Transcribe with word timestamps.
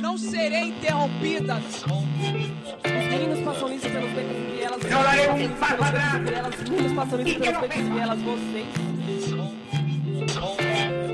Não 0.00 0.16
serei 0.18 0.68
interrompida. 0.68 1.56
Os 1.56 3.06
meninos 3.06 3.40
passam 3.40 3.72
isso 3.72 3.88
pelos 3.88 4.10
becos 4.12 4.36
e 4.36 4.56
vielas. 4.56 4.84
Eu 4.84 5.02
darei 5.02 5.46
um 5.46 5.48
passo 5.54 5.82
atrás. 5.82 6.54
Os 6.62 6.70
meninos 6.70 6.92
passam 6.92 7.20
isso 7.20 7.40
pelos 7.40 7.60
becos 7.60 7.76
e 7.76 7.82
vielas. 7.82 8.18
Vocês. 8.22 8.66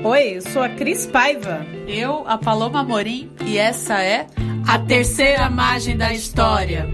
Oi, 0.03 0.37
eu 0.37 0.41
sou 0.41 0.61
a 0.61 0.69
Cris 0.69 1.07
Paiva. 1.07 1.65
Eu, 1.87 2.27
a 2.27 2.37
Paloma 2.37 2.83
Morim, 2.83 3.31
e 3.45 3.57
essa 3.57 4.03
é 4.03 4.27
A 4.67 4.77
Terceira 4.77 5.49
Margem 5.49 5.97
da 5.97 6.13
História. 6.13 6.87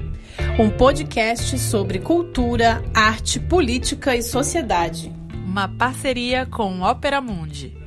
Um 0.58 0.70
podcast 0.70 1.58
sobre 1.60 2.00
cultura, 2.00 2.84
arte, 2.94 3.40
política 3.40 4.16
e 4.16 4.22
sociedade. 4.22 5.12
Uma 5.46 5.68
parceria 5.68 6.46
com 6.46 6.82
Ópera 6.82 7.20
Mundi. 7.20 7.81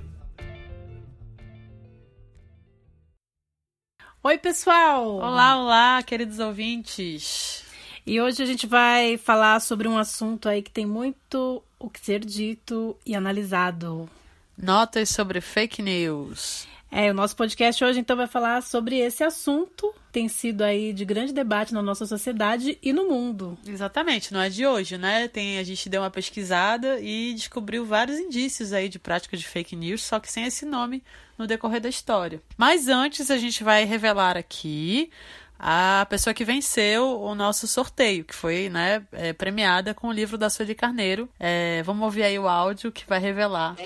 Oi, 4.27 4.39
pessoal! 4.39 5.17
Olá, 5.17 5.61
olá, 5.61 6.03
queridos 6.03 6.39
ouvintes! 6.39 7.63
E 8.07 8.19
hoje 8.19 8.43
a 8.43 8.47
gente 8.47 8.67
vai 8.67 9.19
falar 9.19 9.61
sobre 9.61 9.87
um 9.87 9.99
assunto 9.99 10.49
aí 10.49 10.63
que 10.63 10.71
tem 10.71 10.87
muito 10.87 11.63
o 11.79 11.91
que 11.91 12.01
ser 12.01 12.21
dito 12.21 12.97
e 13.05 13.15
analisado. 13.15 14.09
Notas 14.57 15.11
sobre 15.11 15.43
fake 15.43 15.83
news. 15.83 16.67
É, 16.91 17.11
o 17.11 17.15
nosso 17.15 17.37
podcast 17.37 17.85
hoje 17.85 18.01
então 18.01 18.17
vai 18.17 18.27
falar 18.27 18.63
sobre 18.63 18.99
esse 18.99 19.23
assunto. 19.23 19.95
Tem 20.11 20.27
sido 20.27 20.63
aí 20.63 20.95
de 20.95 21.05
grande 21.05 21.35
debate 21.35 21.75
na 21.75 21.83
nossa 21.83 22.07
sociedade 22.07 22.79
e 22.83 22.95
no 22.95 23.07
mundo. 23.07 23.59
Exatamente, 23.67 24.33
não 24.33 24.41
é 24.41 24.49
de 24.49 24.67
hoje, 24.67 24.97
né? 24.97 25.29
Tem, 25.29 25.59
a 25.59 25.63
gente 25.63 25.87
deu 25.87 26.01
uma 26.01 26.11
pesquisada 26.11 26.99
e 26.99 27.35
descobriu 27.35 27.85
vários 27.85 28.19
indícios 28.19 28.73
aí 28.73 28.89
de 28.89 28.99
prática 28.99 29.37
de 29.37 29.47
fake 29.47 29.77
news, 29.77 30.03
só 30.03 30.19
que 30.19 30.33
sem 30.33 30.47
esse 30.47 30.65
nome 30.65 31.03
no 31.39 31.47
decorrer 31.47 31.81
da 31.81 31.89
história. 31.89 32.41
Mas 32.57 32.89
antes 32.89 33.31
a 33.31 33.37
gente 33.37 33.65
vai 33.65 33.85
revelar 33.85 34.37
aqui 34.37 35.11
a 35.59 36.07
pessoa 36.11 36.35
que 36.35 36.45
venceu 36.45 37.21
o 37.21 37.35
nosso 37.35 37.67
sorteio, 37.67 38.25
que 38.25 38.35
foi 38.35 38.69
né, 38.69 39.07
é, 39.13 39.33
premiada 39.33 39.95
com 39.95 40.09
o 40.09 40.13
livro 40.13 40.37
da 40.37 40.51
Sueli 40.51 40.75
Carneiro. 40.75 41.29
É, 41.39 41.83
vamos 41.85 42.05
ouvir 42.05 42.25
aí 42.25 42.39
o 42.39 42.49
áudio 42.49 42.93
que 42.93 43.07
vai 43.07 43.19
revelar. 43.19 43.77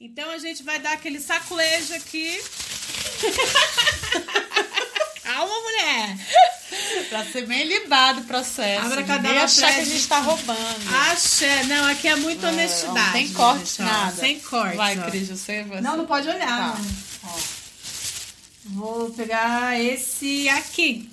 Então 0.00 0.30
a 0.30 0.38
gente 0.38 0.62
vai 0.62 0.78
dar 0.78 0.92
aquele 0.92 1.18
saculejo 1.18 1.94
aqui. 1.94 2.38
Calma, 5.38 5.54
mulher! 5.60 6.18
pra 7.10 7.24
ser 7.24 7.46
bem 7.46 7.64
libado 7.64 8.22
o 8.22 8.24
processo. 8.24 8.84
Abra 8.86 9.02
Ninguém 9.02 9.38
achar 9.38 9.72
que 9.72 9.80
a 9.82 9.84
gente 9.84 10.08
tá 10.08 10.18
roubando. 10.18 10.94
Axé. 11.12 11.62
Não, 11.62 11.86
aqui 11.86 12.08
é 12.08 12.16
muita 12.16 12.48
É, 12.48 12.50
honestidade. 12.50 12.96
não 13.06 13.12
tem 13.12 13.32
corte, 13.32 13.68
gente, 13.68 13.82
nada. 13.82 14.16
Sem 14.16 14.40
corte. 14.40 14.76
Vai. 14.76 14.96
Cris, 14.96 15.28
você 15.28 15.62
vai. 15.62 15.80
Não, 15.80 15.96
não 15.96 16.06
pode 16.06 16.28
olhar. 16.28 16.72
Tá. 16.72 16.80
Vou 18.64 19.10
pegar 19.10 19.80
esse 19.80 20.48
aqui. 20.48 21.08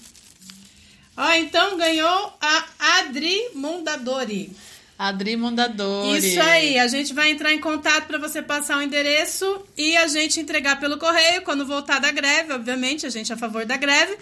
Ó, 1.15 1.31
então 1.33 1.77
ganhou 1.77 2.33
a 2.41 2.65
Adri 2.97 3.51
Mondadori. 3.53 4.57
Adri 4.97 5.35
Mondadori. 5.35 6.17
Isso 6.17 6.41
aí, 6.41 6.79
a 6.79 6.87
gente 6.87 7.13
vai 7.13 7.29
entrar 7.31 7.53
em 7.53 7.59
contato 7.59 8.05
para 8.07 8.17
você 8.17 8.41
passar 8.41 8.77
o 8.77 8.81
endereço 8.81 9.65
e 9.77 9.95
a 9.97 10.07
gente 10.07 10.39
entregar 10.39 10.79
pelo 10.79 10.97
correio 10.97 11.41
quando 11.41 11.65
voltar 11.65 11.99
da 11.99 12.11
greve, 12.11 12.53
obviamente, 12.53 13.05
a 13.05 13.09
gente 13.09 13.31
é 13.31 13.35
a 13.35 13.37
favor 13.37 13.65
da 13.65 13.75
greve. 13.75 14.17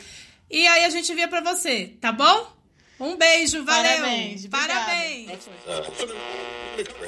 E 0.49 0.67
aí 0.67 0.85
a 0.85 0.89
gente 0.89 1.11
envia 1.11 1.27
para 1.27 1.41
você, 1.41 1.93
tá 2.01 2.11
bom? 2.11 2.51
Um 2.99 3.15
beijo, 3.17 3.63
valeu. 3.65 3.91
Parabéns. 3.97 4.47
Parabéns. 4.47 5.29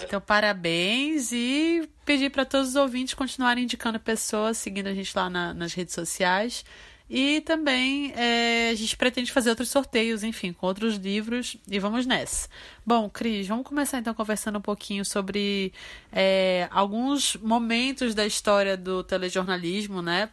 Então, 0.04 0.22
parabéns 0.22 1.32
e 1.32 1.88
pedir 2.06 2.30
para 2.30 2.46
todos 2.46 2.70
os 2.70 2.76
ouvintes 2.76 3.14
continuarem 3.14 3.64
indicando 3.64 4.00
pessoas, 4.00 4.58
seguindo 4.58 4.88
a 4.88 4.94
gente 4.94 5.12
lá 5.16 5.30
na- 5.30 5.54
nas 5.54 5.74
redes 5.74 5.94
sociais. 5.94 6.64
E 7.10 7.42
também 7.42 8.12
é, 8.16 8.70
a 8.72 8.76
gente 8.76 8.98
pretende 8.98 9.32
fazer 9.32 9.52
outros 9.52 9.70
sorteios, 9.70 10.24
enfim, 10.24 10.52
com 10.52 10.66
outros 10.66 10.96
livros 10.96 11.56
e 11.70 11.78
vamos 11.78 12.06
nessa. 12.06 12.50
Bom, 12.84 13.08
Cris, 13.10 13.48
vamos 13.48 13.68
começar 13.68 14.00
então 14.00 14.14
conversando 14.14 14.58
um 14.58 14.62
pouquinho 14.62 15.06
sobre 15.06 15.72
é, 16.12 16.68
alguns 16.72 17.36
momentos 17.36 18.16
da 18.16 18.26
história 18.26 18.76
do 18.76 19.04
telejornalismo, 19.04 20.02
né, 20.02 20.30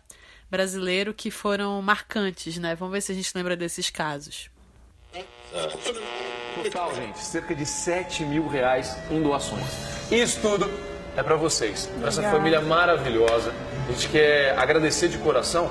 brasileiro 0.51 1.13
que 1.13 1.31
foram 1.31 1.81
marcantes, 1.83 2.57
né? 2.57 2.75
Vamos 2.75 2.93
ver 2.93 3.03
se 3.03 3.13
a 3.13 3.15
gente 3.15 3.31
lembra 3.35 3.55
desses 3.55 3.91
casos. 3.91 4.51
Total, 6.55 6.95
gente, 6.95 7.19
cerca 7.19 7.55
de 7.55 7.67
7 7.67 8.25
mil 8.25 8.49
reais 8.49 8.97
em 9.11 9.23
doações. 9.23 9.67
Isso 10.11 10.41
tudo 10.41 10.71
é 11.17 11.23
pra 11.23 11.37
vocês, 11.37 11.87
pra 11.99 12.09
essa 12.09 12.23
família 12.23 12.63
maravilhosa. 12.63 13.53
A 13.89 13.93
gente 13.93 14.09
quer 14.09 14.59
agradecer 14.59 15.09
de 15.09 15.19
coração 15.19 15.71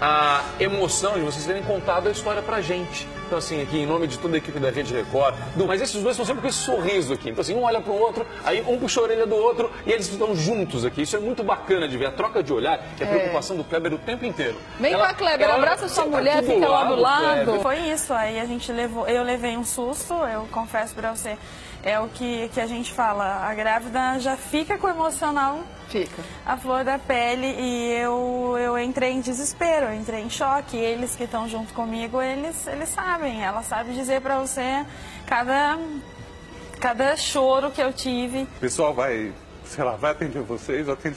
a 0.00 0.42
emoção 0.60 1.14
de 1.14 1.20
vocês 1.20 1.44
terem 1.44 1.62
contado 1.62 2.08
a 2.08 2.10
história 2.10 2.40
pra 2.42 2.60
gente. 2.60 3.06
Então, 3.26 3.36
assim, 3.38 3.60
aqui 3.62 3.78
em 3.78 3.86
nome 3.86 4.06
de 4.06 4.16
toda 4.18 4.36
a 4.36 4.38
equipe 4.38 4.58
da 4.58 4.70
Rede 4.70 4.94
Record, 4.94 5.34
Du, 5.54 5.66
mas 5.66 5.82
esses 5.82 6.02
dois 6.02 6.14
estão 6.14 6.24
sempre 6.24 6.40
com 6.42 6.48
esse 6.48 6.58
sorriso 6.58 7.12
aqui. 7.12 7.28
Então, 7.30 7.42
assim, 7.42 7.54
um 7.54 7.62
olha 7.64 7.80
pro 7.80 7.92
outro, 7.92 8.26
aí 8.44 8.64
um 8.66 8.78
puxa 8.78 9.00
a 9.00 9.02
orelha 9.02 9.26
do 9.26 9.34
outro 9.36 9.70
e 9.84 9.92
eles 9.92 10.08
estão 10.10 10.34
juntos 10.34 10.84
aqui. 10.84 11.02
Isso 11.02 11.16
é 11.16 11.20
muito 11.20 11.42
bacana 11.42 11.86
de 11.88 11.96
ver. 11.98 12.06
A 12.06 12.12
troca 12.12 12.42
de 12.42 12.52
olhar 12.52 12.80
e 12.98 13.02
a 13.02 13.06
preocupação 13.06 13.56
do 13.56 13.64
Kleber 13.64 13.92
o 13.92 13.98
tempo 13.98 14.24
inteiro. 14.24 14.56
Vem 14.80 14.92
Ela- 14.94 15.08
cá, 15.08 15.14
Kleber, 15.14 15.46
ela 15.46 15.56
abraça 15.56 15.88
sua 15.88 16.04
senta 16.04 16.16
mulher, 16.16 16.40
do 16.40 16.46
fica 16.52 16.68
lá 16.68 16.84
do 16.84 16.96
Kleber. 16.96 17.02
lado. 17.02 17.60
Foi 17.60 17.76
isso, 17.78 18.14
aí 18.14 18.40
a 18.40 18.46
gente 18.46 18.70
levou, 18.72 19.06
eu 19.08 19.22
levei 19.22 19.56
um 19.58 19.64
susto, 19.64 20.14
eu 20.14 20.48
confesso 20.50 20.94
pra 20.94 21.14
você. 21.14 21.36
É 21.82 21.98
o 22.00 22.08
que, 22.08 22.48
que 22.54 22.60
a 22.60 22.66
gente 22.66 22.92
fala, 22.92 23.46
a 23.46 23.54
grávida 23.54 24.18
já 24.18 24.36
fica 24.36 24.78
com 24.78 24.86
o 24.86 24.90
emocional 24.90 25.60
Fica. 25.88 26.22
a 26.44 26.56
flor 26.56 26.84
da 26.84 26.98
pele 26.98 27.46
e 27.46 27.92
eu, 27.94 28.56
eu 28.58 28.78
entrei 28.78 29.12
em 29.12 29.20
desespero, 29.20 29.86
eu 29.86 29.94
entrei 29.94 30.20
em 30.20 30.28
choque. 30.28 30.76
Eles 30.76 31.16
que 31.16 31.24
estão 31.24 31.48
junto 31.48 31.72
comigo, 31.72 32.20
eles, 32.20 32.66
eles 32.66 32.90
sabem, 32.90 33.42
ela 33.42 33.62
sabe 33.62 33.94
dizer 33.94 34.20
pra 34.20 34.38
você 34.38 34.84
cada, 35.26 35.78
cada 36.78 37.16
choro 37.16 37.70
que 37.70 37.80
eu 37.80 37.92
tive. 37.92 38.42
O 38.42 38.60
pessoal 38.60 38.92
vai, 38.92 39.32
sei 39.64 39.82
lá, 39.82 39.96
vai 39.96 40.12
atender 40.12 40.42
vocês, 40.42 40.88
atende. 40.88 41.16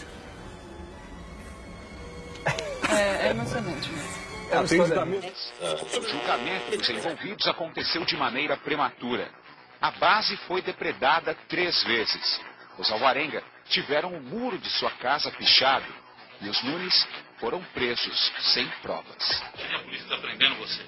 É, 2.90 3.28
é 3.28 3.30
emocionante 3.32 3.90
mesmo. 3.90 4.10
atende 4.54 4.96
da 4.96 5.06
mesma. 5.06 5.30
O 5.62 6.10
julgamento 6.10 6.78
dos 6.78 6.90
envolvidos 6.90 7.48
aconteceu 7.48 8.06
de 8.06 8.16
maneira 8.16 8.56
prematura. 8.58 9.30
A 9.82 9.92
base 9.92 10.38
foi 10.48 10.62
depredada 10.62 11.36
três 11.50 11.84
vezes. 11.84 12.40
Os 12.78 12.92
Alvarenga 12.92 13.44
tiveram 13.72 14.14
o 14.14 14.22
muro 14.22 14.58
de 14.58 14.70
sua 14.70 14.92
casa 14.92 15.32
pichado 15.32 15.92
e 16.42 16.50
os 16.50 16.62
Nunes 16.64 17.08
foram 17.40 17.62
presos 17.74 18.32
sem 18.54 18.68
provas. 18.82 19.44
A 19.74 19.80
polícia 19.80 20.08
tá 20.08 20.18
prendendo 20.18 20.56
você? 20.56 20.82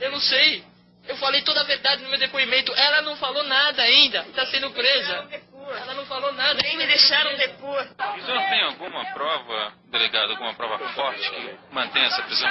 Eu 0.00 0.10
não 0.12 0.20
sei. 0.20 0.64
Eu 1.08 1.16
falei 1.16 1.42
toda 1.42 1.60
a 1.60 1.64
verdade 1.64 2.02
no 2.02 2.10
meu 2.10 2.18
depoimento. 2.18 2.72
Ela 2.74 3.02
não 3.02 3.16
falou 3.16 3.44
nada 3.44 3.82
ainda. 3.82 4.20
Está 4.28 4.44
sendo 4.46 4.70
presa. 4.72 5.28
Ela 5.52 5.94
não 5.94 6.04
falou 6.06 6.32
nada. 6.32 6.60
Nem 6.62 6.76
me 6.76 6.86
deixaram 6.86 7.36
depor. 7.36 7.80
O 7.80 8.24
senhor 8.24 8.42
tem 8.48 8.62
alguma 8.62 9.04
prova, 9.12 9.72
delegado, 9.86 10.30
alguma 10.32 10.54
prova 10.54 10.78
forte 10.90 11.30
que 11.30 11.56
mantenha 11.72 12.06
essa 12.06 12.22
prisão? 12.22 12.50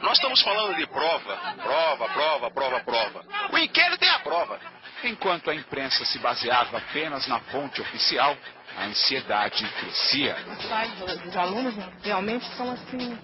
Nós 0.00 0.18
estamos 0.18 0.42
falando 0.42 0.76
de 0.76 0.86
prova, 0.86 1.36
prova, 1.62 2.08
prova, 2.08 2.50
prova, 2.50 2.80
prova. 2.80 3.24
O 3.52 3.58
inquérito 3.58 4.04
é 4.04 4.10
a 4.10 4.18
prova. 4.20 4.60
Enquanto 5.04 5.50
a 5.50 5.54
imprensa 5.54 6.04
se 6.04 6.18
baseava 6.18 6.78
apenas 6.78 7.26
na 7.26 7.40
fonte 7.40 7.80
oficial, 7.80 8.36
a 8.76 8.84
ansiedade 8.84 9.66
crescia. 9.80 10.36
Os 10.58 10.66
pais 10.66 10.92
do- 10.92 11.18
dos 11.24 11.36
alunos 11.36 11.74
realmente 12.02 12.44
são 12.56 12.70
assim 12.70 13.18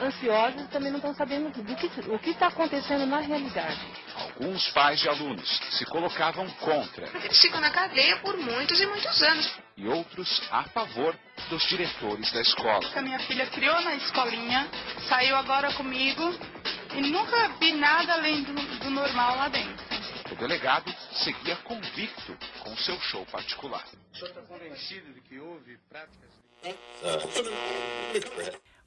ansiosos 0.00 0.62
e 0.62 0.68
também 0.68 0.90
não 0.90 0.98
estão 0.98 1.14
sabendo 1.14 1.50
do 1.62 1.76
que 1.76 1.86
o 2.10 2.18
que 2.18 2.30
está 2.30 2.48
acontecendo 2.48 3.06
na 3.06 3.20
realidade. 3.20 3.78
Alguns 4.16 4.68
pais 4.70 5.00
de 5.00 5.08
alunos 5.08 5.48
se 5.70 5.84
colocavam 5.86 6.48
contra 6.60 7.06
Eles 7.24 7.40
ficam 7.40 7.60
na 7.60 7.70
cadeia 7.70 8.16
por 8.18 8.36
muitos 8.36 8.78
e 8.80 8.86
muitos 8.86 9.22
anos. 9.22 9.50
e 9.76 9.86
outros 9.88 10.42
a 10.50 10.64
favor 10.64 11.16
dos 11.48 11.62
diretores 11.68 12.30
da 12.32 12.40
escola. 12.42 12.80
A 12.94 13.00
minha 13.02 13.18
filha 13.20 13.46
criou 13.46 13.80
na 13.80 13.94
escolinha, 13.94 14.68
saiu 15.08 15.36
agora 15.36 15.72
comigo 15.72 16.34
e 16.94 17.00
nunca 17.00 17.48
vi 17.58 17.72
nada 17.72 18.12
além 18.14 18.42
do, 18.42 18.52
do 18.52 18.90
normal 18.90 19.36
lá 19.36 19.48
dentro. 19.48 19.81
O 20.32 20.34
delegado 20.34 20.90
seguia 21.22 21.56
convicto 21.56 22.34
com 22.64 22.74
seu 22.78 22.98
show 23.02 23.26
particular. 23.26 23.86
O 24.14 24.16
senhor 24.16 24.28
está 24.30 24.40
convencido 24.40 25.12
de 25.12 25.20
que 25.20 25.38
houve 25.38 25.76
práticas. 25.90 26.30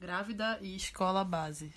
Grávida 0.00 0.58
e 0.60 0.74
escola 0.74 1.22
base. 1.22 1.72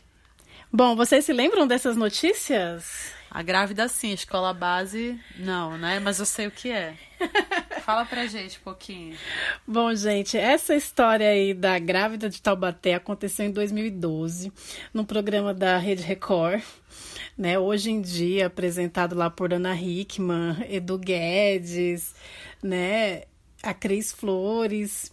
Bom, 0.74 0.96
vocês 0.96 1.24
se 1.24 1.32
lembram 1.32 1.68
dessas 1.68 1.96
notícias? 1.96 3.14
A 3.30 3.44
grávida 3.44 3.88
sim, 3.88 4.12
escola 4.12 4.56
base 4.56 5.20
não, 5.38 5.78
né? 5.78 6.00
Mas 6.00 6.18
eu 6.20 6.26
sei 6.26 6.48
o 6.48 6.52
que 6.52 6.72
é. 6.72 6.96
Fala 7.86 8.06
pra 8.06 8.26
gente 8.26 8.58
um 8.58 8.64
pouquinho. 8.64 9.16
Bom, 9.68 9.94
gente, 9.94 10.36
essa 10.36 10.76
história 10.76 11.30
aí 11.30 11.54
da 11.54 11.78
grávida 11.78 12.28
de 12.28 12.42
Taubaté 12.42 12.96
aconteceu 12.96 13.46
em 13.46 13.52
2012, 13.52 14.52
num 14.92 15.06
programa 15.06 15.54
da 15.54 15.78
Rede 15.78 16.02
Record. 16.02 16.64
Né, 17.40 17.58
hoje 17.58 17.90
em 17.90 18.02
dia, 18.02 18.48
apresentado 18.48 19.16
lá 19.16 19.30
por 19.30 19.54
Ana 19.54 19.74
Hickman, 19.74 20.58
Edu 20.70 20.98
Guedes, 20.98 22.14
né? 22.62 23.24
a 23.62 23.74
Cris 23.74 24.12
Flores. 24.12 25.12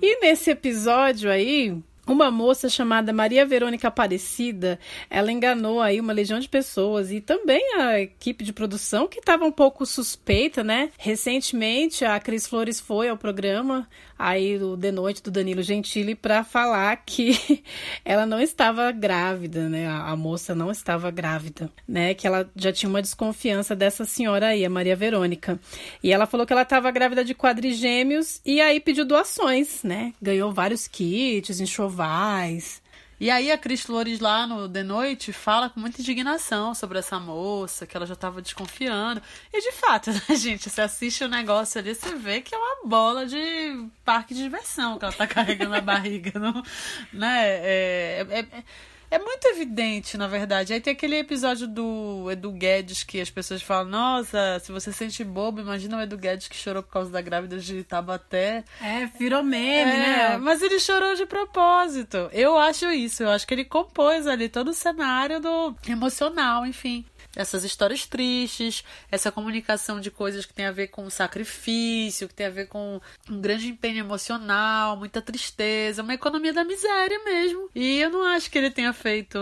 E 0.00 0.20
nesse 0.20 0.50
episódio 0.50 1.30
aí, 1.30 1.76
uma 2.06 2.30
moça 2.30 2.68
chamada 2.68 3.12
Maria 3.12 3.46
Verônica 3.46 3.86
Aparecida, 3.86 4.78
ela 5.08 5.30
enganou 5.30 5.80
aí 5.80 6.00
uma 6.00 6.12
legião 6.12 6.40
de 6.40 6.48
pessoas 6.48 7.12
e 7.12 7.20
também 7.20 7.62
a 7.76 8.00
equipe 8.00 8.44
de 8.44 8.52
produção 8.52 9.06
que 9.06 9.18
estava 9.18 9.44
um 9.44 9.52
pouco 9.52 9.86
suspeita, 9.86 10.64
né? 10.64 10.90
Recentemente 10.98 12.04
a 12.04 12.18
Cris 12.18 12.46
Flores 12.46 12.80
foi 12.80 13.08
ao 13.08 13.16
programa 13.16 13.88
aí 14.22 14.58
do 14.58 14.76
The 14.76 14.92
Noite 14.92 15.22
do 15.22 15.30
Danilo 15.30 15.62
Gentili 15.62 16.14
para 16.14 16.44
falar 16.44 16.96
que 17.04 17.62
ela 18.04 18.24
não 18.24 18.40
estava 18.40 18.92
grávida, 18.92 19.68
né? 19.68 19.88
A, 19.88 20.10
a, 20.10 20.16
moça 20.16 20.54
não 20.54 20.70
estava 20.70 21.10
grávida, 21.10 21.70
né? 21.88 22.14
Que 22.14 22.26
ela 22.26 22.48
já 22.54 22.72
tinha 22.72 22.88
uma 22.88 23.02
desconfiança 23.02 23.74
dessa 23.74 24.04
senhora 24.04 24.48
aí, 24.48 24.64
a 24.64 24.70
Maria 24.70 24.94
Verônica. 24.94 25.58
E 26.02 26.12
ela 26.12 26.26
falou 26.26 26.46
que 26.46 26.52
ela 26.52 26.62
estava 26.62 26.90
grávida 26.90 27.24
de 27.24 27.34
quadrigêmeos 27.34 28.40
e 28.44 28.60
aí 28.60 28.78
pediu 28.78 29.04
doações, 29.04 29.82
né? 29.82 30.12
Ganhou 30.20 30.52
vários 30.52 30.86
kits, 30.86 31.60
enxovais. 31.60 32.81
E 33.22 33.30
aí 33.30 33.52
a 33.52 33.56
Cris 33.56 33.82
Flores 33.82 34.18
lá 34.18 34.48
no 34.48 34.68
The 34.68 34.82
Noite 34.82 35.32
fala 35.32 35.70
com 35.70 35.78
muita 35.78 36.00
indignação 36.00 36.74
sobre 36.74 36.98
essa 36.98 37.20
moça, 37.20 37.86
que 37.86 37.96
ela 37.96 38.04
já 38.04 38.16
tava 38.16 38.42
desconfiando. 38.42 39.22
E 39.52 39.60
de 39.60 39.70
fato, 39.70 40.10
né, 40.28 40.34
gente, 40.34 40.68
você 40.68 40.80
assiste 40.80 41.22
o 41.22 41.28
negócio 41.28 41.78
ali, 41.78 41.94
você 41.94 42.16
vê 42.16 42.40
que 42.40 42.52
é 42.52 42.58
uma 42.58 42.84
bola 42.84 43.24
de 43.24 43.86
parque 44.04 44.34
de 44.34 44.42
diversão 44.42 44.98
que 44.98 45.04
ela 45.04 45.14
tá 45.14 45.24
carregando 45.24 45.70
na 45.70 45.80
barriga, 45.80 46.32
não, 46.36 46.64
né? 47.12 47.44
É, 47.46 48.26
é, 48.28 48.38
é 48.40 48.64
é 49.12 49.18
muito 49.18 49.46
evidente, 49.46 50.16
na 50.16 50.26
verdade. 50.26 50.72
Aí 50.72 50.80
tem 50.80 50.94
aquele 50.94 51.18
episódio 51.18 51.68
do 51.68 52.30
Edu 52.30 52.50
Guedes 52.50 53.04
que 53.04 53.20
as 53.20 53.28
pessoas 53.28 53.60
falam: 53.60 53.90
Nossa, 53.90 54.58
se 54.64 54.72
você 54.72 54.90
sente 54.90 55.22
bobo, 55.22 55.60
imagina 55.60 55.98
o 55.98 56.00
Edu 56.00 56.16
Guedes 56.16 56.48
que 56.48 56.56
chorou 56.56 56.82
por 56.82 56.90
causa 56.90 57.10
da 57.10 57.20
grávida 57.20 57.58
de 57.58 57.84
Tabaté. 57.84 58.64
É, 58.80 59.04
virou 59.18 59.42
meme, 59.42 59.92
é, 59.92 59.96
né? 59.98 60.38
Mas 60.38 60.62
ele 60.62 60.80
chorou 60.80 61.14
de 61.14 61.26
propósito. 61.26 62.30
Eu 62.32 62.56
acho 62.56 62.90
isso. 62.90 63.22
Eu 63.22 63.28
acho 63.28 63.46
que 63.46 63.52
ele 63.52 63.66
compôs 63.66 64.26
ali 64.26 64.48
todo 64.48 64.68
o 64.68 64.74
cenário 64.74 65.40
do 65.40 65.76
emocional, 65.86 66.64
enfim 66.64 67.04
essas 67.34 67.64
histórias 67.64 68.06
tristes, 68.06 68.84
essa 69.10 69.32
comunicação 69.32 70.00
de 70.00 70.10
coisas 70.10 70.44
que 70.44 70.52
tem 70.52 70.66
a 70.66 70.72
ver 70.72 70.88
com 70.88 71.08
sacrifício, 71.08 72.28
que 72.28 72.34
tem 72.34 72.46
a 72.46 72.50
ver 72.50 72.66
com 72.66 73.00
um 73.28 73.40
grande 73.40 73.68
empenho 73.68 73.98
emocional, 73.98 74.96
muita 74.96 75.22
tristeza, 75.22 76.02
uma 76.02 76.14
economia 76.14 76.52
da 76.52 76.64
miséria 76.64 77.22
mesmo. 77.24 77.70
E 77.74 77.98
eu 77.98 78.10
não 78.10 78.22
acho 78.26 78.50
que 78.50 78.58
ele 78.58 78.70
tenha 78.70 78.92
feito, 78.92 79.38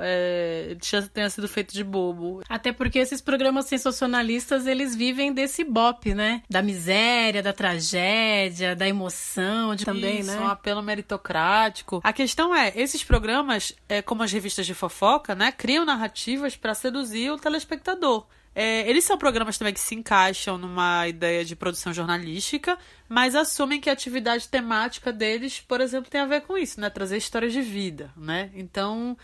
é, 0.00 0.76
tenha 1.12 1.28
sido 1.30 1.48
feito 1.48 1.74
de 1.74 1.82
bobo. 1.82 2.42
Até 2.48 2.72
porque 2.72 2.98
esses 2.98 3.20
programas 3.20 3.66
sensacionalistas, 3.66 4.66
eles 4.66 4.94
vivem 4.94 5.32
desse 5.32 5.64
bop, 5.64 6.14
né? 6.14 6.42
Da 6.48 6.62
miséria, 6.62 7.42
da 7.42 7.52
tragédia, 7.52 8.76
da 8.76 8.86
emoção, 8.88 9.74
de 9.74 9.84
também, 9.84 10.20
Isso, 10.20 10.30
né? 10.30 10.40
um 10.40 10.48
apelo 10.48 10.82
meritocrático. 10.82 12.00
A 12.04 12.12
questão 12.12 12.54
é, 12.54 12.72
esses 12.76 13.02
programas, 13.02 13.74
é, 13.88 14.00
como 14.00 14.22
as 14.22 14.32
revistas 14.32 14.66
de 14.66 14.74
fofoca, 14.74 15.34
né, 15.34 15.50
criam 15.52 15.84
narrativas 15.84 16.56
para 16.56 16.74
seduzir 16.74 17.31
o 17.34 17.38
telespectador. 17.38 18.26
É, 18.54 18.88
eles 18.88 19.04
são 19.04 19.16
programas 19.16 19.56
também 19.56 19.72
que 19.72 19.80
se 19.80 19.94
encaixam 19.94 20.58
numa 20.58 21.08
ideia 21.08 21.44
de 21.44 21.56
produção 21.56 21.92
jornalística, 21.92 22.78
mas 23.08 23.34
assumem 23.34 23.80
que 23.80 23.88
a 23.88 23.94
atividade 23.94 24.48
temática 24.48 25.10
deles, 25.10 25.60
por 25.60 25.80
exemplo, 25.80 26.10
tem 26.10 26.20
a 26.20 26.26
ver 26.26 26.42
com 26.42 26.58
isso, 26.58 26.80
né? 26.80 26.90
Trazer 26.90 27.16
histórias 27.16 27.52
de 27.52 27.62
vida, 27.62 28.12
né? 28.14 28.50
Então, 28.54 29.16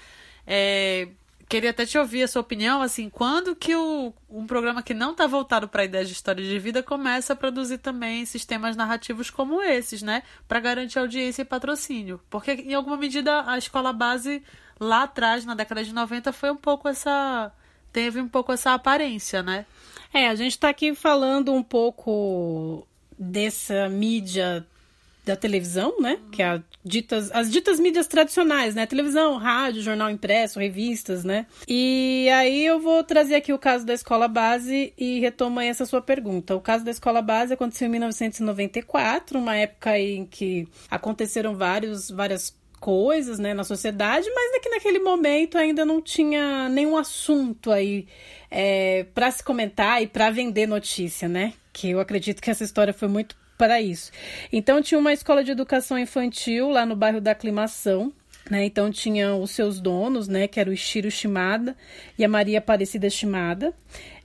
é, 0.46 1.08
queria 1.46 1.70
até 1.70 1.84
te 1.84 1.98
ouvir 1.98 2.22
a 2.22 2.28
sua 2.28 2.40
opinião, 2.40 2.80
assim, 2.80 3.10
quando 3.10 3.54
que 3.54 3.76
o, 3.76 4.14
um 4.30 4.46
programa 4.46 4.82
que 4.82 4.94
não 4.94 5.12
está 5.12 5.26
voltado 5.26 5.68
para 5.68 5.82
a 5.82 5.84
ideia 5.84 6.06
de 6.06 6.12
história 6.12 6.42
de 6.42 6.58
vida 6.58 6.82
começa 6.82 7.34
a 7.34 7.36
produzir 7.36 7.78
também 7.78 8.24
sistemas 8.24 8.76
narrativos 8.76 9.28
como 9.28 9.62
esses, 9.62 10.00
né? 10.00 10.22
Para 10.46 10.58
garantir 10.58 10.98
audiência 10.98 11.42
e 11.42 11.44
patrocínio. 11.44 12.18
Porque, 12.30 12.52
em 12.52 12.72
alguma 12.72 12.96
medida, 12.96 13.44
a 13.46 13.58
escola 13.58 13.92
base 13.92 14.42
lá 14.80 15.02
atrás, 15.02 15.44
na 15.44 15.54
década 15.54 15.84
de 15.84 15.92
90, 15.92 16.32
foi 16.32 16.50
um 16.50 16.56
pouco 16.56 16.88
essa 16.88 17.52
teve 17.92 18.20
um 18.20 18.28
pouco 18.28 18.52
essa 18.52 18.72
aparência, 18.72 19.42
né? 19.42 19.66
É, 20.12 20.28
a 20.28 20.34
gente 20.34 20.52
está 20.52 20.68
aqui 20.68 20.94
falando 20.94 21.52
um 21.52 21.62
pouco 21.62 22.86
dessa 23.18 23.88
mídia 23.88 24.66
da 25.28 25.36
televisão, 25.36 26.00
né? 26.00 26.18
Que 26.32 26.42
é 26.42 26.60
ditas, 26.82 27.30
as 27.32 27.50
ditas 27.50 27.78
mídias 27.78 28.06
tradicionais, 28.06 28.74
né? 28.74 28.86
Televisão, 28.86 29.36
rádio, 29.36 29.82
jornal 29.82 30.10
impresso, 30.10 30.58
revistas, 30.58 31.22
né? 31.22 31.46
E 31.68 32.28
aí 32.30 32.64
eu 32.64 32.80
vou 32.80 33.04
trazer 33.04 33.34
aqui 33.34 33.52
o 33.52 33.58
caso 33.58 33.84
da 33.84 33.92
escola 33.92 34.26
base 34.26 34.92
e 34.96 35.20
retomo 35.20 35.60
essa 35.60 35.84
sua 35.84 36.00
pergunta. 36.00 36.56
O 36.56 36.60
caso 36.60 36.84
da 36.84 36.90
escola 36.90 37.20
base 37.20 37.52
aconteceu 37.52 37.86
em 37.86 37.90
1994, 37.90 39.38
uma 39.38 39.54
época 39.54 39.98
em 39.98 40.24
que 40.24 40.66
aconteceram 40.90 41.54
vários, 41.54 42.10
várias 42.10 42.56
coisas 42.80 43.38
né, 43.38 43.54
na 43.54 43.64
sociedade, 43.64 44.28
mas 44.34 44.54
é 44.54 44.60
que 44.60 44.68
naquele 44.68 44.98
momento 44.98 45.58
ainda 45.58 45.84
não 45.84 46.00
tinha 46.00 46.68
nenhum 46.68 46.96
assunto 46.96 47.70
aí 47.70 48.06
é, 48.50 49.06
para 49.14 49.30
se 49.30 49.42
comentar 49.42 50.02
e 50.02 50.06
para 50.06 50.30
vender 50.30 50.66
notícia, 50.66 51.28
né? 51.28 51.52
Que 51.72 51.90
eu 51.90 52.00
acredito 52.00 52.40
que 52.40 52.50
essa 52.50 52.64
história 52.64 52.92
foi 52.92 53.08
muito 53.08 53.36
para 53.56 53.80
isso. 53.80 54.12
Então 54.52 54.80
tinha 54.80 54.98
uma 54.98 55.12
escola 55.12 55.42
de 55.42 55.50
educação 55.50 55.98
infantil 55.98 56.70
lá 56.70 56.86
no 56.86 56.94
bairro 56.94 57.20
da 57.20 57.32
Aclimação, 57.32 58.12
né? 58.50 58.64
Então 58.64 58.90
tinha 58.90 59.34
os 59.34 59.50
seus 59.50 59.80
donos, 59.80 60.28
né, 60.28 60.46
que 60.46 60.58
era 60.58 60.70
o 60.70 60.72
Ishiro 60.72 61.10
Shimada 61.10 61.76
e 62.18 62.24
a 62.24 62.28
Maria 62.28 62.58
Aparecida 62.58 63.10
Shimada. 63.10 63.74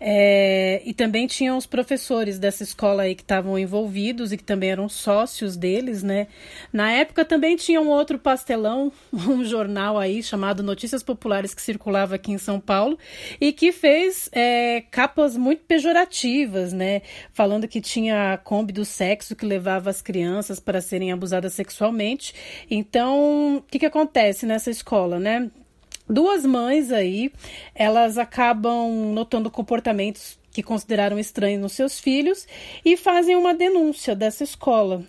É, 0.06 0.82
e 0.84 0.94
também 0.94 1.26
tinham 1.28 1.58
os 1.58 1.66
professores 1.66 2.38
dessa 2.38 2.62
escola 2.62 3.04
aí 3.04 3.16
que 3.16 3.22
estavam 3.22 3.58
envolvidos 3.58 4.34
e 4.34 4.38
que 4.38 4.44
também 4.44 4.70
eram 4.70 4.90
sócios 4.90 5.56
deles, 5.56 6.04
né? 6.04 6.28
Na 6.74 6.92
época 6.92 7.24
também 7.24 7.56
tinha 7.56 7.80
um 7.80 7.88
outro 7.88 8.20
pastelão, 8.20 8.92
um 9.14 9.46
jornal 9.46 9.98
aí 9.98 10.22
chamado 10.22 10.62
Notícias 10.62 11.02
Populares 11.02 11.54
que 11.54 11.62
circulava 11.62 12.16
aqui 12.16 12.34
em 12.34 12.38
São 12.38 12.60
Paulo 12.60 13.00
e 13.40 13.54
que 13.54 13.72
fez 13.72 14.30
é, 14.34 14.84
capas 14.92 15.38
muito 15.38 15.64
pejorativas, 15.64 16.74
né? 16.74 17.02
Falando 17.32 17.66
que 17.66 17.80
tinha 17.80 18.34
a 18.34 18.38
Kombi 18.38 18.74
do 18.74 18.84
sexo 18.84 19.38
que 19.38 19.46
levava 19.46 19.90
as 19.90 20.02
crianças 20.02 20.60
para 20.60 20.82
serem 20.82 21.14
abusadas 21.14 21.54
sexualmente. 21.54 22.36
Então, 22.70 23.56
o 23.60 23.62
que, 23.62 23.80
que 23.80 23.86
acontece 23.86 24.46
nessa 24.46 24.70
escola, 24.70 25.18
né? 25.18 25.50
Duas 26.14 26.46
mães 26.46 26.92
aí, 26.92 27.34
elas 27.74 28.20
acabam 28.20 29.12
notando 29.12 29.50
comportamentos 29.50 30.38
que 30.52 30.62
consideraram 30.62 31.18
estranhos 31.18 31.60
nos 31.60 31.72
seus 31.72 32.00
filhos 32.00 32.48
e 32.86 32.96
fazem 32.96 33.36
uma 33.36 33.52
denúncia 33.52 34.16
dessa 34.16 34.44
escola. 34.44 35.02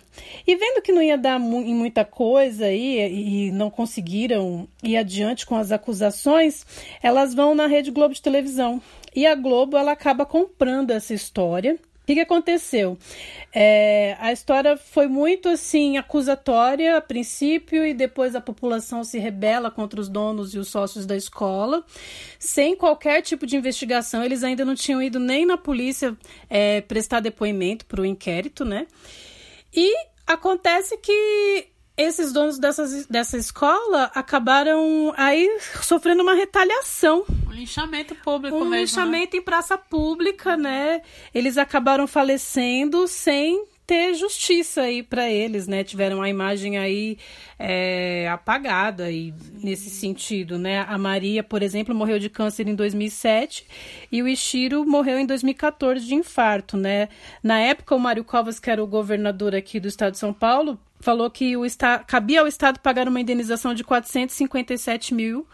E 0.47 0.55
vendo 0.55 0.81
que 0.81 0.91
não 0.91 1.03
ia 1.03 1.15
dar 1.15 1.39
mu 1.39 1.61
em 1.61 1.75
muita 1.75 2.03
coisa 2.03 2.65
aí, 2.65 3.47
e 3.47 3.51
não 3.51 3.69
conseguiram 3.69 4.67
ir 4.81 4.97
adiante 4.97 5.45
com 5.45 5.55
as 5.55 5.71
acusações, 5.71 6.65
elas 7.03 7.35
vão 7.35 7.53
na 7.53 7.67
Rede 7.67 7.91
Globo 7.91 8.15
de 8.15 8.21
televisão. 8.23 8.81
E 9.15 9.27
a 9.27 9.35
Globo 9.35 9.77
ela 9.77 9.91
acaba 9.91 10.25
comprando 10.25 10.89
essa 10.89 11.13
história 11.13 11.77
o 12.05 12.07
que, 12.07 12.13
que, 12.13 12.19
aconteceu? 12.19 12.99
É, 13.51 14.15
a 14.19 14.31
história 14.31 14.77
foi 14.77 15.07
muito 15.07 15.49
assim 15.49 15.97
acusatória 15.97 16.95
a 16.95 17.01
princípio 17.01 17.83
e 17.83 17.95
depois 17.95 18.35
a 18.35 18.41
população 18.41 19.03
se 19.03 19.17
rebela 19.17 19.71
contra 19.71 19.99
os 19.99 20.07
donos 20.07 20.53
e 20.53 20.59
os 20.59 20.67
sócios 20.67 21.07
da 21.07 21.17
escola, 21.17 21.83
sem 22.37 22.75
qualquer 22.75 23.23
tipo 23.23 23.47
de 23.47 23.57
investigação. 23.57 24.23
Eles 24.23 24.43
ainda 24.43 24.63
não 24.63 24.75
tinham 24.75 25.01
ido 25.01 25.19
nem 25.19 25.47
na 25.47 25.57
polícia 25.57 26.15
é, 26.47 26.81
prestar 26.81 27.21
depoimento 27.21 27.87
para 27.87 28.01
o 28.01 28.05
inquérito, 28.05 28.63
né? 28.63 28.85
E 29.73 29.91
acontece 30.27 30.95
que 30.97 31.69
esses 31.97 32.33
donos 32.33 32.59
dessas, 32.59 33.05
dessa 33.05 33.37
escola 33.37 34.11
acabaram 34.13 35.13
aí 35.15 35.59
sofrendo 35.81 36.23
uma 36.23 36.33
retaliação. 36.33 37.25
Um 37.47 37.51
linchamento 37.51 38.13
público 38.15 38.55
um 38.55 38.59
mesmo. 38.61 38.75
Um 38.75 38.79
linchamento 38.79 39.35
né? 39.35 39.39
em 39.39 39.41
praça 39.41 39.77
pública, 39.77 40.57
né? 40.57 41.01
Eles 41.33 41.57
acabaram 41.57 42.05
falecendo 42.05 43.07
sem 43.07 43.65
ter 43.85 44.15
justiça 44.15 44.81
aí 44.81 45.03
para 45.03 45.29
eles, 45.29 45.67
né? 45.67 45.83
Tiveram 45.83 46.21
a 46.21 46.29
imagem 46.29 46.77
aí 46.77 47.17
é, 47.59 48.27
apagada 48.29 49.05
aí 49.05 49.33
nesse 49.61 49.89
sentido, 49.89 50.57
né? 50.57 50.85
A 50.87 50.97
Maria, 50.97 51.43
por 51.43 51.61
exemplo, 51.61 51.93
morreu 51.93 52.17
de 52.17 52.29
câncer 52.29 52.67
em 52.67 52.75
2007 52.75 53.65
e 54.11 54.23
o 54.23 54.27
Ishiro 54.27 54.85
morreu 54.85 55.19
em 55.19 55.25
2014 55.25 56.05
de 56.05 56.15
infarto, 56.15 56.77
né? 56.77 57.09
Na 57.43 57.59
época, 57.59 57.95
o 57.95 57.99
Mário 57.99 58.23
Covas, 58.23 58.59
que 58.59 58.69
era 58.69 58.83
o 58.83 58.87
governador 58.87 59.53
aqui 59.55 59.79
do 59.79 59.87
estado 59.87 60.13
de 60.13 60.19
São 60.19 60.33
Paulo, 60.33 60.79
falou 60.99 61.29
que 61.29 61.55
o 61.55 61.61
cabia 62.07 62.41
ao 62.41 62.47
Estado 62.47 62.79
pagar 62.79 63.07
uma 63.07 63.19
indenização 63.19 63.73
de 63.73 63.83
457 63.83 65.13
mil 65.13 65.45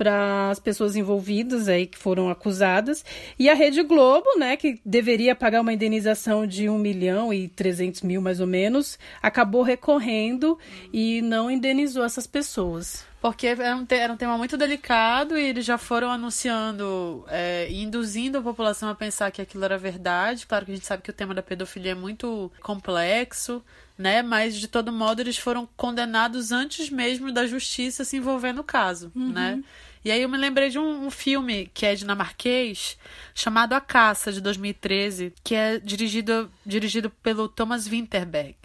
para 0.00 0.48
as 0.48 0.58
pessoas 0.58 0.96
envolvidas 0.96 1.68
aí 1.68 1.86
que 1.86 1.98
foram 1.98 2.30
acusadas 2.30 3.04
e 3.38 3.50
a 3.50 3.54
Rede 3.54 3.82
Globo, 3.82 4.26
né, 4.38 4.56
que 4.56 4.80
deveria 4.82 5.34
pagar 5.34 5.60
uma 5.60 5.74
indenização 5.74 6.46
de 6.46 6.70
1 6.70 6.78
milhão 6.78 7.34
e 7.34 7.48
300 7.48 8.00
mil 8.00 8.22
mais 8.22 8.40
ou 8.40 8.46
menos, 8.46 8.98
acabou 9.22 9.62
recorrendo 9.62 10.58
e 10.90 11.20
não 11.20 11.50
indenizou 11.50 12.02
essas 12.02 12.26
pessoas. 12.26 13.04
Porque 13.20 13.46
era 13.48 13.76
um, 13.76 13.84
te- 13.84 13.94
era 13.96 14.10
um 14.10 14.16
tema 14.16 14.38
muito 14.38 14.56
delicado 14.56 15.36
e 15.36 15.42
eles 15.50 15.66
já 15.66 15.76
foram 15.76 16.10
anunciando 16.10 17.22
é, 17.28 17.70
induzindo 17.70 18.38
a 18.38 18.42
população 18.42 18.88
a 18.88 18.94
pensar 18.94 19.30
que 19.30 19.42
aquilo 19.42 19.62
era 19.66 19.76
verdade. 19.76 20.46
Claro 20.46 20.64
que 20.64 20.72
a 20.72 20.74
gente 20.74 20.86
sabe 20.86 21.02
que 21.02 21.10
o 21.10 21.12
tema 21.12 21.34
da 21.34 21.42
pedofilia 21.42 21.92
é 21.92 21.94
muito 21.94 22.50
complexo, 22.62 23.62
né? 23.98 24.22
Mas, 24.22 24.56
de 24.56 24.66
todo 24.66 24.90
modo, 24.90 25.20
eles 25.20 25.36
foram 25.36 25.68
condenados 25.76 26.50
antes 26.50 26.88
mesmo 26.88 27.30
da 27.30 27.46
justiça 27.46 28.04
se 28.06 28.16
envolver 28.16 28.54
no 28.54 28.64
caso, 28.64 29.12
Uhum. 29.14 29.32
né? 29.32 29.62
E 30.04 30.10
aí 30.10 30.22
eu 30.22 30.28
me 30.28 30.38
lembrei 30.38 30.70
de 30.70 30.78
um, 30.78 31.06
um 31.06 31.10
filme 31.10 31.70
que 31.74 31.84
é 31.84 31.94
dinamarquês, 31.94 32.96
chamado 33.34 33.74
A 33.74 33.80
Caça, 33.80 34.32
de 34.32 34.40
2013, 34.40 35.32
que 35.44 35.54
é 35.54 35.78
dirigido, 35.78 36.50
dirigido 36.64 37.10
pelo 37.10 37.48
Thomas 37.48 37.86
Winterberg. 37.86 38.56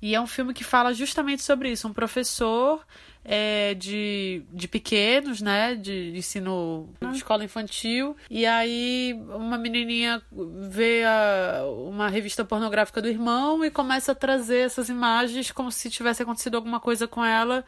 E 0.00 0.14
é 0.14 0.20
um 0.20 0.26
filme 0.28 0.54
que 0.54 0.62
fala 0.62 0.94
justamente 0.94 1.42
sobre 1.42 1.72
isso. 1.72 1.88
Um 1.88 1.92
professor 1.92 2.86
é, 3.24 3.74
de, 3.74 4.42
de 4.52 4.68
pequenos, 4.68 5.42
né? 5.42 5.74
De 5.74 6.12
ensino 6.16 6.88
de 7.10 7.16
escola 7.16 7.42
infantil. 7.44 8.16
E 8.30 8.46
aí 8.46 9.12
uma 9.34 9.58
menininha 9.58 10.22
vê 10.70 11.02
a- 11.04 11.64
uma 11.84 12.08
revista 12.08 12.44
pornográfica 12.44 13.02
do 13.02 13.08
irmão 13.08 13.64
e 13.64 13.72
começa 13.72 14.12
a 14.12 14.14
trazer 14.14 14.58
essas 14.66 14.88
imagens 14.88 15.50
como 15.50 15.70
se 15.72 15.90
tivesse 15.90 16.22
acontecido 16.22 16.54
alguma 16.54 16.78
coisa 16.78 17.08
com 17.08 17.24
ela 17.24 17.64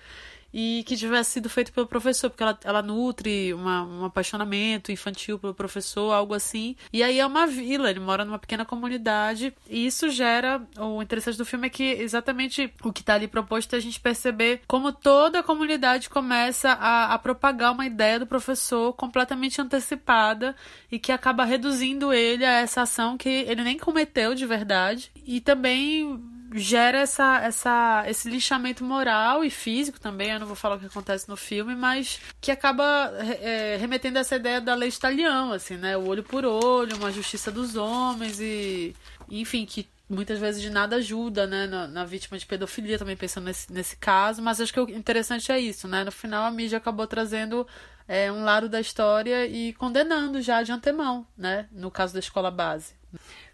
e 0.52 0.82
que 0.86 0.96
tivesse 0.96 1.32
sido 1.32 1.48
feito 1.48 1.72
pelo 1.72 1.86
professor, 1.86 2.30
porque 2.30 2.42
ela, 2.42 2.58
ela 2.64 2.82
nutre 2.82 3.54
uma, 3.54 3.84
um 3.84 4.04
apaixonamento 4.04 4.90
infantil 4.92 5.38
pelo 5.38 5.54
professor, 5.54 6.12
algo 6.12 6.34
assim. 6.34 6.76
E 6.92 7.02
aí 7.02 7.18
é 7.18 7.26
uma 7.26 7.46
vila, 7.46 7.90
ele 7.90 8.00
mora 8.00 8.24
numa 8.24 8.38
pequena 8.38 8.64
comunidade, 8.64 9.54
e 9.68 9.86
isso 9.86 10.10
gera. 10.10 10.62
O 10.78 11.02
interessante 11.02 11.38
do 11.38 11.44
filme 11.44 11.66
é 11.66 11.70
que 11.70 11.84
exatamente 11.84 12.72
o 12.82 12.92
que 12.92 13.00
está 13.00 13.14
ali 13.14 13.28
proposto 13.28 13.74
é 13.74 13.76
a 13.76 13.80
gente 13.80 14.00
perceber 14.00 14.62
como 14.66 14.92
toda 14.92 15.40
a 15.40 15.42
comunidade 15.42 16.08
começa 16.08 16.72
a, 16.72 17.14
a 17.14 17.18
propagar 17.18 17.72
uma 17.72 17.86
ideia 17.86 18.18
do 18.18 18.26
professor 18.26 18.92
completamente 18.94 19.60
antecipada 19.60 20.54
e 20.90 20.98
que 20.98 21.12
acaba 21.12 21.44
reduzindo 21.44 22.12
ele 22.12 22.44
a 22.44 22.60
essa 22.60 22.82
ação 22.82 23.16
que 23.16 23.28
ele 23.28 23.62
nem 23.62 23.78
cometeu 23.78 24.34
de 24.34 24.46
verdade. 24.46 25.10
E 25.24 25.40
também 25.40 26.20
gera 26.54 26.98
essa, 26.98 27.40
essa, 27.42 28.04
esse 28.06 28.28
lixamento 28.28 28.84
moral 28.84 29.44
e 29.44 29.50
físico 29.50 30.00
também. 30.00 30.30
Eu 30.30 30.40
não 30.40 30.46
vou 30.46 30.56
falar 30.56 30.76
o 30.76 30.80
que 30.80 30.86
acontece 30.86 31.28
no 31.28 31.36
filme, 31.36 31.74
mas 31.74 32.20
que 32.40 32.50
acaba 32.50 33.12
é, 33.40 33.76
remetendo 33.78 34.18
a 34.18 34.20
essa 34.20 34.36
ideia 34.36 34.60
da 34.60 34.74
lei 34.74 34.88
estalião, 34.88 35.52
assim, 35.52 35.76
né? 35.76 35.96
O 35.96 36.06
olho 36.06 36.22
por 36.22 36.44
olho, 36.44 36.96
uma 36.96 37.12
justiça 37.12 37.50
dos 37.50 37.76
homens 37.76 38.40
e, 38.40 38.94
enfim, 39.30 39.64
que 39.64 39.88
muitas 40.08 40.40
vezes 40.40 40.60
de 40.60 40.70
nada 40.70 40.96
ajuda, 40.96 41.46
né, 41.46 41.68
na, 41.68 41.86
na 41.86 42.04
vítima 42.04 42.36
de 42.36 42.44
pedofilia, 42.44 42.98
também 42.98 43.16
pensando 43.16 43.44
nesse, 43.44 43.72
nesse 43.72 43.96
caso, 43.96 44.42
mas 44.42 44.60
acho 44.60 44.72
que 44.72 44.80
o 44.80 44.90
interessante 44.90 45.52
é 45.52 45.60
isso, 45.60 45.86
né, 45.86 46.02
no 46.02 46.10
final 46.10 46.44
a 46.44 46.50
mídia 46.50 46.78
acabou 46.78 47.06
trazendo 47.06 47.64
é, 48.08 48.30
um 48.32 48.42
lado 48.42 48.68
da 48.68 48.80
história 48.80 49.46
e 49.46 49.72
condenando 49.74 50.42
já 50.42 50.64
de 50.64 50.72
antemão, 50.72 51.24
né, 51.38 51.68
no 51.70 51.92
caso 51.92 52.12
da 52.12 52.18
escola 52.18 52.50
base. 52.50 52.92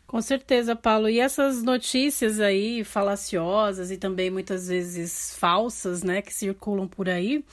Com 0.07 0.23
certeza, 0.23 0.77
Paulo. 0.77 1.09
E 1.09 1.19
essas 1.19 1.65
notícias 1.65 2.39
aí 2.39 2.85
falaciosas 2.85 3.91
e 3.91 3.97
também 3.97 4.31
muitas 4.31 4.69
vezes 4.69 5.35
falsas, 5.37 6.05
né, 6.05 6.23
que 6.23 6.33
circulam 6.33 6.87
por 6.87 7.09
aí, 7.09 7.45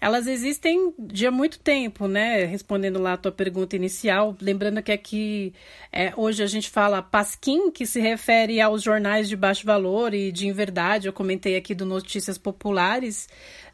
elas 0.00 0.26
existem 0.26 0.94
de 0.98 1.26
há 1.26 1.30
muito 1.30 1.58
tempo, 1.58 2.08
né? 2.08 2.44
Respondendo 2.44 2.98
lá 2.98 3.12
a 3.12 3.16
tua 3.18 3.30
pergunta 3.30 3.76
inicial, 3.76 4.34
lembrando 4.40 4.82
que 4.82 4.92
aqui 4.92 5.52
é, 5.92 6.12
hoje 6.16 6.42
a 6.42 6.46
gente 6.46 6.70
fala 6.70 7.02
pasquim, 7.02 7.70
que 7.70 7.84
se 7.84 8.00
refere 8.00 8.60
aos 8.62 8.82
jornais 8.82 9.28
de 9.28 9.36
baixo 9.36 9.66
valor 9.66 10.14
e 10.14 10.32
de 10.32 10.48
inverdade. 10.48 11.06
Eu 11.06 11.12
comentei 11.12 11.54
aqui 11.54 11.74
do 11.74 11.84
Notícias 11.84 12.38
Populares, 12.38 13.28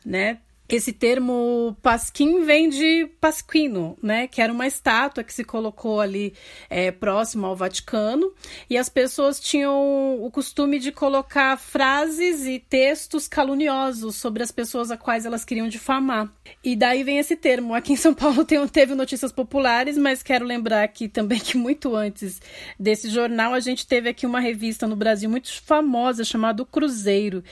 né? 0.04 0.38
Esse 0.68 0.92
termo 0.92 1.76
pasquim 1.80 2.44
vem 2.44 2.68
de 2.68 3.08
Pasquino, 3.20 3.96
né? 4.02 4.26
Que 4.26 4.42
era 4.42 4.52
uma 4.52 4.66
estátua 4.66 5.24
que 5.24 5.32
se 5.32 5.44
colocou 5.44 6.00
ali 6.00 6.34
é, 6.68 6.90
próximo 6.90 7.46
ao 7.46 7.56
Vaticano 7.56 8.32
e 8.68 8.76
as 8.76 8.88
pessoas 8.88 9.40
tinham 9.40 10.20
o 10.20 10.30
costume 10.30 10.78
de 10.78 10.92
colocar 10.92 11.56
frases 11.56 12.44
e 12.46 12.58
textos 12.58 13.26
caluniosos 13.26 14.16
sobre 14.16 14.42
as 14.42 14.50
pessoas 14.50 14.90
a 14.90 14.96
quais 14.96 15.24
elas 15.24 15.44
queriam 15.44 15.68
difamar. 15.68 16.30
E 16.62 16.74
daí 16.74 17.02
vem 17.02 17.18
esse 17.18 17.36
termo. 17.36 17.72
Aqui 17.72 17.92
em 17.92 17.96
São 17.96 18.12
Paulo 18.12 18.44
tem, 18.44 18.66
teve 18.68 18.94
notícias 18.94 19.30
populares, 19.32 19.96
mas 19.96 20.22
quero 20.22 20.44
lembrar 20.44 20.82
aqui 20.82 21.08
também 21.08 21.38
que 21.38 21.56
muito 21.56 21.94
antes 21.94 22.40
desse 22.78 23.08
jornal 23.08 23.54
a 23.54 23.60
gente 23.60 23.86
teve 23.86 24.08
aqui 24.08 24.26
uma 24.26 24.40
revista 24.40 24.86
no 24.86 24.96
Brasil 24.96 25.30
muito 25.30 25.52
famosa 25.62 26.24
chamada 26.24 26.66
Cruzeiro, 26.76 27.42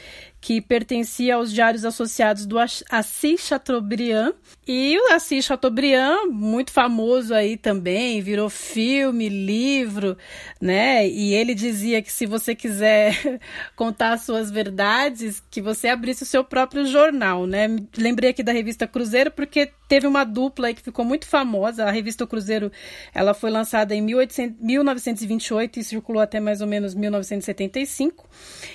que 0.45 0.61
pertencia 0.61 1.37
aos 1.37 1.51
diários 1.51 1.87
associados 1.87 2.45
do 2.45 2.59
Assis 2.59 3.41
Chateaubriand. 3.41 4.35
E 4.69 4.99
o 4.99 5.15
Assis 5.15 5.43
Chateaubriand, 5.47 6.27
muito 6.31 6.71
famoso 6.71 7.33
aí 7.33 7.57
também, 7.57 8.21
virou 8.21 8.51
filme, 8.51 9.27
livro, 9.31 10.19
né? 10.61 11.09
E 11.09 11.33
ele 11.33 11.55
dizia 11.55 12.03
que 12.03 12.13
se 12.13 12.27
você 12.27 12.55
quiser 12.55 13.41
contar 13.75 14.19
suas 14.19 14.51
verdades, 14.51 15.43
que 15.51 15.63
você 15.63 15.89
abrisse 15.89 16.25
o 16.25 16.27
seu 16.27 16.45
próprio 16.45 16.85
jornal, 16.85 17.47
né? 17.47 17.67
Lembrei 17.97 18.29
aqui 18.29 18.43
da 18.43 18.53
revista 18.53 18.87
Cruzeiro 18.87 19.31
porque 19.31 19.73
teve 19.89 20.07
uma 20.07 20.25
dupla 20.25 20.69
aí 20.69 20.75
que 20.75 20.83
ficou 20.83 21.05
muito 21.05 21.27
famosa. 21.27 21.85
A 21.85 21.91
revista 21.91 22.27
Cruzeiro, 22.27 22.71
ela 23.15 23.35
foi 23.35 23.51
lançada 23.51 23.95
em 23.95 24.01
1800, 24.01 24.61
1928 24.61 25.81
e 25.81 25.85
circulou 25.85 26.23
até 26.23 26.41
mais 26.41 26.61
ou 26.61 26.67
menos 26.67 26.95
1975. 26.95 28.29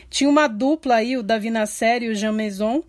Tinha 0.10 0.30
uma 0.30 0.48
dupla 0.48 0.96
aí, 0.96 1.18
o 1.18 1.24
Davi 1.24 1.50
Nasser 1.50 2.04
e 2.04 2.10
o 2.10 2.16
Jean 2.16 2.34
Maison. 2.34 2.84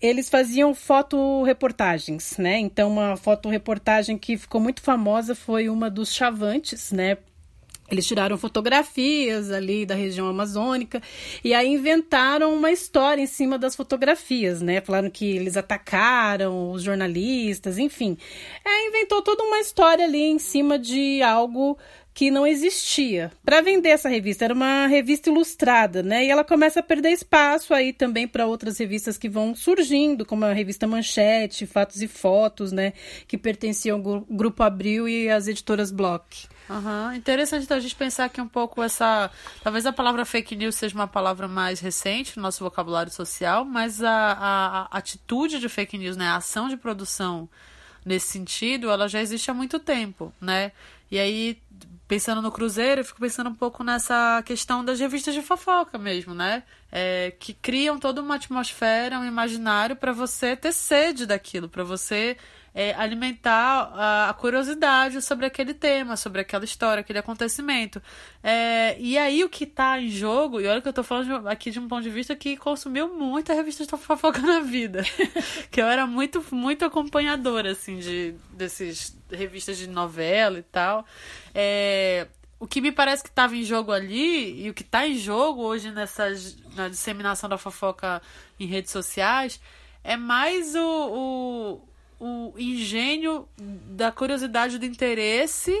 Eles 0.00 0.28
faziam 0.28 0.74
fotoreportagens, 0.74 2.36
né? 2.36 2.58
Então, 2.58 2.90
uma 2.90 3.16
fotoreportagem 3.16 4.18
que 4.18 4.36
ficou 4.36 4.60
muito 4.60 4.82
famosa 4.82 5.34
foi 5.34 5.68
uma 5.68 5.88
dos 5.88 6.12
Chavantes, 6.12 6.92
né? 6.92 7.16
Eles 7.90 8.06
tiraram 8.06 8.38
fotografias 8.38 9.50
ali 9.50 9.84
da 9.84 9.94
região 9.94 10.26
amazônica 10.26 11.02
e 11.44 11.52
aí 11.52 11.68
inventaram 11.68 12.54
uma 12.54 12.70
história 12.72 13.20
em 13.20 13.26
cima 13.26 13.58
das 13.58 13.76
fotografias, 13.76 14.62
né? 14.62 14.80
Falaram 14.80 15.10
que 15.10 15.36
eles 15.36 15.56
atacaram 15.56 16.70
os 16.70 16.82
jornalistas, 16.82 17.78
enfim. 17.78 18.16
É, 18.64 18.88
inventou 18.88 19.20
toda 19.20 19.42
uma 19.42 19.60
história 19.60 20.04
ali 20.04 20.22
em 20.22 20.38
cima 20.38 20.78
de 20.78 21.20
algo 21.22 21.76
que 22.14 22.30
não 22.30 22.46
existia. 22.46 23.30
Para 23.44 23.60
vender 23.60 23.88
essa 23.88 24.08
revista, 24.08 24.44
era 24.44 24.54
uma 24.54 24.86
revista 24.86 25.28
ilustrada, 25.28 26.02
né? 26.02 26.24
E 26.24 26.30
ela 26.30 26.44
começa 26.44 26.78
a 26.80 26.82
perder 26.82 27.10
espaço 27.10 27.74
aí 27.74 27.92
também 27.92 28.26
para 28.26 28.46
outras 28.46 28.78
revistas 28.78 29.18
que 29.18 29.28
vão 29.28 29.54
surgindo, 29.54 30.24
como 30.24 30.44
a 30.44 30.52
revista 30.52 30.86
Manchete, 30.86 31.66
Fatos 31.66 32.00
e 32.00 32.06
Fotos, 32.06 32.70
né? 32.70 32.92
Que 33.26 33.36
pertenciam 33.36 33.98
ao 33.98 34.20
Grupo 34.20 34.62
Abril 34.62 35.08
e 35.08 35.28
às 35.28 35.48
editoras 35.48 35.90
Block. 35.90 36.46
Uhum. 36.68 37.12
Interessante 37.14 37.64
então 37.64 37.76
a 37.76 37.80
gente 37.80 37.94
pensar 37.94 38.28
que 38.30 38.40
um 38.40 38.48
pouco 38.48 38.82
essa. 38.82 39.30
Talvez 39.62 39.84
a 39.84 39.92
palavra 39.92 40.24
fake 40.24 40.56
news 40.56 40.74
seja 40.74 40.94
uma 40.94 41.06
palavra 41.06 41.46
mais 41.46 41.80
recente 41.80 42.36
no 42.36 42.42
nosso 42.42 42.64
vocabulário 42.64 43.12
social, 43.12 43.64
mas 43.64 44.02
a, 44.02 44.10
a, 44.10 44.88
a 44.90 44.98
atitude 44.98 45.60
de 45.60 45.68
fake 45.68 45.98
news, 45.98 46.16
né? 46.16 46.28
A 46.28 46.36
ação 46.36 46.68
de 46.68 46.76
produção 46.76 47.48
nesse 48.04 48.28
sentido, 48.28 48.90
ela 48.90 49.08
já 49.08 49.20
existe 49.20 49.50
há 49.50 49.54
muito 49.54 49.78
tempo, 49.78 50.32
né? 50.40 50.72
E 51.10 51.18
aí, 51.18 51.58
pensando 52.08 52.42
no 52.42 52.50
Cruzeiro, 52.50 53.00
eu 53.00 53.04
fico 53.04 53.20
pensando 53.20 53.50
um 53.50 53.54
pouco 53.54 53.84
nessa 53.84 54.42
questão 54.44 54.84
das 54.84 55.00
revistas 55.00 55.34
de 55.34 55.42
fofoca 55.42 55.98
mesmo, 55.98 56.34
né? 56.34 56.62
É, 56.90 57.32
que 57.38 57.52
criam 57.52 57.98
toda 57.98 58.22
uma 58.22 58.36
atmosfera, 58.36 59.18
um 59.18 59.26
imaginário 59.26 59.96
para 59.96 60.12
você 60.12 60.56
ter 60.56 60.72
sede 60.72 61.26
daquilo, 61.26 61.68
para 61.68 61.84
você 61.84 62.36
é, 62.74 62.92
alimentar 62.94 63.92
a, 63.94 64.30
a, 64.30 64.34
curiosidade 64.34 65.22
sobre 65.22 65.46
aquele 65.46 65.72
tema, 65.72 66.16
sobre 66.16 66.40
aquela 66.40 66.64
história, 66.64 67.02
aquele 67.02 67.20
acontecimento. 67.20 68.02
É, 68.42 68.98
e 68.98 69.16
aí 69.16 69.44
o 69.44 69.48
que 69.48 69.62
está 69.62 70.00
em 70.00 70.08
jogo, 70.08 70.60
e 70.60 70.66
olha 70.66 70.82
que 70.82 70.88
eu 70.88 70.90
estou 70.90 71.04
falando 71.04 71.48
aqui 71.48 71.70
de 71.70 71.78
um 71.78 71.86
ponto 71.86 72.02
de 72.02 72.10
vista 72.10 72.34
que 72.34 72.56
consumiu 72.56 73.14
muita 73.14 73.54
revista 73.54 73.84
de 73.84 73.90
fofoca 73.90 74.40
na 74.40 74.58
vida. 74.58 75.04
que 75.70 75.80
eu 75.80 75.86
era 75.86 76.04
muito, 76.04 76.44
muito 76.50 76.84
acompanhadora, 76.84 77.70
assim, 77.70 77.98
de 78.00 78.34
desses 78.50 79.16
revistas 79.30 79.78
de 79.78 79.86
novela 79.86 80.58
e 80.58 80.62
tal. 80.62 81.06
É, 81.54 82.26
o 82.58 82.66
que 82.66 82.80
me 82.80 82.90
parece 82.90 83.22
que 83.22 83.28
estava 83.28 83.54
em 83.54 83.62
jogo 83.62 83.92
ali, 83.92 84.64
e 84.64 84.70
o 84.70 84.74
que 84.74 84.82
está 84.82 85.06
em 85.06 85.16
jogo 85.16 85.62
hoje 85.62 85.92
nessa, 85.92 86.26
na 86.74 86.88
disseminação 86.88 87.48
da 87.48 87.58
fofoca 87.58 88.20
em 88.58 88.66
redes 88.66 88.90
sociais, 88.90 89.60
é 90.02 90.16
mais 90.16 90.74
o, 90.74 90.80
o 90.80 91.93
o 92.26 92.54
engenho 92.58 93.46
da 93.58 94.10
curiosidade 94.10 94.78
do 94.78 94.86
interesse 94.86 95.78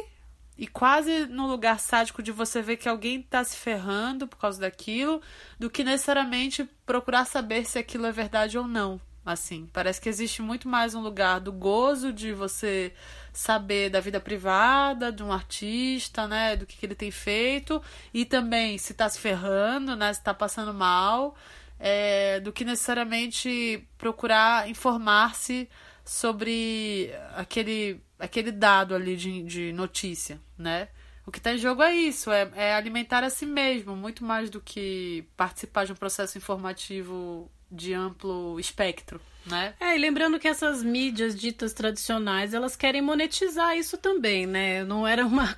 e 0.58 0.66
quase 0.66 1.24
no 1.26 1.46
lugar 1.46 1.80
sádico 1.80 2.22
de 2.22 2.30
você 2.30 2.60
ver 2.60 2.76
que 2.76 2.86
alguém 2.86 3.20
está 3.20 3.42
se 3.42 3.56
ferrando 3.56 4.28
por 4.28 4.36
causa 4.36 4.60
daquilo, 4.60 5.22
do 5.58 5.70
que 5.70 5.82
necessariamente 5.82 6.68
procurar 6.84 7.24
saber 7.24 7.64
se 7.64 7.78
aquilo 7.78 8.04
é 8.04 8.12
verdade 8.12 8.58
ou 8.58 8.68
não. 8.68 9.00
Assim, 9.24 9.66
parece 9.72 9.98
que 9.98 10.08
existe 10.08 10.42
muito 10.42 10.68
mais 10.68 10.94
um 10.94 11.00
lugar 11.00 11.40
do 11.40 11.50
gozo 11.50 12.12
de 12.12 12.34
você 12.34 12.92
saber 13.32 13.88
da 13.88 13.98
vida 13.98 14.20
privada 14.20 15.10
de 15.10 15.22
um 15.22 15.32
artista, 15.32 16.28
né, 16.28 16.56
do 16.56 16.66
que, 16.66 16.76
que 16.76 16.84
ele 16.84 16.94
tem 16.94 17.10
feito, 17.10 17.82
e 18.12 18.26
também 18.26 18.76
se 18.76 18.92
está 18.92 19.08
se 19.08 19.18
ferrando, 19.18 19.96
né, 19.96 20.12
se 20.12 20.20
está 20.20 20.34
passando 20.34 20.74
mal. 20.74 21.34
é, 21.78 22.40
do 22.40 22.52
que 22.52 22.64
necessariamente 22.64 23.86
procurar 23.98 24.68
informar-se 24.68 25.68
sobre 26.04 27.10
aquele, 27.34 28.00
aquele 28.18 28.52
dado 28.52 28.94
ali 28.94 29.16
de, 29.16 29.42
de 29.42 29.72
notícia, 29.72 30.40
né? 30.56 30.88
O 31.26 31.32
que 31.32 31.38
está 31.38 31.54
em 31.54 31.58
jogo 31.58 31.82
é 31.82 31.94
isso, 31.94 32.30
é, 32.30 32.50
é 32.54 32.74
alimentar 32.74 33.24
a 33.24 33.30
si 33.30 33.46
mesmo, 33.46 33.96
muito 33.96 34.22
mais 34.24 34.50
do 34.50 34.60
que 34.60 35.26
participar 35.36 35.86
de 35.86 35.92
um 35.92 35.96
processo 35.96 36.36
informativo 36.36 37.50
de 37.70 37.94
amplo 37.94 38.60
espectro, 38.60 39.20
né? 39.46 39.74
É, 39.80 39.96
e 39.96 39.98
lembrando 39.98 40.38
que 40.38 40.46
essas 40.46 40.82
mídias 40.82 41.34
ditas 41.34 41.72
tradicionais, 41.72 42.52
elas 42.52 42.76
querem 42.76 43.00
monetizar 43.00 43.76
isso 43.76 43.96
também, 43.96 44.46
né? 44.46 44.84
Não 44.84 45.06
era 45.06 45.26
uma 45.26 45.56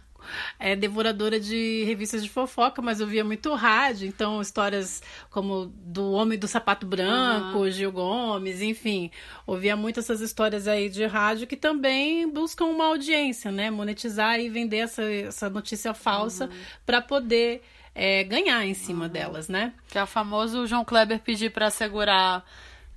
é, 0.58 0.76
devoradora 0.76 1.38
de 1.38 1.84
revistas 1.84 2.22
de 2.22 2.28
fofoca, 2.28 2.80
mas 2.80 3.00
eu 3.00 3.06
via 3.06 3.24
muito 3.24 3.54
rádio, 3.54 4.06
então 4.06 4.40
histórias 4.40 5.02
como 5.30 5.66
do 5.66 6.12
Homem 6.12 6.38
do 6.38 6.48
Sapato 6.48 6.86
Branco, 6.86 7.58
uhum. 7.58 7.70
Gil 7.70 7.92
Gomes, 7.92 8.62
enfim, 8.62 9.10
ouvia 9.46 9.76
muito 9.76 10.00
essas 10.00 10.20
histórias 10.20 10.66
aí 10.68 10.88
de 10.88 11.04
rádio 11.06 11.46
que 11.46 11.56
também 11.56 12.30
buscam 12.30 12.66
uma 12.66 12.86
audiência, 12.86 13.50
né? 13.50 13.70
Monetizar 13.70 14.40
e 14.40 14.48
vender 14.48 14.78
essa, 14.78 15.02
essa 15.02 15.50
notícia 15.50 15.94
falsa 15.94 16.46
uhum. 16.46 16.50
para 16.84 17.00
poder 17.00 17.62
é, 17.94 18.22
ganhar 18.24 18.64
em 18.66 18.74
cima 18.74 19.06
uhum. 19.06 19.10
delas, 19.10 19.48
né? 19.48 19.72
Que 19.88 19.98
é 19.98 20.02
o 20.02 20.06
famoso 20.06 20.66
João 20.66 20.84
Kleber 20.84 21.18
pedir 21.20 21.50
para 21.50 21.70
segurar 21.70 22.44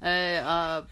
é, 0.02 0.42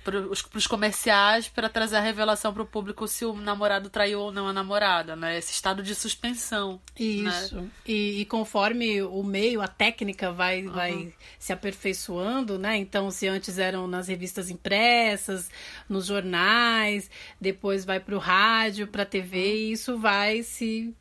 para 0.04 0.20
os 0.20 0.68
comerciais 0.68 1.48
para 1.48 1.70
trazer 1.70 1.96
a 1.96 2.02
revelação 2.02 2.54
para 2.54 2.64
o 2.64 2.66
público 2.66 3.08
se 3.08 3.26
o 3.26 3.34
namorado 3.34 3.90
traiu 3.90 4.20
ou 4.20 4.32
não 4.32 4.48
a 4.48 4.54
namorada, 4.54 5.16
né? 5.16 5.38
Esse 5.38 5.54
estado 5.54 5.82
de 5.82 5.96
suspensão. 5.96 6.80
Isso. 7.00 7.56
Né? 7.56 7.70
E, 7.86 8.22
e, 8.22 8.26
conforme 8.26 9.02
o 9.02 9.24
meio, 9.24 9.62
a 9.62 9.68
técnica 9.68 10.32
vai, 10.32 10.66
uhum. 10.66 10.74
vai 10.74 11.14
se 11.40 11.54
aperfeiçoando, 11.54 12.60
né? 12.60 12.76
Então, 12.78 13.10
se 13.10 13.28
antes 13.28 13.58
eram 13.58 13.88
nas 13.88 14.08
revistas 14.08 14.50
impressas, 14.50 15.50
nos 15.88 16.06
jornais, 16.08 17.10
depois 17.40 17.86
vai 17.86 18.00
para 18.00 18.16
o 18.16 18.20
rádio, 18.20 18.88
para 18.88 19.04
a 19.04 19.06
TV, 19.06 19.38
uhum. 19.38 19.44
e 19.44 19.72
isso 19.72 19.98
vai 19.98 20.44
se 20.44 20.94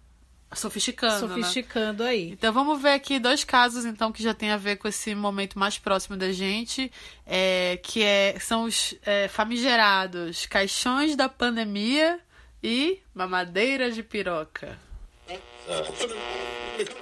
sofisticando. 0.53 1.29
Sofisticando 1.29 2.05
né? 2.05 2.11
aí. 2.11 2.31
Então 2.31 2.53
vamos 2.53 2.81
ver 2.81 2.93
aqui 2.93 3.19
dois 3.19 3.45
casos 3.45 3.85
então 3.85 4.13
que 4.13 4.23
já 4.23 4.33
tem 4.33 4.51
a 4.51 4.57
ver 4.57 4.77
com 4.77 4.89
esse 4.89 5.15
momento 5.15 5.59
mais 5.59 5.79
próximo 5.79 6.17
da 6.17 6.31
gente, 6.33 6.91
é, 7.27 7.79
que 7.83 8.03
é, 8.03 8.39
são 8.39 8.65
os 8.65 8.95
é, 9.03 9.29
famigerados 9.29 10.47
caixões 10.47 11.17
da 11.17 11.29
pandemia 11.29 12.21
e 12.63 13.01
mamadeira 13.15 13.91
de 13.91 14.03
piroca. 14.03 14.86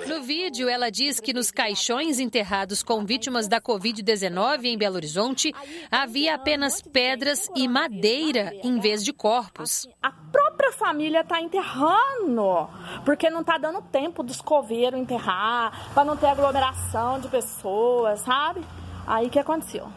No 0.06 0.22
vídeo, 0.22 0.68
ela 0.68 0.90
diz 0.90 1.20
que 1.20 1.32
nos 1.32 1.50
caixões 1.50 2.18
enterrados 2.18 2.82
com 2.82 3.04
vítimas 3.04 3.48
da 3.48 3.60
Covid-19 3.60 4.64
em 4.64 4.78
Belo 4.78 4.96
Horizonte 4.96 5.52
havia 5.90 6.34
apenas 6.34 6.80
pedras 6.80 7.50
e 7.54 7.66
madeira 7.68 8.52
em 8.62 8.78
vez 8.78 9.04
de 9.04 9.12
corpos. 9.12 9.88
A 10.02 10.10
própria 10.10 10.72
família 10.72 11.20
está 11.20 11.40
enterrando, 11.40 12.68
porque 13.04 13.28
não 13.28 13.40
está 13.40 13.58
dando 13.58 13.82
tempo 13.82 14.22
dos 14.22 14.40
coveiros 14.40 14.98
enterrar, 14.98 15.92
para 15.92 16.04
não 16.04 16.16
ter 16.16 16.26
aglomeração 16.26 17.20
de 17.20 17.28
pessoas, 17.28 18.20
sabe? 18.20 18.64
Aí 19.06 19.28
que 19.28 19.38
aconteceu? 19.38 19.88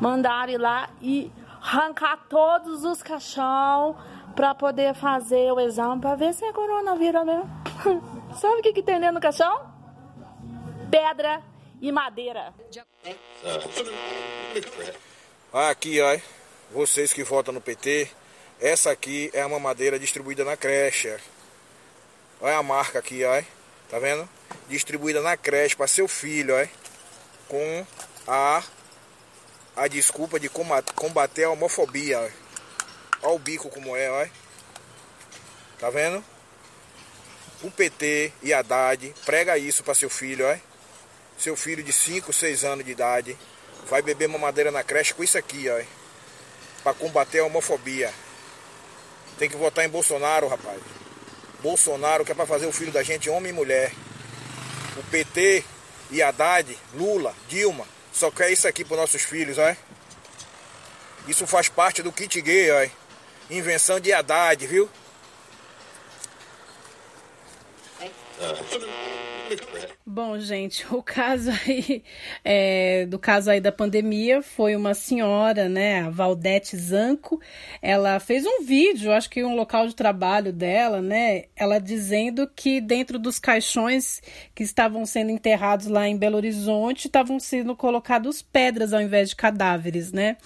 Mandaram 0.00 0.52
ir 0.52 0.58
lá 0.58 0.88
e 1.00 1.30
arrancar 1.60 2.26
todos 2.28 2.84
os 2.84 3.02
caixão 3.02 3.96
para 4.34 4.54
poder 4.54 4.94
fazer 4.94 5.52
o 5.52 5.60
exame 5.60 6.00
para 6.00 6.14
ver 6.16 6.34
se 6.34 6.44
é 6.44 6.52
coronavírus 6.52 7.24
mesmo. 7.24 7.50
Sabe 8.40 8.60
o 8.60 8.62
que, 8.62 8.72
que 8.72 8.82
tem 8.82 8.98
dentro 8.98 9.16
do 9.16 9.20
caixão? 9.20 9.70
Pedra 10.90 11.42
e 11.80 11.92
madeira. 11.92 12.54
Aqui, 15.52 16.00
ó, 16.00 16.18
vocês 16.70 17.12
que 17.12 17.22
votam 17.22 17.52
no 17.52 17.60
PT, 17.60 18.08
essa 18.60 18.90
aqui 18.90 19.30
é 19.34 19.44
uma 19.44 19.58
madeira 19.58 19.98
distribuída 19.98 20.44
na 20.44 20.56
creche. 20.56 21.16
Olha 22.40 22.56
a 22.56 22.62
marca 22.62 22.98
aqui, 22.98 23.24
ó, 23.24 23.42
tá 23.90 23.98
vendo? 23.98 24.28
Distribuída 24.68 25.20
na 25.20 25.36
creche 25.36 25.76
para 25.76 25.86
seu 25.86 26.08
filho, 26.08 26.54
ó, 26.54 26.66
com 27.48 27.86
a 28.26 28.62
a 29.74 29.88
desculpa 29.88 30.38
de 30.38 30.50
combater 30.94 31.44
a 31.44 31.50
homofobia. 31.50 32.20
Ó. 32.20 32.41
Olha 33.22 33.34
o 33.34 33.38
bico 33.38 33.70
como 33.70 33.96
é, 33.96 34.10
olha. 34.10 34.30
Tá 35.78 35.90
vendo? 35.90 36.22
O 37.62 37.70
PT 37.70 38.32
e 38.42 38.52
Haddad 38.52 39.14
prega 39.24 39.56
isso 39.56 39.84
para 39.84 39.94
seu 39.94 40.10
filho, 40.10 40.44
olha. 40.44 40.60
Seu 41.38 41.56
filho 41.56 41.82
de 41.82 41.92
5, 41.92 42.32
6 42.32 42.64
anos 42.64 42.84
de 42.84 42.90
idade 42.90 43.38
vai 43.88 44.02
beber 44.02 44.28
mamadeira 44.28 44.70
na 44.70 44.82
creche 44.82 45.14
com 45.14 45.22
isso 45.22 45.38
aqui, 45.38 45.68
olha. 45.68 45.86
Para 46.82 46.94
combater 46.94 47.38
a 47.38 47.44
homofobia. 47.44 48.12
Tem 49.38 49.48
que 49.48 49.56
votar 49.56 49.84
em 49.84 49.88
Bolsonaro, 49.88 50.48
rapaz. 50.48 50.80
Bolsonaro 51.62 52.24
que 52.24 52.32
é 52.32 52.34
para 52.34 52.46
fazer 52.46 52.66
o 52.66 52.72
filho 52.72 52.90
da 52.90 53.04
gente 53.04 53.30
homem 53.30 53.50
e 53.50 53.54
mulher. 53.54 53.92
O 54.96 55.02
PT 55.04 55.64
e 56.10 56.20
Haddad, 56.20 56.76
Lula, 56.94 57.34
Dilma, 57.48 57.86
só 58.12 58.30
quer 58.30 58.50
isso 58.50 58.66
aqui 58.66 58.84
para 58.84 58.96
nossos 58.96 59.22
filhos, 59.22 59.58
olha. 59.58 59.76
Isso 61.28 61.46
faz 61.46 61.68
parte 61.68 62.02
do 62.02 62.12
kit 62.12 62.40
gay, 62.42 62.70
olha. 62.72 63.01
Invenção 63.52 64.00
de 64.00 64.10
Haddad, 64.14 64.66
viu? 64.66 64.88
Bom, 70.06 70.38
gente, 70.38 70.86
o 70.90 71.02
caso 71.02 71.50
aí 71.50 72.02
é, 72.42 73.04
do 73.06 73.18
caso 73.18 73.50
aí 73.50 73.60
da 73.60 73.70
pandemia 73.70 74.40
foi 74.40 74.74
uma 74.74 74.94
senhora, 74.94 75.68
né, 75.68 76.00
a 76.00 76.10
Valdete 76.10 76.76
Zanco. 76.78 77.40
Ela 77.82 78.18
fez 78.18 78.46
um 78.46 78.64
vídeo, 78.64 79.12
acho 79.12 79.28
que 79.28 79.44
um 79.44 79.54
local 79.54 79.86
de 79.86 79.94
trabalho 79.94 80.50
dela, 80.50 81.02
né, 81.02 81.44
ela 81.54 81.78
dizendo 81.78 82.50
que 82.56 82.80
dentro 82.80 83.18
dos 83.18 83.38
caixões 83.38 84.22
que 84.54 84.62
estavam 84.62 85.04
sendo 85.04 85.30
enterrados 85.30 85.86
lá 85.88 86.08
em 86.08 86.16
Belo 86.16 86.36
Horizonte 86.36 87.06
estavam 87.06 87.38
sendo 87.38 87.76
colocados 87.76 88.40
pedras 88.40 88.94
ao 88.94 89.00
invés 89.02 89.28
de 89.28 89.36
cadáveres, 89.36 90.10
né? 90.10 90.38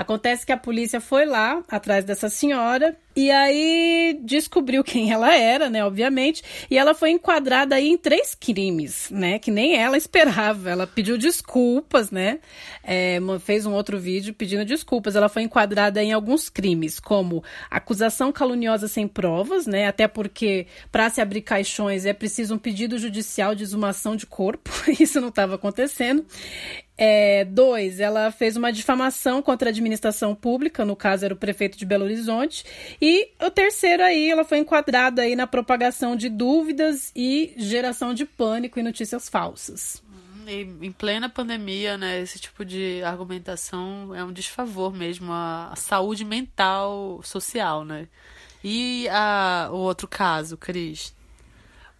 Acontece 0.00 0.46
que 0.46 0.52
a 0.52 0.56
polícia 0.56 0.98
foi 0.98 1.26
lá 1.26 1.62
atrás 1.68 2.06
dessa 2.06 2.30
senhora 2.30 2.96
e 3.14 3.30
aí 3.30 4.18
descobriu 4.22 4.82
quem 4.82 5.12
ela 5.12 5.36
era, 5.36 5.68
né, 5.68 5.84
obviamente, 5.84 6.42
e 6.70 6.78
ela 6.78 6.94
foi 6.94 7.10
enquadrada 7.10 7.74
aí 7.74 7.86
em 7.86 7.98
três 7.98 8.34
crimes, 8.34 9.10
né, 9.10 9.38
que 9.38 9.50
nem 9.50 9.76
ela 9.76 9.98
esperava. 9.98 10.70
Ela 10.70 10.86
pediu 10.86 11.18
desculpas, 11.18 12.10
né, 12.10 12.38
é, 12.82 13.18
fez 13.40 13.66
um 13.66 13.74
outro 13.74 13.98
vídeo 13.98 14.32
pedindo 14.32 14.64
desculpas. 14.64 15.16
Ela 15.16 15.28
foi 15.28 15.42
enquadrada 15.42 16.02
em 16.02 16.14
alguns 16.14 16.48
crimes, 16.48 16.98
como 16.98 17.44
acusação 17.70 18.32
caluniosa 18.32 18.88
sem 18.88 19.06
provas, 19.06 19.66
né, 19.66 19.86
até 19.86 20.08
porque 20.08 20.66
para 20.90 21.10
se 21.10 21.20
abrir 21.20 21.42
caixões 21.42 22.06
é 22.06 22.14
preciso 22.14 22.54
um 22.54 22.58
pedido 22.58 22.96
judicial 22.96 23.54
de 23.54 23.64
exumação 23.64 24.16
de 24.16 24.24
corpo, 24.24 24.70
isso 24.98 25.20
não 25.20 25.28
estava 25.28 25.56
acontecendo. 25.56 26.24
É, 27.02 27.46
dois, 27.46 27.98
ela 27.98 28.30
fez 28.30 28.58
uma 28.58 28.70
difamação 28.70 29.40
contra 29.40 29.70
a 29.70 29.72
administração 29.72 30.34
pública, 30.34 30.84
no 30.84 30.94
caso 30.94 31.24
era 31.24 31.32
o 31.32 31.36
prefeito 31.36 31.78
de 31.78 31.86
Belo 31.86 32.04
Horizonte. 32.04 32.62
E 33.00 33.30
o 33.40 33.50
terceiro 33.50 34.02
aí, 34.02 34.30
ela 34.30 34.44
foi 34.44 34.58
enquadrada 34.58 35.22
aí 35.22 35.34
na 35.34 35.46
propagação 35.46 36.14
de 36.14 36.28
dúvidas 36.28 37.10
e 37.16 37.54
geração 37.56 38.12
de 38.12 38.26
pânico 38.26 38.78
e 38.78 38.82
notícias 38.82 39.30
falsas. 39.30 40.02
E 40.46 40.60
em 40.82 40.92
plena 40.92 41.26
pandemia, 41.30 41.96
né, 41.96 42.20
esse 42.20 42.38
tipo 42.38 42.66
de 42.66 43.02
argumentação 43.02 44.14
é 44.14 44.22
um 44.22 44.30
desfavor 44.32 44.92
mesmo 44.92 45.32
à 45.32 45.72
saúde 45.76 46.22
mental 46.22 47.22
social, 47.24 47.82
né? 47.82 48.08
E 48.62 49.08
a, 49.08 49.70
o 49.72 49.76
outro 49.76 50.06
caso, 50.06 50.58
Cris? 50.58 51.14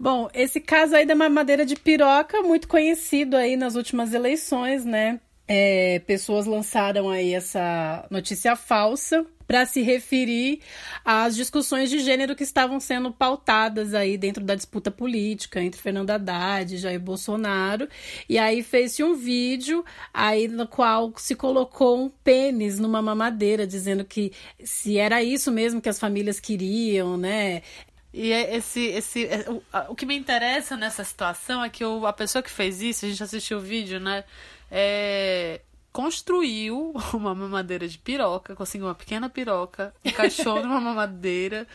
Bom, 0.01 0.31
esse 0.33 0.61
caso 0.61 0.97
aí 0.97 1.05
da 1.05 1.15
mamadeira 1.15 1.67
de 1.67 1.77
piroca, 1.77 2.41
muito 2.43 2.67
conhecido 2.67 3.37
aí 3.37 3.55
nas 3.55 3.75
últimas 3.75 4.15
eleições, 4.15 4.83
né? 4.83 5.21
É, 5.47 5.99
pessoas 6.07 6.47
lançaram 6.47 7.11
aí 7.11 7.35
essa 7.35 8.07
notícia 8.11 8.57
falsa 8.57 9.27
para 9.47 9.67
se 9.67 9.83
referir 9.83 10.61
às 11.05 11.35
discussões 11.35 11.91
de 11.91 11.99
gênero 11.99 12.37
que 12.37 12.45
estavam 12.45 12.79
sendo 12.79 13.13
pautadas 13.13 13.95
aí 13.95 14.17
dentro 14.17 14.45
da 14.45 14.55
disputa 14.55 14.93
política 14.93 15.61
entre 15.61 15.81
Fernando 15.81 16.11
Haddad 16.11 16.73
e 16.73 16.79
Jair 16.79 17.01
Bolsonaro. 17.01 17.89
E 18.29 18.39
aí 18.39 18.63
fez-se 18.63 19.03
um 19.03 19.15
vídeo 19.17 19.85
aí 20.15 20.47
no 20.47 20.69
qual 20.69 21.13
se 21.17 21.35
colocou 21.35 22.01
um 22.01 22.09
pênis 22.09 22.79
numa 22.79 23.03
mamadeira, 23.03 23.67
dizendo 23.67 24.05
que 24.05 24.33
se 24.63 24.99
era 24.99 25.21
isso 25.21 25.51
mesmo 25.51 25.81
que 25.81 25.89
as 25.89 25.99
famílias 25.99 26.39
queriam, 26.39 27.17
né? 27.17 27.63
E 28.13 28.33
é 28.33 28.57
esse, 28.57 28.81
esse, 28.87 29.27
é, 29.27 29.45
o, 29.89 29.95
que 29.95 30.05
me 30.05 30.17
interessa 30.17 30.77
nessa 30.77 31.05
situação 31.05 31.63
é 31.63 31.69
que 31.69 31.85
o, 31.85 32.07
a 32.07 32.13
pessoa 32.13 32.43
que 32.43 32.51
fez 32.51 32.83
isso, 32.83 33.07
a 33.07 33.09
gente 33.09 33.23
assistiu 33.23 33.59
o 33.59 33.61
vídeo, 33.61 34.01
né? 34.01 34.25
É, 34.71 35.61
construiu 35.93 36.95
uma 37.13 37.35
mamadeira 37.35 37.87
de 37.89 37.99
piroca, 37.99 38.55
conseguiu 38.55 38.87
uma 38.87 38.95
pequena 38.95 39.29
piroca, 39.29 39.95
encaixou 40.05 40.63
numa 40.63 40.81
mamadeira 40.81 41.67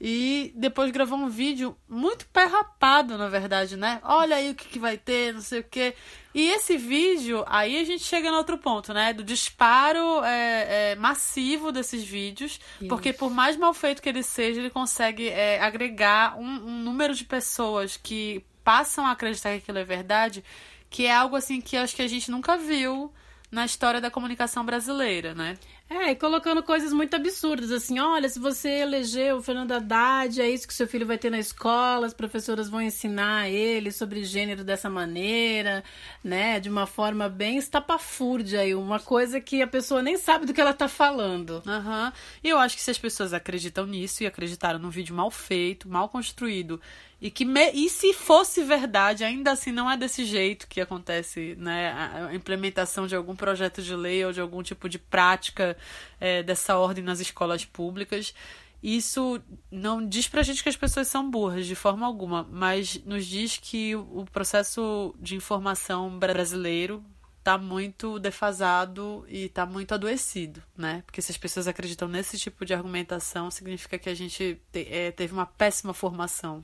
e 0.00 0.52
depois 0.54 0.90
gravou 0.90 1.18
um 1.18 1.28
vídeo 1.28 1.76
muito 1.88 2.26
perrapado, 2.26 3.16
na 3.16 3.28
verdade, 3.28 3.76
né? 3.76 4.00
Olha 4.02 4.36
aí 4.36 4.50
o 4.50 4.54
que, 4.54 4.68
que 4.68 4.78
vai 4.78 4.98
ter, 4.98 5.32
não 5.32 5.40
sei 5.40 5.60
o 5.60 5.64
quê. 5.64 5.94
E 6.34 6.50
esse 6.50 6.76
vídeo, 6.76 7.44
aí 7.46 7.78
a 7.78 7.84
gente 7.84 8.02
chega 8.02 8.30
no 8.30 8.36
outro 8.36 8.58
ponto, 8.58 8.92
né? 8.92 9.12
Do 9.12 9.22
disparo 9.22 10.22
é, 10.24 10.92
é, 10.92 10.96
massivo 10.96 11.70
desses 11.70 12.04
vídeos, 12.04 12.60
Isso. 12.80 12.88
porque 12.88 13.12
por 13.12 13.30
mais 13.30 13.56
mal 13.56 13.72
feito 13.72 14.02
que 14.02 14.08
ele 14.08 14.22
seja, 14.22 14.60
ele 14.60 14.70
consegue 14.70 15.28
é, 15.28 15.60
agregar 15.60 16.36
um, 16.36 16.44
um 16.44 16.82
número 16.82 17.14
de 17.14 17.24
pessoas 17.24 17.96
que 17.96 18.44
passam 18.64 19.06
a 19.06 19.12
acreditar 19.12 19.50
que 19.50 19.58
aquilo 19.58 19.78
é 19.78 19.84
verdade, 19.84 20.44
que 20.90 21.06
é 21.06 21.14
algo 21.14 21.36
assim 21.36 21.60
que 21.60 21.76
acho 21.76 21.94
que 21.94 22.02
a 22.02 22.08
gente 22.08 22.30
nunca 22.30 22.56
viu 22.56 23.12
na 23.54 23.64
história 23.64 24.00
da 24.00 24.10
comunicação 24.10 24.66
brasileira, 24.66 25.32
né? 25.32 25.56
É, 25.88 26.10
e 26.10 26.16
colocando 26.16 26.62
coisas 26.62 26.92
muito 26.92 27.14
absurdas, 27.14 27.70
assim, 27.70 28.00
olha, 28.00 28.28
se 28.28 28.40
você 28.40 28.80
elegeu 28.80 29.36
o 29.36 29.42
Fernando 29.42 29.72
Haddad, 29.72 30.40
é 30.40 30.50
isso 30.50 30.66
que 30.66 30.74
seu 30.74 30.88
filho 30.88 31.06
vai 31.06 31.18
ter 31.18 31.30
na 31.30 31.38
escola, 31.38 32.06
as 32.06 32.14
professoras 32.14 32.68
vão 32.68 32.80
ensinar 32.80 33.48
ele 33.48 33.92
sobre 33.92 34.24
gênero 34.24 34.64
dessa 34.64 34.90
maneira, 34.90 35.84
né, 36.22 36.58
de 36.58 36.68
uma 36.68 36.86
forma 36.86 37.28
bem 37.28 37.58
estapafúrdia 37.58 38.60
aí, 38.60 38.74
uma 38.74 38.98
coisa 38.98 39.40
que 39.40 39.62
a 39.62 39.66
pessoa 39.66 40.02
nem 40.02 40.16
sabe 40.16 40.46
do 40.46 40.54
que 40.54 40.60
ela 40.60 40.72
tá 40.72 40.88
falando. 40.88 41.62
Aham, 41.66 42.06
uhum. 42.06 42.12
e 42.42 42.48
eu 42.48 42.58
acho 42.58 42.74
que 42.74 42.82
se 42.82 42.90
as 42.90 42.98
pessoas 42.98 43.32
acreditam 43.32 43.86
nisso 43.86 44.22
e 44.22 44.26
acreditaram 44.26 44.80
num 44.80 44.90
vídeo 44.90 45.14
mal 45.14 45.30
feito, 45.30 45.88
mal 45.88 46.08
construído, 46.08 46.80
e 47.24 47.30
que 47.30 47.42
me... 47.46 47.70
e 47.72 47.88
se 47.88 48.12
fosse 48.12 48.62
verdade, 48.62 49.24
ainda 49.24 49.52
assim 49.52 49.72
não 49.72 49.90
é 49.90 49.96
desse 49.96 50.26
jeito 50.26 50.68
que 50.68 50.78
acontece, 50.78 51.56
né? 51.58 51.90
A 51.90 52.34
implementação 52.34 53.06
de 53.06 53.16
algum 53.16 53.34
projeto 53.34 53.80
de 53.82 53.96
lei 53.96 54.22
ou 54.26 54.30
de 54.30 54.42
algum 54.42 54.62
tipo 54.62 54.90
de 54.90 54.98
prática 54.98 55.74
é, 56.20 56.42
dessa 56.42 56.76
ordem 56.76 57.02
nas 57.02 57.20
escolas 57.20 57.64
públicas. 57.64 58.34
Isso 58.82 59.40
não 59.70 60.06
diz 60.06 60.28
pra 60.28 60.42
gente 60.42 60.62
que 60.62 60.68
as 60.68 60.76
pessoas 60.76 61.08
são 61.08 61.30
burras 61.30 61.64
de 61.64 61.74
forma 61.74 62.04
alguma, 62.04 62.46
mas 62.52 63.02
nos 63.06 63.24
diz 63.24 63.56
que 63.56 63.96
o 63.96 64.26
processo 64.30 65.14
de 65.18 65.34
informação 65.34 66.18
brasileiro 66.18 67.02
tá 67.42 67.56
muito 67.56 68.18
defasado 68.18 69.24
e 69.30 69.48
tá 69.48 69.64
muito 69.64 69.94
adoecido, 69.94 70.62
né? 70.76 71.02
Porque 71.06 71.22
se 71.22 71.32
as 71.32 71.38
pessoas 71.38 71.66
acreditam 71.66 72.06
nesse 72.06 72.38
tipo 72.38 72.66
de 72.66 72.74
argumentação, 72.74 73.50
significa 73.50 73.98
que 73.98 74.10
a 74.10 74.14
gente 74.14 74.60
te, 74.70 74.86
é, 74.90 75.10
teve 75.10 75.32
uma 75.32 75.46
péssima 75.46 75.94
formação 75.94 76.62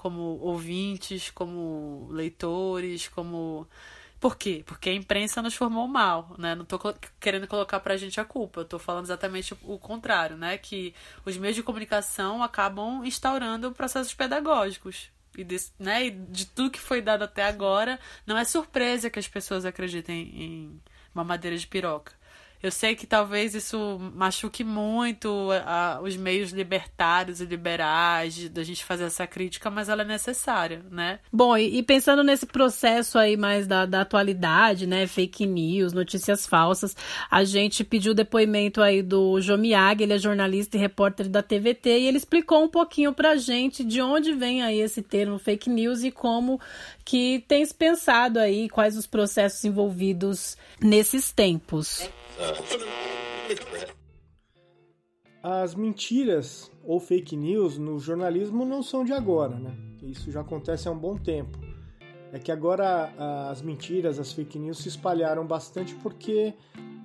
como 0.00 0.38
ouvintes, 0.40 1.28
como 1.30 2.08
leitores, 2.10 3.06
como. 3.08 3.68
Por 4.18 4.34
quê? 4.36 4.62
Porque 4.66 4.88
a 4.88 4.94
imprensa 4.94 5.42
nos 5.42 5.54
formou 5.54 5.86
mal, 5.86 6.34
né? 6.38 6.54
Não 6.54 6.64
tô 6.64 6.78
querendo 7.20 7.46
colocar 7.46 7.80
pra 7.80 7.98
gente 7.98 8.18
a 8.18 8.24
culpa, 8.24 8.60
eu 8.60 8.64
tô 8.64 8.78
falando 8.78 9.04
exatamente 9.04 9.54
o 9.62 9.78
contrário, 9.78 10.38
né? 10.38 10.56
Que 10.56 10.94
os 11.24 11.36
meios 11.36 11.54
de 11.54 11.62
comunicação 11.62 12.42
acabam 12.42 13.04
instaurando 13.04 13.72
processos 13.72 14.14
pedagógicos. 14.14 15.10
E 15.36 15.44
de, 15.44 15.58
né, 15.78 16.06
e 16.06 16.10
de 16.10 16.46
tudo 16.46 16.70
que 16.70 16.80
foi 16.80 17.02
dado 17.02 17.22
até 17.22 17.44
agora, 17.44 18.00
não 18.26 18.38
é 18.38 18.44
surpresa 18.44 19.10
que 19.10 19.18
as 19.18 19.28
pessoas 19.28 19.64
acreditem 19.66 20.18
em 20.34 20.80
uma 21.14 21.24
madeira 21.24 21.56
de 21.56 21.66
piroca. 21.66 22.12
Eu 22.62 22.70
sei 22.70 22.94
que 22.94 23.06
talvez 23.06 23.54
isso 23.54 23.98
machuque 24.14 24.62
muito 24.62 25.48
a, 25.64 25.98
os 26.02 26.14
meios 26.16 26.50
libertários 26.50 27.40
e 27.40 27.46
liberais 27.46 28.50
da 28.50 28.62
gente 28.62 28.84
fazer 28.84 29.04
essa 29.04 29.26
crítica, 29.26 29.70
mas 29.70 29.88
ela 29.88 30.02
é 30.02 30.04
necessária, 30.04 30.82
né? 30.90 31.20
Bom, 31.32 31.56
e, 31.56 31.78
e 31.78 31.82
pensando 31.82 32.22
nesse 32.22 32.44
processo 32.44 33.18
aí 33.18 33.34
mais 33.34 33.66
da, 33.66 33.86
da 33.86 34.02
atualidade, 34.02 34.86
né? 34.86 35.06
Fake 35.06 35.46
news, 35.46 35.94
notícias 35.94 36.46
falsas, 36.46 36.94
a 37.30 37.44
gente 37.44 37.82
pediu 37.82 38.12
depoimento 38.12 38.82
aí 38.82 39.02
do 39.02 39.40
Jomiag, 39.40 40.02
ele 40.02 40.12
é 40.12 40.18
jornalista 40.18 40.76
e 40.76 40.80
repórter 40.80 41.30
da 41.30 41.42
TVT, 41.42 42.00
e 42.00 42.06
ele 42.06 42.18
explicou 42.18 42.62
um 42.62 42.68
pouquinho 42.68 43.14
pra 43.14 43.36
gente 43.36 43.82
de 43.82 44.02
onde 44.02 44.32
vem 44.32 44.62
aí 44.62 44.80
esse 44.80 45.00
termo 45.00 45.38
fake 45.38 45.70
news 45.70 46.02
e 46.02 46.10
como 46.10 46.60
que 47.04 47.42
tens 47.48 47.72
pensado 47.72 48.38
aí, 48.38 48.68
quais 48.68 48.96
os 48.96 49.06
processos 49.06 49.64
envolvidos 49.64 50.56
nesses 50.80 51.32
tempos. 51.32 52.08
As 55.42 55.74
mentiras 55.74 56.70
ou 56.84 57.00
fake 57.00 57.36
news 57.36 57.78
no 57.78 57.98
jornalismo 57.98 58.64
não 58.64 58.82
são 58.82 59.04
de 59.04 59.12
agora, 59.12 59.58
né? 59.58 59.74
Isso 60.02 60.30
já 60.30 60.40
acontece 60.40 60.86
há 60.86 60.90
um 60.90 60.98
bom 60.98 61.16
tempo. 61.16 61.58
É 62.32 62.38
que 62.38 62.52
agora 62.52 63.12
as 63.50 63.60
mentiras, 63.62 64.18
as 64.18 64.32
fake 64.32 64.58
news 64.58 64.78
se 64.78 64.88
espalharam 64.88 65.46
bastante 65.46 65.94
porque 65.96 66.54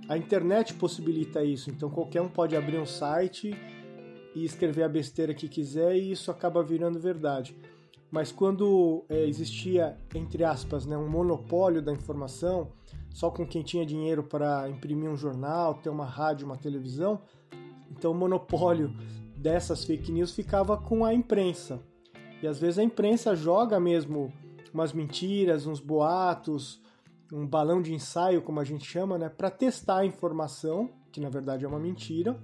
a 0.08 0.18
internet 0.18 0.74
possibilita 0.74 1.44
isso. 1.44 1.70
Então 1.70 1.90
qualquer 1.90 2.22
um 2.22 2.30
pode 2.30 2.56
abrir 2.56 2.78
um 2.78 2.86
site 2.86 3.56
e 4.36 4.44
escrever 4.44 4.84
a 4.84 4.90
besteira 4.90 5.34
que 5.34 5.48
quiser 5.48 5.96
e 5.96 6.12
isso 6.12 6.30
acaba 6.30 6.62
virando 6.62 7.00
verdade. 7.00 7.56
Mas 8.12 8.32
quando 8.32 9.04
é, 9.10 9.26
existia, 9.26 9.98
entre 10.14 10.44
aspas, 10.44 10.86
né, 10.86 10.98
um 10.98 11.10
monopólio 11.10 11.82
da 11.82 11.92
informação, 11.92 12.72
só 13.16 13.32
com 13.32 13.48
quem 13.48 13.64
tinha 13.64 13.86
dinheiro 13.86 14.22
para 14.22 14.70
imprimir 14.70 15.10
um 15.10 15.16
jornal, 15.16 15.76
ter 15.76 15.88
uma 15.88 16.04
rádio, 16.04 16.46
uma 16.46 16.58
televisão. 16.58 17.22
Então 17.90 18.12
o 18.12 18.14
monopólio 18.14 18.94
dessas 19.38 19.86
fake 19.86 20.12
news 20.12 20.34
ficava 20.34 20.76
com 20.76 21.06
a 21.06 21.14
imprensa. 21.14 21.80
E 22.44 22.48
às 22.48 22.60
vezes 22.60 22.78
a 22.78 22.84
imprensa 22.84 23.34
joga 23.34 23.80
mesmo 23.80 24.34
umas 24.74 24.92
mentiras, 24.92 25.66
uns 25.66 25.80
boatos, 25.80 26.82
um 27.32 27.48
balão 27.48 27.82
de 27.82 27.94
ensaio, 27.94 28.42
como 28.42 28.60
a 28.60 28.66
gente 28.66 28.86
chama, 28.86 29.18
né, 29.18 29.30
para 29.30 29.50
testar 29.50 30.00
a 30.00 30.06
informação, 30.06 30.90
que 31.10 31.22
na 31.22 31.30
verdade 31.30 31.64
é 31.64 31.68
uma 31.70 31.80
mentira, 31.80 32.38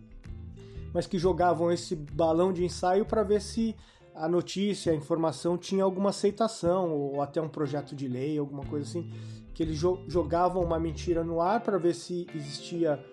mas 0.93 1.05
que 1.05 1.19
jogavam 1.19 1.69
esse 1.69 1.97
balão 1.97 2.53
de 2.53 2.63
ensaio 2.63 3.05
para 3.05 3.23
ver 3.23 3.41
se 3.41 3.75
a 4.15 4.27
notícia, 4.29 4.93
a 4.93 4.95
informação 4.95 5.57
tinha 5.57 5.83
alguma 5.83 6.11
aceitação 6.11 6.93
ou 6.93 7.21
até 7.21 7.41
um 7.41 7.49
projeto 7.49 7.93
de 7.93 8.07
lei, 8.07 8.37
alguma 8.37 8.65
coisa 8.65 8.87
assim 8.87 9.11
que 9.53 9.63
eles 9.63 9.77
jogavam 10.07 10.63
uma 10.63 10.79
mentira 10.79 11.23
no 11.23 11.41
ar 11.41 11.61
para 11.61 11.77
ver 11.77 11.93
se 11.93 12.27
existia 12.33 13.03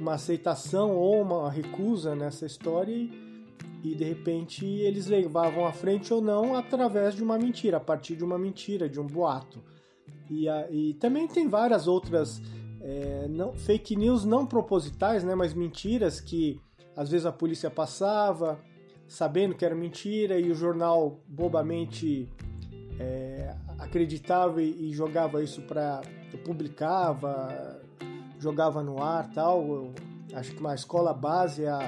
uma 0.00 0.14
aceitação 0.14 0.96
ou 0.96 1.22
uma 1.22 1.50
recusa 1.50 2.14
nessa 2.14 2.46
história 2.46 2.92
e, 2.92 3.10
e, 3.84 3.94
de 3.94 4.04
repente 4.04 4.64
eles 4.64 5.06
levavam 5.06 5.66
à 5.66 5.72
frente 5.72 6.12
ou 6.12 6.20
não 6.20 6.54
através 6.54 7.14
de 7.14 7.22
uma 7.22 7.38
mentira, 7.38 7.76
a 7.76 7.80
partir 7.80 8.16
de 8.16 8.24
uma 8.24 8.38
mentira, 8.38 8.88
de 8.88 8.98
um 8.98 9.06
boato. 9.06 9.62
E, 10.30 10.48
a, 10.48 10.70
e 10.70 10.94
também 10.94 11.28
tem 11.28 11.48
várias 11.48 11.86
outras 11.86 12.40
é, 12.80 13.28
não, 13.28 13.52
fake 13.54 13.94
news 13.94 14.24
não 14.24 14.46
propositais, 14.46 15.22
né, 15.22 15.34
mas 15.34 15.54
mentiras 15.54 16.20
que 16.20 16.60
às 16.96 17.10
vezes 17.10 17.26
a 17.26 17.32
polícia 17.32 17.70
passava 17.70 18.60
sabendo 19.06 19.54
que 19.54 19.64
era 19.64 19.74
mentira 19.74 20.38
e 20.38 20.50
o 20.50 20.54
jornal 20.54 21.20
bobamente 21.28 22.28
é, 22.98 23.54
acreditava 23.82 24.62
e, 24.62 24.92
jogava 24.92 25.42
isso 25.42 25.62
para 25.62 26.00
publicava, 26.44 27.80
jogava 28.38 28.82
no 28.82 29.02
ar 29.02 29.30
tal. 29.32 29.62
Eu 29.66 29.94
acho 30.34 30.52
que 30.52 30.60
uma 30.60 30.74
escola 30.74 31.12
base 31.12 31.64
é, 31.64 31.70
a, 31.70 31.82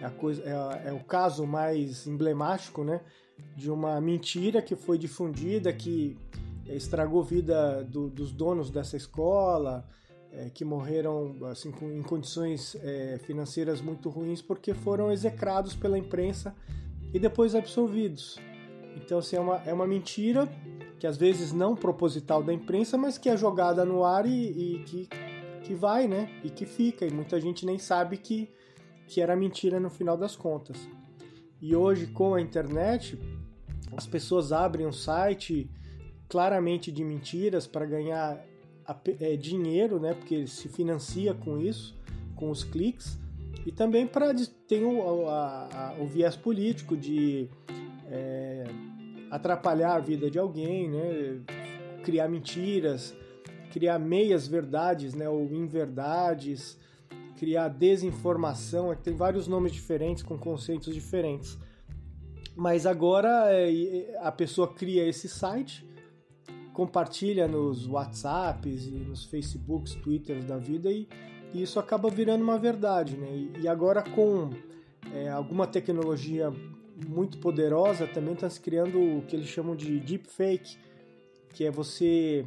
é, 0.00 0.04
a 0.04 0.10
coisa, 0.10 0.42
é, 0.44 0.88
é, 0.88 0.92
o 0.92 1.00
caso 1.00 1.46
mais 1.46 2.06
emblemático, 2.06 2.84
né? 2.84 3.00
De 3.56 3.70
uma 3.70 4.00
mentira 4.00 4.62
que 4.62 4.76
foi 4.76 4.98
difundida 4.98 5.72
que 5.72 6.16
estragou 6.66 7.22
a 7.22 7.24
vida 7.24 7.84
do, 7.84 8.08
dos 8.08 8.32
donos 8.32 8.70
dessa 8.70 8.96
escola, 8.96 9.86
é, 10.32 10.50
que 10.50 10.64
morreram 10.64 11.36
assim 11.50 11.70
com, 11.70 11.90
em 11.90 12.02
condições 12.02 12.76
é, 12.82 13.18
financeiras 13.24 13.80
muito 13.80 14.08
ruins 14.08 14.42
porque 14.42 14.74
foram 14.74 15.10
execrados 15.10 15.74
pela 15.74 15.98
imprensa 15.98 16.54
e 17.12 17.18
depois 17.18 17.54
absolvidos. 17.54 18.38
Então, 18.96 19.18
assim, 19.18 19.36
é 19.36 19.40
uma, 19.40 19.56
é 19.66 19.72
uma 19.72 19.86
mentira 19.86 20.48
que 20.98 21.06
às 21.06 21.16
vezes 21.16 21.52
não 21.52 21.76
proposital 21.76 22.42
da 22.42 22.52
imprensa, 22.52 22.96
mas 22.96 23.18
que 23.18 23.28
é 23.28 23.36
jogada 23.36 23.84
no 23.84 24.04
ar 24.04 24.26
e, 24.26 24.76
e 24.76 24.78
que, 24.84 25.08
que 25.62 25.74
vai, 25.74 26.08
né? 26.08 26.30
E 26.42 26.50
que 26.50 26.64
fica. 26.64 27.06
E 27.06 27.10
muita 27.12 27.40
gente 27.40 27.66
nem 27.66 27.78
sabe 27.78 28.16
que, 28.16 28.48
que 29.06 29.20
era 29.20 29.36
mentira 29.36 29.78
no 29.78 29.90
final 29.90 30.16
das 30.16 30.34
contas. 30.34 30.88
E 31.60 31.76
hoje, 31.76 32.06
com 32.06 32.34
a 32.34 32.40
internet, 32.40 33.18
as 33.96 34.06
pessoas 34.06 34.52
abrem 34.52 34.86
um 34.86 34.92
site 34.92 35.70
claramente 36.28 36.90
de 36.90 37.04
mentiras 37.04 37.66
para 37.66 37.84
ganhar 37.86 38.44
é, 39.20 39.36
dinheiro, 39.36 40.00
né? 40.00 40.14
Porque 40.14 40.46
se 40.46 40.68
financia 40.68 41.34
com 41.34 41.58
isso, 41.58 41.94
com 42.34 42.50
os 42.50 42.64
cliques. 42.64 43.18
E 43.64 43.72
também 43.72 44.06
para 44.06 44.32
tem 44.68 44.84
o, 44.84 45.28
a, 45.28 45.68
a, 45.72 45.94
o 46.00 46.06
viés 46.06 46.36
político 46.36 46.96
de 46.96 47.48
é, 48.10 48.64
atrapalhar 49.30 49.94
a 49.94 50.00
vida 50.00 50.30
de 50.30 50.38
alguém, 50.38 50.90
né? 50.90 51.40
criar 52.04 52.28
mentiras, 52.28 53.14
criar 53.72 53.98
meias 53.98 54.46
verdades 54.46 55.14
né? 55.14 55.28
ou 55.28 55.44
inverdades, 55.52 56.78
criar 57.36 57.68
desinformação. 57.68 58.92
É 58.92 58.96
tem 58.96 59.14
vários 59.14 59.46
nomes 59.46 59.72
diferentes 59.72 60.22
com 60.22 60.38
conceitos 60.38 60.94
diferentes. 60.94 61.58
Mas 62.54 62.86
agora 62.86 63.48
é, 63.50 64.18
a 64.20 64.32
pessoa 64.32 64.72
cria 64.72 65.06
esse 65.06 65.28
site 65.28 65.86
compartilha 66.76 67.48
nos 67.48 67.86
WhatsApps 67.86 68.86
nos 68.86 69.24
Facebooks, 69.24 69.94
Twitters 69.94 70.44
da 70.44 70.58
vida 70.58 70.92
e, 70.92 71.08
e 71.54 71.62
isso 71.62 71.80
acaba 71.80 72.10
virando 72.10 72.42
uma 72.42 72.58
verdade, 72.58 73.16
né? 73.16 73.48
E 73.58 73.66
agora 73.66 74.02
com 74.02 74.50
é, 75.14 75.30
alguma 75.30 75.66
tecnologia 75.66 76.52
muito 77.06 77.38
poderosa 77.38 78.06
também 78.06 78.34
está 78.34 78.48
se 78.48 78.60
criando 78.60 78.98
o 78.98 79.22
que 79.22 79.36
eles 79.36 79.48
chamam 79.48 79.76
de 79.76 80.00
deepfake, 80.00 80.78
que 81.52 81.64
é 81.64 81.70
você 81.70 82.46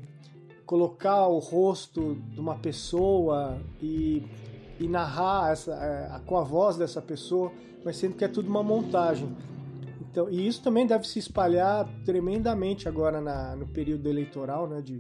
colocar 0.66 1.28
o 1.28 1.40
rosto 1.40 2.16
de 2.32 2.40
uma 2.40 2.56
pessoa 2.56 3.60
e, 3.82 4.24
e 4.80 4.88
narrar 4.88 5.52
essa, 5.52 5.74
é, 5.74 6.20
com 6.26 6.38
a 6.38 6.44
voz 6.44 6.78
dessa 6.78 7.02
pessoa, 7.02 7.52
mas 7.84 7.98
sendo 7.98 8.16
que 8.16 8.24
é 8.24 8.28
tudo 8.28 8.50
uma 8.50 8.64
montagem. 8.64 9.36
Então, 10.02 10.30
e 10.30 10.48
isso 10.48 10.62
também 10.62 10.88
deve 10.88 11.08
se 11.08 11.20
espalhar 11.20 11.88
tremendamente 12.04 12.88
agora 12.88 13.22
na, 13.22 13.56
no 13.56 13.68
período 13.68 14.08
eleitoral, 14.10 14.68
né? 14.68 14.82
De 14.82 15.00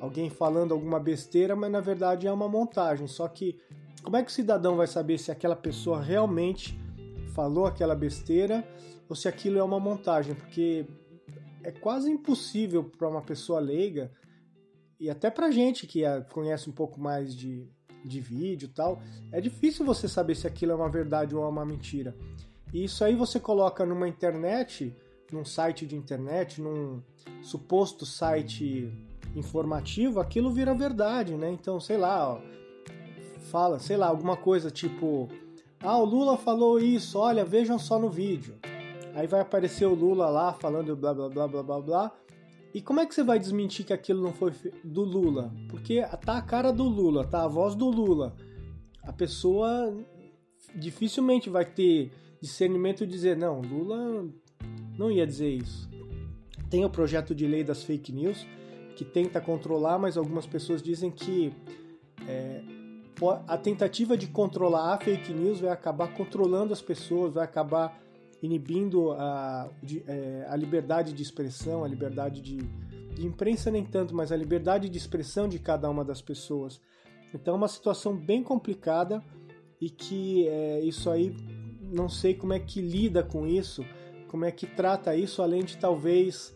alguém 0.00 0.30
falando 0.30 0.72
alguma 0.72 1.00
besteira, 1.00 1.54
mas 1.54 1.70
na 1.70 1.80
verdade 1.80 2.26
é 2.26 2.32
uma 2.32 2.48
montagem. 2.48 3.06
Só 3.06 3.28
que 3.28 3.58
como 4.02 4.16
é 4.16 4.22
que 4.22 4.30
o 4.30 4.34
cidadão 4.34 4.76
vai 4.76 4.86
saber 4.86 5.18
se 5.18 5.30
aquela 5.30 5.56
pessoa 5.56 6.00
realmente 6.00 6.78
falou 7.36 7.66
aquela 7.66 7.94
besteira 7.94 8.66
ou 9.06 9.14
se 9.14 9.28
aquilo 9.28 9.58
é 9.58 9.62
uma 9.62 9.78
montagem? 9.78 10.34
Porque 10.34 10.86
é 11.62 11.70
quase 11.70 12.10
impossível 12.10 12.82
para 12.82 13.06
uma 13.06 13.20
pessoa 13.20 13.60
leiga 13.60 14.10
e 14.98 15.10
até 15.10 15.30
para 15.30 15.50
gente 15.50 15.86
que 15.86 16.00
conhece 16.32 16.70
um 16.70 16.72
pouco 16.72 16.98
mais 16.98 17.36
de, 17.36 17.68
de 18.02 18.20
vídeo 18.20 18.66
e 18.66 18.72
tal, 18.72 19.02
é 19.30 19.40
difícil 19.40 19.84
você 19.84 20.08
saber 20.08 20.34
se 20.34 20.46
aquilo 20.46 20.72
é 20.72 20.74
uma 20.74 20.88
verdade 20.88 21.36
ou 21.36 21.44
é 21.44 21.48
uma 21.48 21.66
mentira. 21.66 22.16
E 22.72 22.84
isso 22.84 23.04
aí 23.04 23.14
você 23.14 23.38
coloca 23.38 23.84
numa 23.84 24.08
internet, 24.08 24.96
num 25.30 25.44
site 25.44 25.86
de 25.86 25.94
internet, 25.94 26.62
num 26.62 27.02
suposto 27.42 28.06
site 28.06 28.90
informativo, 29.34 30.18
aquilo 30.18 30.50
vira 30.50 30.74
verdade, 30.74 31.34
né? 31.36 31.50
Então, 31.50 31.78
sei 31.78 31.98
lá, 31.98 32.32
ó, 32.32 32.40
fala, 33.50 33.78
sei 33.78 33.98
lá, 33.98 34.06
alguma 34.06 34.36
coisa 34.36 34.70
tipo, 34.70 35.28
ah, 35.86 35.98
o 35.98 36.04
Lula 36.04 36.36
falou 36.36 36.80
isso, 36.80 37.16
olha, 37.16 37.44
vejam 37.44 37.78
só 37.78 37.96
no 37.96 38.10
vídeo. 38.10 38.56
Aí 39.14 39.28
vai 39.28 39.40
aparecer 39.40 39.86
o 39.86 39.94
Lula 39.94 40.28
lá 40.28 40.52
falando 40.52 40.96
blá 40.96 41.14
blá 41.14 41.28
blá 41.28 41.46
blá 41.46 41.62
blá 41.62 41.80
blá. 41.80 42.12
E 42.74 42.82
como 42.82 42.98
é 42.98 43.06
que 43.06 43.14
você 43.14 43.22
vai 43.22 43.38
desmentir 43.38 43.86
que 43.86 43.92
aquilo 43.92 44.20
não 44.20 44.32
foi 44.32 44.52
do 44.82 45.04
Lula? 45.04 45.54
Porque 45.70 46.02
tá 46.24 46.38
a 46.38 46.42
cara 46.42 46.72
do 46.72 46.82
Lula, 46.82 47.24
tá 47.24 47.44
a 47.44 47.48
voz 47.48 47.76
do 47.76 47.88
Lula. 47.88 48.34
A 49.04 49.12
pessoa 49.12 49.96
dificilmente 50.74 51.48
vai 51.48 51.64
ter 51.64 52.10
discernimento 52.40 53.06
de 53.06 53.12
dizer, 53.12 53.36
não, 53.36 53.60
Lula 53.60 54.28
não 54.98 55.08
ia 55.08 55.24
dizer 55.24 55.50
isso. 55.50 55.88
Tem 56.68 56.84
o 56.84 56.90
projeto 56.90 57.32
de 57.32 57.46
lei 57.46 57.62
das 57.62 57.84
fake 57.84 58.10
news, 58.10 58.44
que 58.96 59.04
tenta 59.04 59.40
controlar, 59.40 60.00
mas 60.00 60.16
algumas 60.16 60.46
pessoas 60.48 60.82
dizem 60.82 61.12
que 61.12 61.52
é, 62.26 62.75
a 63.46 63.56
tentativa 63.56 64.16
de 64.16 64.26
controlar 64.26 64.94
a 64.94 64.98
fake 64.98 65.32
news 65.32 65.60
vai 65.60 65.70
acabar 65.70 66.08
controlando 66.14 66.72
as 66.72 66.82
pessoas, 66.82 67.34
vai 67.34 67.44
acabar 67.44 67.98
inibindo 68.42 69.12
a, 69.12 69.70
de, 69.82 70.04
é, 70.06 70.46
a 70.48 70.56
liberdade 70.56 71.12
de 71.12 71.22
expressão, 71.22 71.82
a 71.82 71.88
liberdade 71.88 72.40
de, 72.42 72.56
de 72.56 73.26
imprensa 73.26 73.70
nem 73.70 73.84
tanto, 73.84 74.14
mas 74.14 74.30
a 74.30 74.36
liberdade 74.36 74.88
de 74.88 74.98
expressão 74.98 75.48
de 75.48 75.58
cada 75.58 75.88
uma 75.88 76.04
das 76.04 76.20
pessoas. 76.20 76.80
Então 77.34 77.54
é 77.54 77.56
uma 77.56 77.68
situação 77.68 78.14
bem 78.14 78.42
complicada 78.42 79.22
e 79.80 79.88
que 79.88 80.46
é, 80.48 80.80
isso 80.80 81.10
aí 81.10 81.34
não 81.80 82.08
sei 82.08 82.34
como 82.34 82.52
é 82.52 82.58
que 82.58 82.80
lida 82.80 83.22
com 83.22 83.46
isso, 83.46 83.84
como 84.28 84.44
é 84.44 84.50
que 84.50 84.66
trata 84.66 85.16
isso, 85.16 85.40
além 85.40 85.64
de 85.64 85.76
talvez 85.78 86.54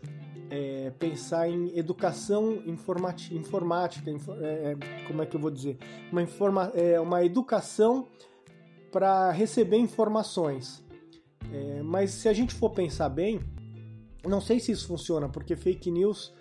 é, 0.50 0.90
pensar 0.98 1.48
em 1.48 1.78
educação 1.78 2.60
informática, 2.66 4.10
é, 4.40 4.72
é, 4.72 4.76
como 5.06 5.22
é 5.22 5.26
que 5.26 5.36
eu 5.36 5.40
vou 5.40 5.50
dizer? 5.50 5.78
Uma, 6.10 6.22
informa, 6.22 6.72
é, 6.74 7.00
uma 7.00 7.24
educação 7.24 8.08
para 8.90 9.30
receber 9.30 9.76
informações. 9.76 10.84
É, 11.52 11.82
mas 11.82 12.10
se 12.10 12.28
a 12.28 12.32
gente 12.32 12.52
for 12.52 12.70
pensar 12.70 13.08
bem, 13.08 13.40
não 14.26 14.40
sei 14.40 14.58
se 14.58 14.72
isso 14.72 14.88
funciona, 14.88 15.28
porque 15.28 15.54
fake 15.54 15.90
news 15.90 16.34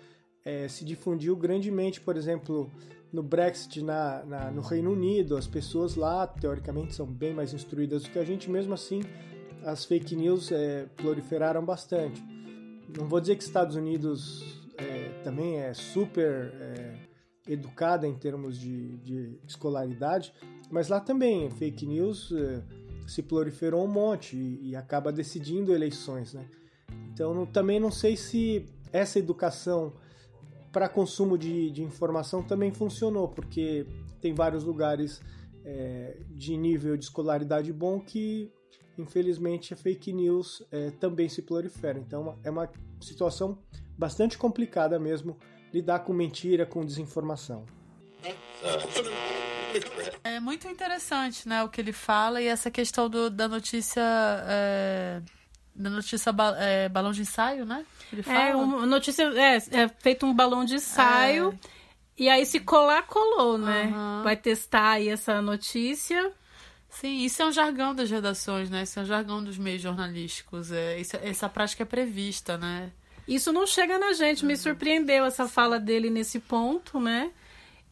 é, 0.44 0.66
se 0.66 0.84
difundiu 0.84 1.36
grandemente, 1.36 2.00
por 2.00 2.16
exemplo, 2.16 2.70
no 3.12 3.22
Brexit 3.22 3.82
na, 3.82 4.24
na, 4.24 4.50
no 4.50 4.60
Reino 4.60 4.92
Unido, 4.92 5.36
as 5.36 5.46
pessoas 5.46 5.94
lá, 5.94 6.26
teoricamente, 6.26 6.94
são 6.94 7.06
bem 7.06 7.32
mais 7.32 7.54
instruídas 7.54 8.02
do 8.02 8.10
que 8.10 8.18
a 8.18 8.24
gente, 8.24 8.50
mesmo 8.50 8.74
assim, 8.74 9.02
as 9.64 9.84
fake 9.84 10.16
news 10.16 10.50
é, 10.50 10.86
proliferaram 10.96 11.64
bastante. 11.64 12.22
Não 12.98 13.08
vou 13.08 13.20
dizer 13.20 13.36
que 13.36 13.42
Estados 13.42 13.76
Unidos 13.76 14.60
é, 14.76 15.20
também 15.22 15.58
é 15.58 15.72
super 15.74 16.52
é, 16.60 16.94
educada 17.46 18.06
em 18.06 18.14
termos 18.14 18.58
de, 18.58 18.98
de, 18.98 19.40
escolaridade, 19.46 20.32
mas 20.70 20.88
lá 20.88 21.00
também 21.00 21.50
fake 21.50 21.86
news 21.86 22.32
é, 22.32 22.62
se 23.06 23.22
proliferou 23.22 23.84
um 23.84 23.88
monte 23.88 24.36
e, 24.36 24.70
e 24.70 24.76
acaba 24.76 25.12
decidindo 25.12 25.74
eleições, 25.74 26.34
né? 26.34 26.46
Então 27.12 27.34
não, 27.34 27.46
também 27.46 27.78
não 27.78 27.90
sei 27.90 28.16
se 28.16 28.66
essa 28.92 29.18
educação 29.18 29.92
para 30.72 30.88
consumo 30.88 31.36
de, 31.36 31.70
de, 31.70 31.82
informação 31.82 32.42
também 32.42 32.72
funcionou, 32.72 33.28
porque 33.28 33.86
tem 34.20 34.32
vários 34.32 34.62
lugares 34.62 35.20
é, 35.64 36.18
de 36.30 36.56
nível 36.56 36.96
de 36.96 37.04
escolaridade 37.04 37.72
bom 37.72 38.00
que, 38.00 38.52
infelizmente, 39.00 39.74
a 39.74 39.76
fake 39.76 40.12
news 40.12 40.62
é, 40.70 40.90
também 40.92 41.28
se 41.28 41.42
prolifera. 41.42 41.98
Então, 41.98 42.38
é 42.44 42.50
uma 42.50 42.70
situação 43.00 43.58
bastante 43.96 44.38
complicada 44.38 44.98
mesmo 44.98 45.36
lidar 45.72 46.00
com 46.00 46.12
mentira, 46.12 46.66
com 46.66 46.84
desinformação. 46.84 47.64
É 50.24 50.40
muito 50.40 50.66
interessante, 50.68 51.48
né, 51.48 51.62
o 51.62 51.68
que 51.68 51.80
ele 51.80 51.92
fala 51.92 52.42
e 52.42 52.46
essa 52.46 52.70
questão 52.70 53.08
do, 53.08 53.30
da 53.30 53.46
notícia 53.48 54.02
é, 54.02 55.22
da 55.74 55.88
notícia 55.88 56.34
é, 56.58 56.88
balão 56.88 57.12
de 57.12 57.22
ensaio, 57.22 57.64
né? 57.64 57.86
Ele 58.12 58.20
é, 58.20 58.24
fala. 58.24 58.40
É, 58.40 58.54
uma 58.54 58.86
notícia. 58.86 59.22
É, 59.22 59.56
é 59.56 59.88
feito 59.88 60.26
um 60.26 60.34
balão 60.34 60.64
de 60.64 60.74
ensaio. 60.74 61.58
É. 61.64 61.80
E 62.18 62.28
aí, 62.28 62.44
se 62.44 62.60
colar, 62.60 63.06
colou, 63.06 63.56
né? 63.56 63.84
Uhum. 63.86 64.22
Vai 64.22 64.36
testar 64.36 64.92
aí 64.92 65.08
essa 65.08 65.40
notícia. 65.40 66.32
Sim, 66.90 67.24
isso 67.24 67.40
é 67.40 67.46
um 67.46 67.52
jargão 67.52 67.94
das 67.94 68.10
redações, 68.10 68.68
né? 68.68 68.82
Isso 68.82 68.98
é 68.98 69.02
um 69.02 69.06
jargão 69.06 69.42
dos 69.42 69.56
meios 69.56 69.80
jornalísticos. 69.80 70.72
É, 70.72 71.00
isso, 71.00 71.16
essa 71.22 71.48
prática 71.48 71.84
é 71.84 71.86
prevista, 71.86 72.58
né? 72.58 72.90
Isso 73.26 73.52
não 73.52 73.66
chega 73.66 73.98
na 73.98 74.12
gente. 74.12 74.42
Uhum. 74.42 74.48
Me 74.48 74.56
surpreendeu 74.56 75.24
essa 75.24 75.46
fala 75.46 75.78
dele 75.78 76.10
nesse 76.10 76.40
ponto, 76.40 76.98
né? 76.98 77.30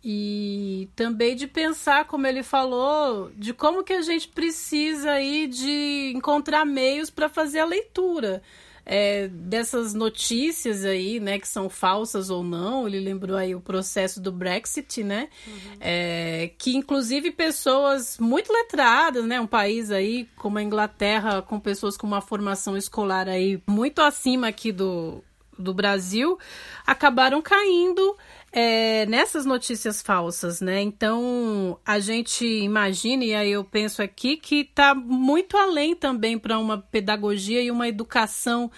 E 0.03 0.89
também 0.95 1.35
de 1.35 1.47
pensar, 1.47 2.05
como 2.07 2.27
ele 2.27 2.43
falou, 2.43 3.31
de 3.37 3.53
como 3.53 3.83
que 3.83 3.93
a 3.93 4.03
gente 4.03 4.29
precisa 4.29 5.13
aí 5.13 5.47
de 5.47 6.13
encontrar 6.15 6.65
meios 6.65 7.11
para 7.11 7.29
fazer 7.29 7.61
a 7.61 7.65
leitura. 7.65 8.43
É, 8.90 9.29
dessas 9.29 9.92
notícias 9.92 10.83
aí, 10.83 11.20
né, 11.20 11.38
que 11.38 11.46
são 11.46 11.68
falsas 11.68 12.31
ou 12.31 12.42
não. 12.42 12.88
Ele 12.88 12.98
lembrou 12.98 13.37
aí 13.37 13.55
o 13.55 13.61
processo 13.61 14.18
do 14.18 14.33
Brexit, 14.33 15.05
né? 15.05 15.29
Uhum. 15.46 15.77
É, 15.79 16.51
que 16.57 16.74
inclusive 16.74 17.31
pessoas 17.31 18.16
muito 18.18 18.51
letradas, 18.51 19.27
né? 19.27 19.38
Um 19.38 19.46
país 19.46 19.90
aí 19.90 20.27
como 20.37 20.57
a 20.57 20.62
Inglaterra, 20.62 21.42
com 21.42 21.61
pessoas 21.61 21.98
com 21.98 22.07
uma 22.07 22.22
formação 22.22 22.79
escolar 22.79 23.29
aí 23.29 23.62
muito 23.66 24.01
acima 24.01 24.48
aqui 24.48 24.72
do, 24.72 25.22
do 25.59 25.74
Brasil, 25.74 26.38
acabaram 26.87 27.42
caindo 27.42 28.16
é, 28.51 29.05
nessas 29.07 29.45
notícias 29.45 30.01
falsas, 30.01 30.61
né? 30.61 30.81
Então 30.81 31.79
a 31.85 31.99
gente 31.99 32.47
imagina, 32.47 33.25
e 33.25 33.35
aí 33.35 33.51
eu 33.51 33.63
penso 33.63 34.01
aqui, 34.01 34.37
que 34.37 34.61
está 34.61 34.95
muito 34.95 35.57
além 35.57 35.95
também 35.95 36.39
para 36.39 36.59
uma 36.59 36.79
pedagogia 36.79 37.61
e 37.63 37.71
uma 37.71 37.89
educação 37.89 38.71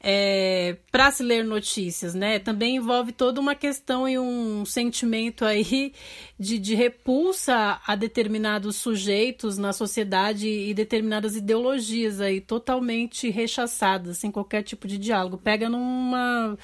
é, 0.00 0.76
para 0.92 1.10
se 1.10 1.24
ler 1.24 1.44
notícias, 1.44 2.14
né? 2.14 2.38
Também 2.38 2.76
envolve 2.76 3.10
toda 3.10 3.40
uma 3.40 3.56
questão 3.56 4.08
e 4.08 4.16
um 4.16 4.64
sentimento 4.64 5.44
aí 5.44 5.92
de, 6.38 6.58
de 6.58 6.74
repulsa 6.76 7.80
a 7.84 7.96
determinados 7.96 8.76
sujeitos 8.76 9.58
na 9.58 9.72
sociedade 9.72 10.46
e 10.46 10.72
determinadas 10.72 11.34
ideologias 11.34 12.20
aí 12.20 12.40
totalmente 12.40 13.28
rechaçadas, 13.28 14.18
sem 14.18 14.30
qualquer 14.30 14.62
tipo 14.62 14.86
de 14.86 14.98
diálogo. 14.98 15.36
Pega 15.36 15.68
numa 15.68 16.56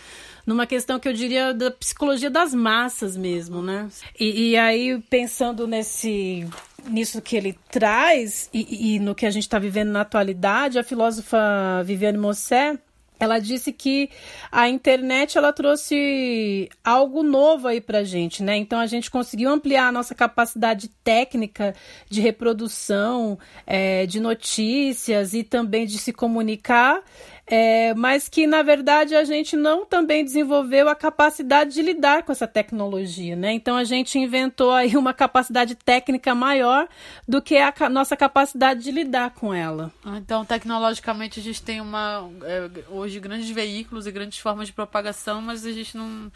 numa 0.47 0.67
questão 0.67 0.99
que 0.99 1.09
eu 1.09 1.13
diria 1.13 1.55
da 1.55 1.71
psicologia 1.71 2.31
das 2.31 2.53
massas 2.63 3.17
mesmo, 3.17 3.61
né? 3.61 3.89
E, 4.19 4.51
e 4.51 4.57
aí, 4.57 4.99
pensando 5.11 5.67
nesse 5.67 6.47
nisso 6.89 7.21
que 7.23 7.37
ele 7.37 7.57
traz 7.71 8.49
e, 8.53 8.95
e 8.95 8.99
no 8.99 9.15
que 9.15 9.27
a 9.27 9.31
gente 9.31 9.45
está 9.45 9.59
vivendo 9.59 9.91
na 9.91 10.01
atualidade, 10.01 10.79
a 10.79 10.85
filósofa 10.85 11.83
Viviane 11.85 12.19
Mossé 12.19 12.79
ela 13.23 13.39
disse 13.39 13.73
que 13.73 14.11
a 14.51 14.69
internet 14.69 15.39
ela 15.39 15.53
trouxe 15.53 16.69
algo 16.83 17.23
novo 17.23 17.69
aí 17.69 17.81
para 17.81 18.03
gente, 18.03 18.43
né? 18.43 18.57
Então 18.57 18.81
a 18.81 18.87
gente 18.87 19.09
conseguiu 19.09 19.49
ampliar 19.49 19.87
a 19.87 19.93
nossa 19.93 20.13
capacidade 20.13 20.89
técnica 21.05 21.73
de 22.11 22.21
reprodução 22.21 23.39
é, 23.65 24.07
de 24.07 24.19
notícias 24.19 25.35
e 25.35 25.45
também 25.45 25.87
de 25.87 25.99
se 25.99 26.13
comunicar 26.13 27.01
é, 27.47 27.93
mas 27.95 28.29
que 28.29 28.47
na 28.47 28.63
verdade 28.63 29.15
a 29.15 29.25
gente 29.25 29.57
não 29.57 29.85
também 29.85 30.25
desenvolveu 30.25 30.89
a 30.89 30.95
capacidade 30.95 31.75
de 31.75 31.83
lidar 31.83 32.23
com 32.23 32.33
essa 32.33 32.47
tecnologia, 32.47 33.35
né? 33.35 33.53
Então 33.53 33.77
a 33.77 33.85
gente 33.85 34.19
inventou 34.19 34.71
aí 34.71 34.97
uma 34.97 35.13
capacidade 35.13 35.75
técnica 35.75 36.35
maior 36.35 36.89
do 37.27 37.43
que 37.43 37.57
a 37.57 37.73
nossa 37.91 38.17
capacidade 38.17 38.83
de 38.83 38.91
lidar 38.91 39.31
com 39.31 39.53
ela. 39.53 39.93
Ah, 40.05 40.19
então, 40.19 40.45
tecnologicamente 40.45 41.41
a 41.41 41.43
gente 41.43 41.63
tem 41.63 41.81
uma 41.81 42.31
é, 42.45 42.71
hoje 42.89 43.19
grandes 43.19 43.51
veículos 43.51 44.07
e 44.07 44.13
grandes 44.13 44.39
formas 44.39 44.69
de 44.69 44.73
propagação, 44.73 45.43
mas 45.43 45.67
a 45.67 45.73
gente 45.73 45.97
não 45.97 46.31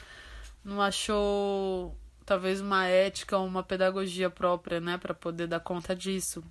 não 0.65 0.83
achou 0.83 1.97
talvez 2.27 2.61
uma 2.61 2.87
ética 2.87 3.39
ou 3.39 3.47
uma 3.47 3.63
pedagogia 3.63 4.29
própria, 4.29 4.81
né, 4.81 4.99
para 4.99 5.15
poder 5.15 5.47
dar 5.47 5.61
conta 5.61 5.95
disso. 5.95 6.43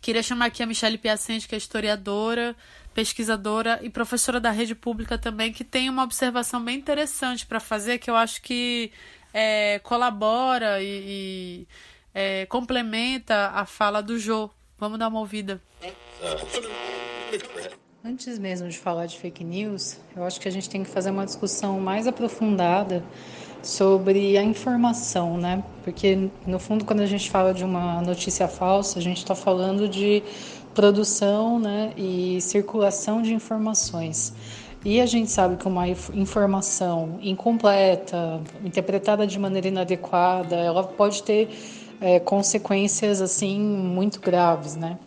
Queria 0.00 0.22
chamar 0.22 0.46
aqui 0.46 0.62
a 0.62 0.66
Michelle 0.66 0.96
Piacente, 0.96 1.46
que 1.46 1.54
é 1.54 1.58
historiadora, 1.58 2.56
pesquisadora 2.94 3.78
e 3.82 3.90
professora 3.90 4.40
da 4.40 4.50
rede 4.50 4.74
pública 4.74 5.16
também, 5.16 5.52
que 5.52 5.64
tem 5.64 5.88
uma 5.88 6.02
observação 6.02 6.62
bem 6.62 6.78
interessante 6.78 7.46
para 7.46 7.60
fazer, 7.60 7.98
que 7.98 8.10
eu 8.10 8.16
acho 8.16 8.42
que 8.42 8.90
é, 9.32 9.78
colabora 9.80 10.82
e, 10.82 10.86
e 10.86 11.68
é, 12.14 12.46
complementa 12.46 13.48
a 13.54 13.64
fala 13.64 14.02
do 14.02 14.18
Jô. 14.18 14.50
Vamos 14.78 14.98
dar 14.98 15.08
uma 15.08 15.20
ouvida. 15.20 15.60
Antes 18.02 18.38
mesmo 18.38 18.68
de 18.68 18.78
falar 18.78 19.06
de 19.06 19.18
fake 19.18 19.44
news, 19.44 19.98
eu 20.16 20.24
acho 20.24 20.40
que 20.40 20.48
a 20.48 20.50
gente 20.50 20.70
tem 20.70 20.82
que 20.82 20.90
fazer 20.90 21.10
uma 21.10 21.26
discussão 21.26 21.78
mais 21.78 22.06
aprofundada 22.06 23.04
sobre 23.62 24.38
a 24.38 24.42
informação, 24.42 25.36
né? 25.36 25.62
Porque 25.84 26.30
no 26.46 26.58
fundo, 26.58 26.84
quando 26.84 27.00
a 27.00 27.06
gente 27.06 27.30
fala 27.30 27.52
de 27.52 27.62
uma 27.62 28.00
notícia 28.00 28.48
falsa, 28.48 28.98
a 28.98 29.02
gente 29.02 29.18
está 29.18 29.34
falando 29.34 29.86
de 29.86 30.22
produção, 30.74 31.58
né, 31.58 31.92
e 31.96 32.40
circulação 32.40 33.22
de 33.22 33.34
informações. 33.34 34.32
E 34.84 35.00
a 35.00 35.06
gente 35.06 35.30
sabe 35.30 35.56
que 35.56 35.68
uma 35.68 35.86
informação 35.88 37.18
incompleta, 37.20 38.40
interpretada 38.64 39.26
de 39.26 39.38
maneira 39.38 39.68
inadequada, 39.68 40.56
ela 40.56 40.82
pode 40.82 41.22
ter 41.22 41.50
é, 42.00 42.18
consequências 42.18 43.20
assim 43.20 43.60
muito 43.60 44.20
graves, 44.20 44.76
né? 44.76 44.98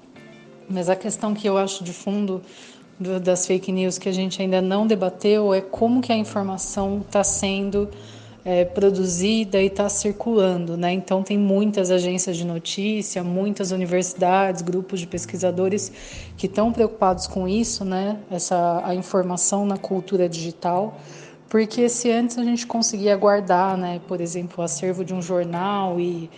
Mas 0.69 0.89
a 0.89 0.95
questão 0.95 1.33
que 1.33 1.47
eu 1.47 1.57
acho 1.57 1.83
de 1.83 1.91
fundo 1.91 2.41
do, 2.99 3.19
das 3.19 3.47
fake 3.47 3.71
news 3.71 3.97
que 3.97 4.07
a 4.07 4.11
gente 4.11 4.39
ainda 4.41 4.61
não 4.61 4.85
debateu 4.85 5.53
é 5.53 5.61
como 5.61 6.01
que 6.01 6.11
a 6.11 6.15
informação 6.15 7.01
está 7.05 7.23
sendo 7.23 7.89
é, 8.45 8.65
produzida 8.65 9.61
e 9.61 9.67
está 9.67 9.87
circulando, 9.87 10.75
né? 10.75 10.91
Então 10.91 11.23
tem 11.23 11.37
muitas 11.37 11.89
agências 11.89 12.35
de 12.35 12.45
notícia, 12.45 13.23
muitas 13.23 13.71
universidades, 13.71 14.61
grupos 14.61 14.99
de 14.99 15.07
pesquisadores 15.07 15.91
que 16.37 16.47
estão 16.47 16.71
preocupados 16.71 17.25
com 17.25 17.47
isso, 17.47 17.85
né? 17.85 18.19
Essa 18.29 18.81
a 18.85 18.93
informação 18.93 19.65
na 19.65 19.77
cultura 19.77 20.27
digital, 20.27 20.99
porque 21.49 21.87
se 21.87 22.11
antes 22.11 22.37
a 22.37 22.43
gente 22.43 22.67
conseguia 22.67 23.15
guardar, 23.15 23.77
né? 23.77 24.01
Por 24.07 24.19
exemplo, 24.19 24.55
o 24.59 24.61
acervo 24.61 25.05
de 25.05 25.13
um 25.13 25.21
jornal 25.21 25.99
e 25.99 26.29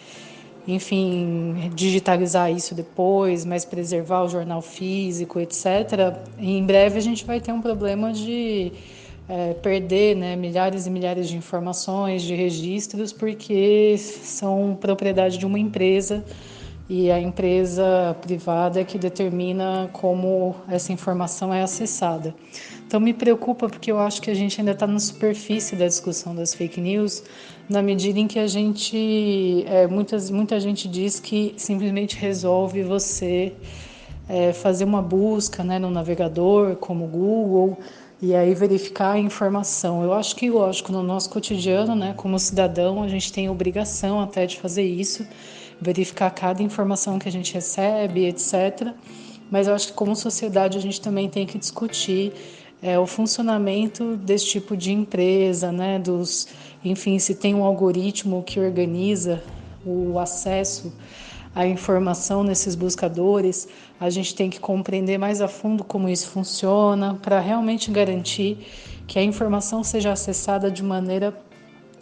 enfim, 0.68 1.72
digitalizar 1.76 2.52
isso 2.52 2.74
depois, 2.74 3.46
mas 3.46 3.64
preservar 3.64 4.24
o 4.24 4.30
jornal 4.30 4.62
físico, 4.62 5.40
etc. 5.40 6.18
Em 6.40 6.64
breve 6.66 6.98
a 6.98 7.02
gente 7.02 7.24
vai 7.24 7.40
ter 7.40 7.52
um 7.52 7.62
problema 7.62 8.12
de 8.12 8.72
é, 9.28 9.54
perder 9.54 10.16
né, 10.16 10.36
milhares 10.36 10.86
e 10.86 10.90
milhares 10.90 11.28
de 11.28 11.36
informações, 11.36 12.22
de 12.22 12.36
registros, 12.36 13.12
porque 13.12 13.98
são 13.98 14.78
propriedade 14.80 15.38
de 15.38 15.46
uma 15.46 15.60
empresa 15.60 16.24
e 16.88 17.10
a 17.10 17.20
empresa 17.20 18.16
privada 18.22 18.80
é 18.80 18.84
que 18.84 19.00
determina 19.00 19.90
como 19.92 20.56
essa 20.68 20.94
informação 20.94 21.52
é 21.52 21.64
acessada. 21.64 22.36
Então 22.86 23.00
me 23.00 23.12
preocupa 23.12 23.68
porque 23.68 23.92
eu 23.92 24.00
acho 24.00 24.22
que 24.22 24.30
a 24.30 24.36
gente 24.36 24.62
ainda 24.62 24.72
está 24.72 24.86
na 24.86 25.00
superfície 25.00 25.76
da 25.76 25.88
discussão 25.88 26.36
das 26.36 26.54
fake 26.54 26.80
news, 26.80 27.24
na 27.68 27.82
medida 27.82 28.20
em 28.20 28.28
que 28.28 28.38
a 28.38 28.46
gente, 28.46 29.66
é, 29.68 29.88
muitas, 29.88 30.30
muita 30.30 30.60
gente 30.60 30.88
diz 30.88 31.20
que 31.20 31.56
simplesmente 31.58 32.16
resolve 32.18 32.84
você 32.84 33.54
é, 34.30 34.54
fazer 34.54 34.84
uma 34.86 35.02
busca 35.02 35.64
né, 35.64 35.80
no 35.80 35.90
navegador, 35.90 36.76
como 36.76 37.08
Google, 37.08 37.80
e 38.26 38.34
aí 38.34 38.56
verificar 38.56 39.12
a 39.12 39.20
informação. 39.20 40.02
Eu 40.02 40.12
acho 40.12 40.36
que, 40.36 40.50
lógico, 40.50 40.92
no 40.92 41.04
nosso 41.04 41.30
cotidiano, 41.30 41.96
né, 41.96 42.16
como 42.18 42.40
cidadão, 42.40 43.04
a 43.04 43.08
gente 43.08 43.32
tem 43.32 43.48
obrigação 43.48 44.20
até 44.20 44.48
de 44.48 44.60
fazer 44.60 44.82
isso, 44.82 45.28
verificar 45.80 46.32
cada 46.32 46.64
informação 46.64 47.20
que 47.20 47.30
a 47.30 47.32
gente 47.32 47.54
recebe, 47.54 48.26
etc. 48.26 48.94
Mas 49.52 49.68
eu 49.68 49.76
acho 49.76 49.90
que, 49.90 49.94
como 49.94 50.16
sociedade, 50.16 50.76
a 50.76 50.82
gente 50.82 51.00
também 51.00 51.30
tem 51.30 51.46
que 51.46 51.60
discutir 51.60 52.34
é, 52.82 52.98
o 52.98 53.06
funcionamento 53.06 54.18
desse 54.18 54.48
tipo 54.48 54.76
de 54.76 54.92
empresa, 54.92 55.72
né, 55.72 56.00
dos, 56.00 56.48
enfim, 56.84 57.20
se 57.20 57.36
tem 57.36 57.54
um 57.54 57.64
algoritmo 57.64 58.42
que 58.42 58.60
organiza 58.60 59.44
o 59.86 60.18
acesso 60.18 60.92
à 61.54 61.68
informação 61.68 62.44
nesses 62.44 62.74
buscadores, 62.74 63.68
a 64.00 64.10
gente 64.10 64.36
tem 64.36 64.50
que 64.50 64.60
compreender 64.60 65.18
mais 65.18 65.42
a 65.42 65.48
fundo 65.48 65.84
como 65.84 66.10
isso 66.10 66.28
funciona 66.28 67.16
para 67.16 67.40
realmente 67.40 67.90
garantir 67.92 68.58
que 69.08 69.18
a 69.20 69.24
informação 69.24 69.84
seja 69.84 70.12
acessada 70.12 70.70
de 70.70 70.84
maneira 70.84 71.34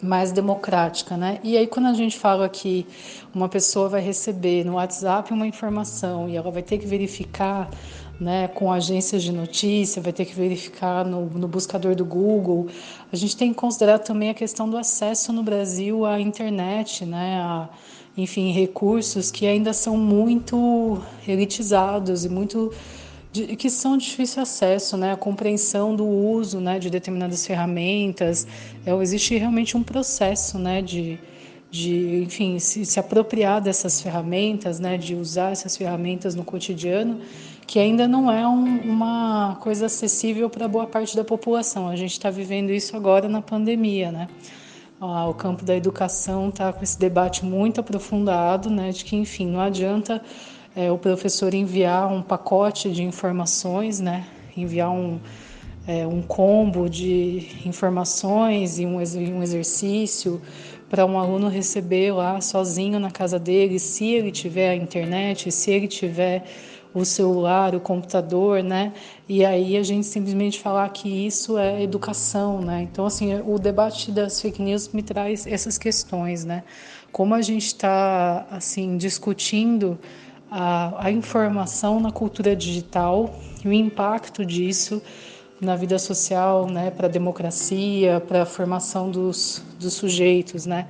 mais 0.02 0.32
democrática, 0.32 1.16
né? 1.16 1.40
E 1.42 1.56
aí 1.56 1.66
quando 1.66 1.86
a 1.86 1.94
gente 1.94 2.18
fala 2.18 2.48
que 2.48 2.86
uma 3.34 3.48
pessoa 3.48 3.88
vai 3.88 4.00
receber 4.00 4.64
no 4.64 4.74
WhatsApp 4.74 5.32
uma 5.32 5.46
informação 5.46 6.28
e 6.28 6.36
ela 6.36 6.50
vai 6.50 6.62
ter 6.62 6.78
que 6.78 6.86
verificar, 6.86 7.70
né, 8.20 8.48
com 8.48 8.72
agências 8.72 9.22
de 9.22 9.32
notícia, 9.32 10.00
vai 10.00 10.12
ter 10.12 10.24
que 10.24 10.34
verificar 10.34 11.04
no, 11.04 11.26
no 11.26 11.48
buscador 11.48 11.94
do 11.96 12.04
Google, 12.04 12.68
a 13.12 13.16
gente 13.16 13.36
tem 13.36 13.52
que 13.52 13.56
considerar 13.58 13.98
também 13.98 14.30
a 14.30 14.34
questão 14.34 14.68
do 14.68 14.76
acesso 14.76 15.32
no 15.32 15.42
Brasil 15.42 16.04
à 16.04 16.20
internet, 16.20 17.04
né? 17.04 17.40
A, 17.40 17.68
enfim, 18.16 18.52
recursos 18.52 19.30
que 19.30 19.46
ainda 19.46 19.72
são 19.72 19.96
muito 19.96 21.00
elitizados 21.26 22.24
e 22.24 22.28
muito 22.28 22.72
que 23.58 23.68
são 23.68 23.96
de 23.96 24.04
difícil 24.06 24.42
acesso, 24.42 24.96
né? 24.96 25.12
A 25.12 25.16
compreensão 25.16 25.96
do 25.96 26.06
uso, 26.06 26.60
né, 26.60 26.78
de 26.78 26.88
determinadas 26.88 27.44
ferramentas, 27.44 28.46
é, 28.86 28.94
existe 28.94 29.36
realmente 29.36 29.76
um 29.76 29.82
processo, 29.82 30.56
né, 30.56 30.80
de, 30.80 31.18
de 31.68 32.22
enfim, 32.22 32.60
se, 32.60 32.86
se 32.86 33.00
apropriar 33.00 33.60
dessas 33.60 34.00
ferramentas, 34.00 34.78
né, 34.78 34.96
de 34.96 35.16
usar 35.16 35.50
essas 35.50 35.76
ferramentas 35.76 36.36
no 36.36 36.44
cotidiano, 36.44 37.20
que 37.66 37.80
ainda 37.80 38.06
não 38.06 38.30
é 38.30 38.46
um, 38.46 38.82
uma 38.82 39.56
coisa 39.60 39.86
acessível 39.86 40.48
para 40.48 40.68
boa 40.68 40.86
parte 40.86 41.16
da 41.16 41.24
população. 41.24 41.88
A 41.88 41.96
gente 41.96 42.12
está 42.12 42.30
vivendo 42.30 42.70
isso 42.70 42.96
agora 42.96 43.28
na 43.28 43.42
pandemia, 43.42 44.12
né? 44.12 44.28
Ah, 45.06 45.28
o 45.28 45.34
campo 45.34 45.66
da 45.66 45.76
educação 45.76 46.48
está 46.48 46.72
com 46.72 46.82
esse 46.82 46.98
debate 46.98 47.44
muito 47.44 47.78
aprofundado, 47.78 48.70
né, 48.70 48.90
de 48.90 49.04
que, 49.04 49.14
enfim, 49.14 49.46
não 49.46 49.60
adianta 49.60 50.22
é, 50.74 50.90
o 50.90 50.96
professor 50.96 51.52
enviar 51.52 52.10
um 52.10 52.22
pacote 52.22 52.90
de 52.90 53.02
informações, 53.02 54.00
né, 54.00 54.24
enviar 54.56 54.90
um, 54.90 55.20
é, 55.86 56.06
um 56.06 56.22
combo 56.22 56.88
de 56.88 57.46
informações 57.66 58.78
e 58.78 58.86
um, 58.86 58.96
um 58.96 59.42
exercício 59.42 60.40
para 60.88 61.04
um 61.04 61.18
aluno 61.18 61.48
receber 61.48 62.10
lá 62.10 62.40
sozinho 62.40 62.98
na 62.98 63.10
casa 63.10 63.38
dele, 63.38 63.78
se 63.78 64.06
ele 64.06 64.32
tiver 64.32 64.70
a 64.70 64.74
internet, 64.74 65.52
se 65.52 65.70
ele 65.70 65.86
tiver 65.86 66.46
o 66.94 67.04
celular, 67.04 67.74
o 67.74 67.80
computador, 67.80 68.62
né? 68.62 68.92
E 69.28 69.44
aí 69.44 69.76
a 69.76 69.82
gente 69.82 70.06
simplesmente 70.06 70.60
falar 70.60 70.88
que 70.90 71.26
isso 71.26 71.58
é 71.58 71.82
educação, 71.82 72.60
né? 72.60 72.82
Então, 72.82 73.04
assim, 73.04 73.34
o 73.44 73.58
debate 73.58 74.12
das 74.12 74.40
fake 74.40 74.62
news 74.62 74.88
me 74.92 75.02
traz 75.02 75.44
essas 75.46 75.76
questões, 75.76 76.44
né? 76.44 76.62
Como 77.10 77.34
a 77.34 77.42
gente 77.42 77.66
está, 77.66 78.46
assim, 78.50 78.96
discutindo 78.96 79.98
a, 80.50 81.06
a 81.06 81.10
informação 81.10 81.98
na 81.98 82.12
cultura 82.12 82.54
digital 82.54 83.34
e 83.64 83.68
o 83.68 83.72
impacto 83.72 84.46
disso 84.46 85.02
na 85.60 85.74
vida 85.74 85.98
social, 85.98 86.66
né, 86.68 86.90
para 86.90 87.06
a 87.06 87.10
democracia, 87.10 88.20
para 88.20 88.42
a 88.42 88.46
formação 88.46 89.10
dos, 89.10 89.62
dos 89.80 89.94
sujeitos, 89.94 90.66
né? 90.66 90.86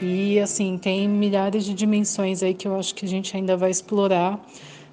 E 0.00 0.38
assim, 0.40 0.78
tem 0.78 1.08
milhares 1.08 1.64
de 1.64 1.74
dimensões 1.74 2.42
aí 2.42 2.54
que 2.54 2.66
eu 2.66 2.76
acho 2.76 2.94
que 2.94 3.04
a 3.04 3.08
gente 3.08 3.36
ainda 3.36 3.56
vai 3.56 3.70
explorar 3.70 4.40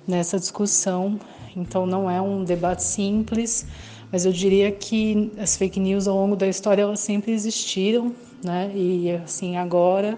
nessa 0.09 0.39
discussão. 0.39 1.19
Então 1.55 1.85
não 1.85 2.09
é 2.09 2.19
um 2.19 2.43
debate 2.43 2.83
simples, 2.83 3.65
mas 4.11 4.25
eu 4.25 4.31
diria 4.31 4.71
que 4.71 5.31
as 5.37 5.55
fake 5.55 5.79
news 5.79 6.07
ao 6.07 6.15
longo 6.15 6.35
da 6.35 6.47
história 6.47 6.81
elas 6.81 6.99
sempre 6.99 7.31
existiram, 7.31 8.13
né? 8.43 8.71
E 8.75 9.11
assim 9.11 9.55
agora 9.55 10.17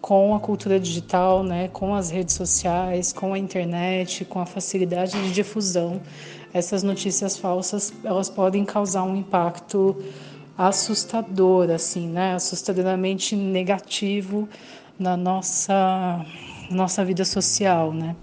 com 0.00 0.34
a 0.34 0.40
cultura 0.40 0.78
digital, 0.78 1.42
né, 1.42 1.68
com 1.68 1.92
as 1.92 2.08
redes 2.08 2.36
sociais, 2.36 3.12
com 3.12 3.34
a 3.34 3.38
internet, 3.38 4.24
com 4.24 4.38
a 4.38 4.46
facilidade 4.46 5.20
de 5.20 5.32
difusão, 5.32 6.00
essas 6.54 6.84
notícias 6.84 7.36
falsas 7.36 7.92
elas 8.04 8.30
podem 8.30 8.64
causar 8.64 9.02
um 9.02 9.16
impacto 9.16 9.96
assustador, 10.56 11.70
assim, 11.70 12.06
né, 12.08 12.34
assustadoramente 12.34 13.34
negativo 13.36 14.48
na 14.98 15.16
nossa 15.16 16.24
nossa 16.70 17.04
vida 17.04 17.24
social, 17.24 17.92
né. 17.92 18.14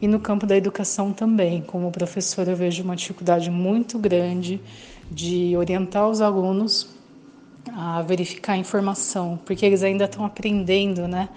E 0.00 0.08
no 0.08 0.18
campo 0.18 0.46
da 0.46 0.56
educação 0.56 1.12
também. 1.12 1.60
Como 1.62 1.90
professora, 1.90 2.52
eu 2.52 2.56
vejo 2.56 2.82
uma 2.82 2.96
dificuldade 2.96 3.50
muito 3.50 3.98
grande 3.98 4.60
de 5.10 5.56
orientar 5.56 6.08
os 6.08 6.20
alunos 6.20 6.88
a 7.72 8.00
verificar 8.02 8.54
a 8.54 8.56
informação, 8.56 9.38
porque 9.44 9.66
eles 9.66 9.82
ainda 9.82 10.04
estão 10.04 10.24
aprendendo, 10.24 11.06
né? 11.06 11.28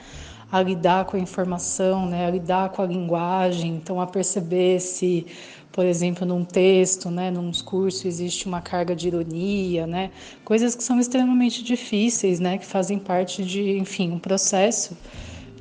A 0.52 0.62
lidar 0.62 1.06
com 1.06 1.18
a 1.18 1.20
informação, 1.20 2.06
né? 2.08 2.26
A 2.26 2.30
lidar 2.30 2.70
com 2.70 2.82
a 2.82 2.86
linguagem, 2.86 3.76
então 3.76 4.00
a 4.00 4.08
perceber 4.08 4.80
se, 4.80 5.26
por 5.72 5.86
exemplo, 5.86 6.26
num 6.26 6.46
texto, 6.46 7.10
né? 7.10 7.30
Num 7.32 7.50
discurso 7.50 8.08
existe 8.08 8.46
uma 8.46 8.62
carga 8.62 8.96
de 8.96 9.08
ironia, 9.08 9.86
né? 9.86 10.12
Coisas 10.46 10.76
que 10.76 10.84
são 10.84 11.00
extremamente 11.00 11.64
difíceis, 11.64 12.40
né? 12.40 12.58
Que 12.58 12.66
fazem 12.66 13.00
parte 13.00 13.44
de, 13.44 13.78
enfim, 13.78 14.12
um 14.12 14.20
processo 14.20 14.96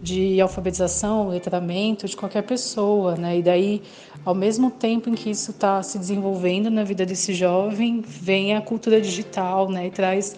de 0.03 0.41
alfabetização, 0.41 1.29
letramento 1.29 2.09
de 2.09 2.17
qualquer 2.17 2.43
pessoa, 2.43 3.15
né? 3.15 3.39
E 3.39 3.43
daí, 3.43 3.83
ao 4.25 4.35
mesmo 4.35 4.69
tempo 4.69 5.09
em 5.09 5.15
que 5.15 5.31
isso 5.31 5.53
está 5.53 5.81
se 5.81 5.97
desenvolvendo 5.97 6.69
na 6.69 6.83
vida 6.83 7.07
desse 7.07 7.33
jovem, 7.33 8.03
vem 8.05 8.57
a 8.57 8.61
cultura 8.61 9.01
digital, 9.01 9.71
né? 9.71 9.87
E 9.87 9.91
traz 9.93 10.37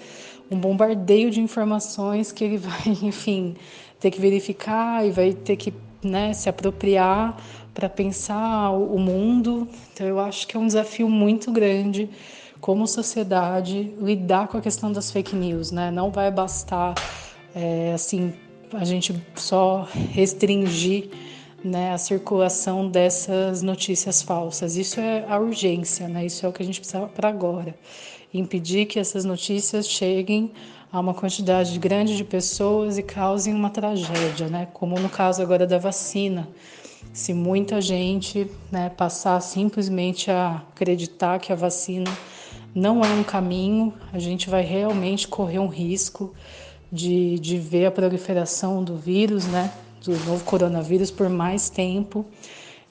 um 0.51 0.59
bombardeio 0.59 1.31
de 1.31 1.41
informações 1.41 2.31
que 2.31 2.45
ele 2.45 2.59
vai, 2.61 2.89
enfim, 3.03 3.57
ter 3.99 4.11
que 4.11 4.21
verificar 4.21 5.07
e 5.07 5.11
vai 5.11 5.33
ter 5.33 5.57
que 5.57 5.73
né, 6.03 6.35
se 6.35 6.51
apropriar 6.51 7.43
para 7.73 7.89
pensar 7.89 8.71
o 8.71 8.99
mundo. 8.99 9.67
Então, 9.95 10.07
eu 10.07 10.21
acho 10.21 10.47
que 10.47 10.59
é 10.59 10.61
um 10.61 10.67
desafio 10.67 11.09
muito 11.09 11.51
grande 11.51 12.11
como 12.61 12.87
sociedade 12.87 13.95
lidar 13.99 14.49
com 14.49 14.59
a 14.59 14.61
questão 14.61 14.93
das 14.93 15.11
fake 15.11 15.35
news, 15.35 15.71
né? 15.71 15.91
Não 15.91 16.11
vai 16.11 16.31
bastar 16.31 16.95
é, 17.55 17.93
assim 17.95 18.35
a 18.77 18.85
gente 18.85 19.15
só 19.37 19.89
restringir 20.13 21.09
né, 21.65 21.93
a 21.93 21.99
circulação 21.99 22.89
dessas 22.89 23.63
notícias 23.63 24.23
falsas. 24.23 24.77
Isso 24.77 25.01
é 25.01 25.25
a 25.29 25.39
urgência, 25.39 26.07
né? 26.09 26.27
Isso 26.27 26.45
é 26.45 26.49
o 26.49 26.53
que 26.53 26.63
a 26.63 26.67
gente 26.67 26.81
precisa 26.81 27.07
para 27.07 27.29
agora. 27.29 27.75
Impedir 28.33 28.87
que 28.87 28.99
essas 28.99 29.25
notícias 29.25 29.89
cheguem 29.89 30.53
a 30.93 31.01
uma 31.01 31.15
quantidade 31.15 31.77
grande 31.79 32.17
de 32.17 32.25
pessoas 32.25 32.99
e 32.99 33.03
causem 33.03 33.55
uma 33.55 33.71
tragédia, 33.71 34.49
né? 34.49 34.69
Como 34.73 34.99
no 35.01 35.09
caso 35.09 35.41
agora 35.41 35.67
da 35.67 35.79
vacina. 35.79 36.49
Se 37.13 37.33
muita 37.33 37.81
gente 37.81 38.51
né, 38.71 38.91
passar 38.91 39.41
simplesmente 39.41 40.31
a 40.31 40.63
acreditar 40.73 41.39
que 41.39 41.53
a 41.53 41.57
vacina 41.57 42.11
não 42.75 43.05
é 43.05 43.09
um 43.09 43.23
caminho, 43.23 43.95
a 44.13 44.19
gente 44.19 44.51
vai 44.51 44.63
realmente 44.63 45.29
correr 45.29 45.61
um 45.61 45.69
risco 45.69 46.35
de, 46.95 47.41
de 47.41 47.59
ver 47.59 47.87
a 47.87 47.91
proliferação 47.91 48.85
do 48.85 48.97
vírus, 48.97 49.47
né, 49.47 49.75
do 50.05 50.13
novo 50.25 50.45
coronavírus 50.45 51.11
por 51.11 51.29
mais 51.29 51.69
tempo. 51.69 52.25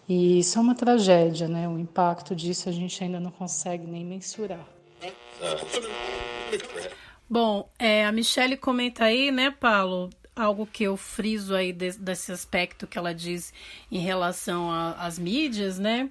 E 0.10 0.40
isso 0.40 0.60
é 0.60 0.62
uma 0.62 0.76
tragédia, 0.76 1.48
né? 1.48 1.66
O 1.70 1.80
impacto 1.80 2.36
disso 2.36 2.68
a 2.68 2.72
gente 2.74 3.02
ainda 3.02 3.22
não 3.22 3.32
consegue 3.32 3.88
nem 3.88 4.04
mensurar. 4.04 4.68
Bom, 7.30 7.70
é, 7.80 8.06
a 8.06 8.12
Michelle 8.12 8.58
comenta 8.58 9.06
aí, 9.06 9.32
né, 9.32 9.50
Paulo, 9.50 10.10
algo 10.36 10.68
que 10.68 10.84
eu 10.84 10.98
friso 10.98 11.56
aí 11.56 11.72
de, 11.72 11.94
desse 11.94 12.34
aspecto 12.34 12.86
que 12.86 12.98
ela 12.98 13.14
diz 13.14 13.54
em 13.90 14.00
relação 14.00 14.70
às 14.98 15.18
mídias, 15.18 15.80
né? 15.80 16.10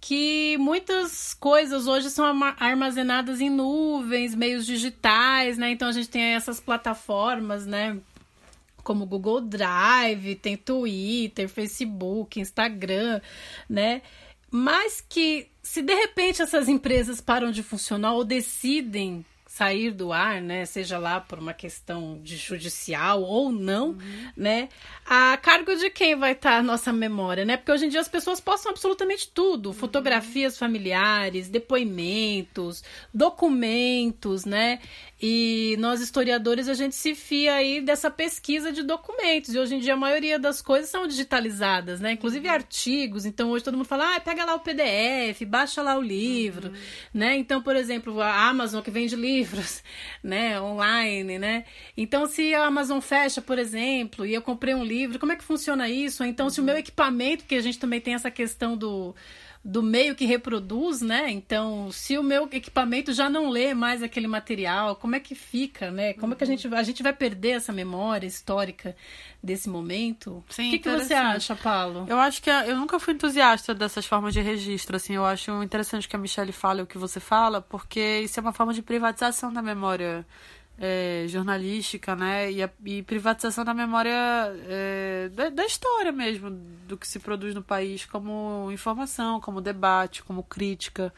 Que 0.00 0.56
muitas 0.58 1.34
coisas 1.34 1.86
hoje 1.86 2.10
são 2.10 2.24
armazenadas 2.58 3.40
em 3.40 3.50
nuvens, 3.50 4.34
meios 4.34 4.66
digitais, 4.66 5.58
né? 5.58 5.70
Então 5.70 5.88
a 5.88 5.92
gente 5.92 6.08
tem 6.08 6.22
essas 6.22 6.60
plataformas, 6.60 7.66
né? 7.66 7.98
Como 8.82 9.06
Google 9.06 9.40
Drive, 9.40 10.36
tem 10.36 10.56
Twitter, 10.56 11.48
Facebook, 11.48 12.40
Instagram, 12.40 13.20
né? 13.68 14.02
Mas 14.50 15.00
que 15.00 15.48
se 15.62 15.82
de 15.82 15.94
repente 15.94 16.40
essas 16.40 16.68
empresas 16.68 17.20
param 17.20 17.50
de 17.50 17.62
funcionar 17.62 18.12
ou 18.12 18.24
decidem 18.24 19.24
sair 19.56 19.90
do 19.90 20.12
ar, 20.12 20.42
né, 20.42 20.66
seja 20.66 20.98
lá 20.98 21.18
por 21.18 21.38
uma 21.38 21.54
questão 21.54 22.20
de 22.22 22.36
judicial 22.36 23.22
ou 23.22 23.50
não, 23.50 23.88
uhum. 23.88 24.30
né, 24.36 24.68
a 25.06 25.34
cargo 25.38 25.74
de 25.74 25.88
quem 25.88 26.14
vai 26.14 26.32
estar 26.32 26.58
a 26.58 26.62
nossa 26.62 26.92
memória, 26.92 27.42
né? 27.42 27.56
Porque 27.56 27.72
hoje 27.72 27.86
em 27.86 27.88
dia 27.88 28.00
as 28.00 28.08
pessoas 28.08 28.38
postam 28.38 28.70
absolutamente 28.72 29.30
tudo, 29.32 29.70
uhum. 29.70 29.72
fotografias 29.72 30.58
familiares, 30.58 31.48
depoimentos, 31.48 32.84
documentos, 33.14 34.44
né? 34.44 34.78
E 35.20 35.76
nós 35.78 36.02
historiadores 36.02 36.68
a 36.68 36.74
gente 36.74 36.94
se 36.94 37.14
fia 37.14 37.54
aí 37.54 37.80
dessa 37.80 38.10
pesquisa 38.10 38.70
de 38.70 38.82
documentos. 38.82 39.54
E 39.54 39.58
hoje 39.58 39.74
em 39.74 39.78
dia 39.78 39.94
a 39.94 39.96
maioria 39.96 40.38
das 40.38 40.60
coisas 40.60 40.90
são 40.90 41.06
digitalizadas, 41.06 42.00
né? 42.00 42.12
Inclusive 42.12 42.46
uhum. 42.46 42.54
artigos. 42.54 43.24
Então 43.24 43.50
hoje 43.50 43.64
todo 43.64 43.76
mundo 43.76 43.86
fala: 43.86 44.16
"Ah, 44.16 44.20
pega 44.20 44.44
lá 44.44 44.54
o 44.54 44.60
PDF, 44.60 45.42
baixa 45.46 45.80
lá 45.80 45.96
o 45.96 46.02
livro", 46.02 46.68
uhum. 46.68 46.74
né? 47.14 47.36
Então, 47.36 47.62
por 47.62 47.76
exemplo, 47.76 48.20
a 48.20 48.46
Amazon 48.46 48.82
que 48.82 48.90
vende 48.90 49.16
livros, 49.16 49.82
né, 50.22 50.60
online, 50.60 51.38
né? 51.38 51.64
Então 51.96 52.26
se 52.26 52.54
a 52.54 52.66
Amazon 52.66 53.00
fecha, 53.00 53.40
por 53.40 53.58
exemplo, 53.58 54.26
e 54.26 54.34
eu 54.34 54.42
comprei 54.42 54.74
um 54.74 54.84
livro, 54.84 55.18
como 55.18 55.32
é 55.32 55.36
que 55.36 55.44
funciona 55.44 55.88
isso? 55.88 56.24
Então 56.24 56.50
se 56.50 56.60
o 56.60 56.64
meu 56.64 56.74
uhum. 56.74 56.80
equipamento, 56.80 57.44
que 57.44 57.54
a 57.54 57.62
gente 57.62 57.78
também 57.78 58.00
tem 58.02 58.14
essa 58.14 58.30
questão 58.30 58.76
do 58.76 59.14
do 59.66 59.82
meio 59.82 60.14
que 60.14 60.24
reproduz, 60.24 61.00
né? 61.02 61.28
Então, 61.28 61.90
se 61.90 62.16
o 62.16 62.22
meu 62.22 62.48
equipamento 62.52 63.12
já 63.12 63.28
não 63.28 63.50
lê 63.50 63.74
mais 63.74 64.00
aquele 64.00 64.28
material, 64.28 64.94
como 64.94 65.16
é 65.16 65.20
que 65.20 65.34
fica, 65.34 65.90
né? 65.90 66.12
Como 66.14 66.34
é 66.34 66.36
que 66.36 66.44
a 66.44 66.46
gente, 66.46 66.72
a 66.72 66.82
gente 66.84 67.02
vai 67.02 67.12
perder 67.12 67.56
essa 67.56 67.72
memória 67.72 68.28
histórica 68.28 68.94
desse 69.42 69.68
momento? 69.68 70.44
Sim, 70.48 70.68
o 70.68 70.70
que, 70.70 70.78
que 70.78 70.88
você 70.88 71.14
acha, 71.14 71.56
Paulo? 71.56 72.06
Eu 72.08 72.16
acho 72.20 72.40
que 72.40 72.48
eu 72.48 72.76
nunca 72.76 73.00
fui 73.00 73.14
entusiasta 73.14 73.74
dessas 73.74 74.06
formas 74.06 74.32
de 74.32 74.40
registro, 74.40 74.94
assim, 74.94 75.14
eu 75.14 75.26
acho 75.26 75.50
interessante 75.64 76.08
que 76.08 76.14
a 76.14 76.18
Michelle 76.18 76.52
fale 76.52 76.82
o 76.82 76.86
que 76.86 76.96
você 76.96 77.18
fala, 77.18 77.60
porque 77.60 78.20
isso 78.20 78.38
é 78.38 78.42
uma 78.42 78.52
forma 78.52 78.72
de 78.72 78.82
privatização 78.82 79.52
da 79.52 79.60
memória 79.60 80.24
é, 80.78 81.24
jornalística, 81.28 82.14
né? 82.14 82.50
E, 82.50 82.62
a, 82.62 82.70
e, 82.84 83.02
privatização 83.02 83.64
da 83.64 83.72
memória 83.72 84.12
é, 84.68 85.30
da, 85.32 85.48
da, 85.48 85.64
história 85.64 86.12
mesmo, 86.12 86.50
do 86.86 86.96
que 86.96 87.08
se 87.08 87.18
produz 87.18 87.54
no 87.54 87.62
país 87.62 88.04
como 88.04 88.70
informação, 88.70 89.40
como 89.40 89.60
debate, 89.60 90.22
como 90.22 90.42
crítica. 90.42 91.12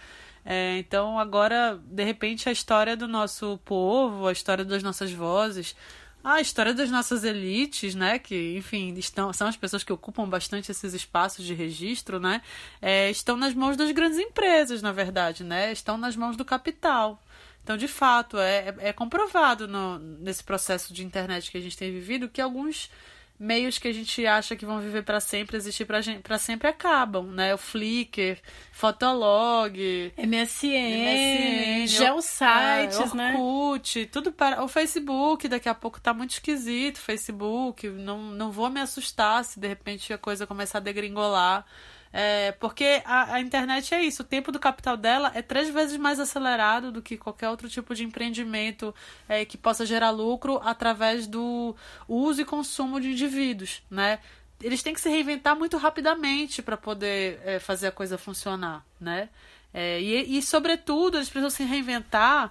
É, 0.44 0.78
então, 0.78 1.18
agora, 1.18 1.78
de 1.84 2.04
repente, 2.04 2.48
a 2.48 2.52
história 2.52 2.96
do 2.96 3.08
nosso 3.08 3.58
povo, 3.64 4.26
a 4.26 4.32
história 4.32 4.64
das 4.64 4.82
nossas 4.82 5.12
vozes, 5.12 5.74
a 6.22 6.40
história 6.40 6.74
das 6.74 6.90
nossas 6.90 7.24
elites, 7.24 7.94
né? 7.94 8.18
Que, 8.18 8.56
enfim, 8.56 8.94
estão, 8.94 9.32
são 9.32 9.48
as 9.48 9.56
pessoas 9.56 9.82
que 9.82 9.92
ocupam 9.92 10.28
bastante 10.28 10.70
esses 10.70 10.94
espaços 10.94 11.44
de 11.44 11.54
registro, 11.54 12.20
né? 12.20 12.42
É, 12.80 13.10
estão 13.10 13.36
nas 13.36 13.54
mãos 13.54 13.76
das 13.76 13.90
grandes 13.90 14.18
empresas, 14.18 14.82
na 14.82 14.92
verdade, 14.92 15.42
né? 15.42 15.72
Estão 15.72 15.98
nas 15.98 16.16
mãos 16.16 16.36
do 16.36 16.44
capital. 16.44 17.20
Então, 17.68 17.76
de 17.76 17.86
fato, 17.86 18.38
é, 18.38 18.74
é 18.78 18.92
comprovado 18.94 19.68
no, 19.68 19.98
nesse 19.98 20.42
processo 20.42 20.90
de 20.94 21.04
internet 21.04 21.50
que 21.50 21.58
a 21.58 21.60
gente 21.60 21.76
tem 21.76 21.92
vivido 21.92 22.26
que 22.26 22.40
alguns 22.40 22.90
meios 23.38 23.76
que 23.76 23.86
a 23.86 23.92
gente 23.92 24.26
acha 24.26 24.56
que 24.56 24.64
vão 24.64 24.80
viver 24.80 25.02
para 25.02 25.20
sempre, 25.20 25.58
existir 25.58 25.84
para 25.84 26.38
sempre, 26.38 26.66
acabam, 26.66 27.26
né? 27.30 27.52
O 27.52 27.58
Flickr, 27.58 28.38
Fotolog, 28.72 29.78
MSN, 30.16 31.84
MSN 31.84 31.86
Geosites, 31.88 33.12
é, 33.12 33.14
né? 33.14 33.34
Orkut, 33.36 34.06
tudo 34.06 34.32
para... 34.32 34.64
O 34.64 34.68
Facebook, 34.68 35.46
daqui 35.46 35.68
a 35.68 35.74
pouco 35.74 36.00
tá 36.00 36.14
muito 36.14 36.30
esquisito, 36.30 36.98
Facebook, 36.98 37.86
não, 37.86 38.32
não 38.32 38.50
vou 38.50 38.70
me 38.70 38.80
assustar 38.80 39.44
se 39.44 39.60
de 39.60 39.68
repente 39.68 40.10
a 40.10 40.16
coisa 40.16 40.46
começar 40.46 40.78
a 40.78 40.80
degringolar. 40.80 41.66
É, 42.12 42.52
porque 42.52 43.02
a, 43.04 43.34
a, 43.34 43.40
internet 43.40 43.94
é 43.94 44.02
isso, 44.02 44.22
o 44.22 44.24
tempo 44.24 44.50
do 44.50 44.58
capital 44.58 44.96
dela 44.96 45.30
é 45.34 45.42
três 45.42 45.68
vezes 45.68 45.96
mais 45.98 46.18
acelerado 46.18 46.90
do 46.90 47.02
que 47.02 47.18
qualquer 47.18 47.50
outro 47.50 47.68
tipo 47.68 47.94
de 47.94 48.04
empreendimento 48.04 48.94
é, 49.28 49.44
que 49.44 49.58
possa 49.58 49.84
gerar 49.84 50.10
lucro 50.10 50.60
através 50.64 51.26
do 51.26 51.76
uso 52.08 52.40
e 52.40 52.44
consumo 52.44 53.00
de 53.00 53.10
indivíduos, 53.10 53.82
né? 53.90 54.20
Eles 54.60 54.82
têm 54.82 54.94
que 54.94 55.00
se 55.00 55.08
reinventar 55.08 55.56
muito 55.56 55.76
rapidamente 55.76 56.62
para 56.62 56.76
poder 56.76 57.40
é, 57.44 57.58
fazer 57.58 57.88
a 57.88 57.92
coisa 57.92 58.18
funcionar, 58.18 58.84
né? 59.00 59.28
É, 59.72 60.00
e, 60.00 60.38
e, 60.38 60.42
sobretudo, 60.42 61.18
eles 61.18 61.28
precisam 61.28 61.50
se 61.50 61.62
reinventar 61.62 62.50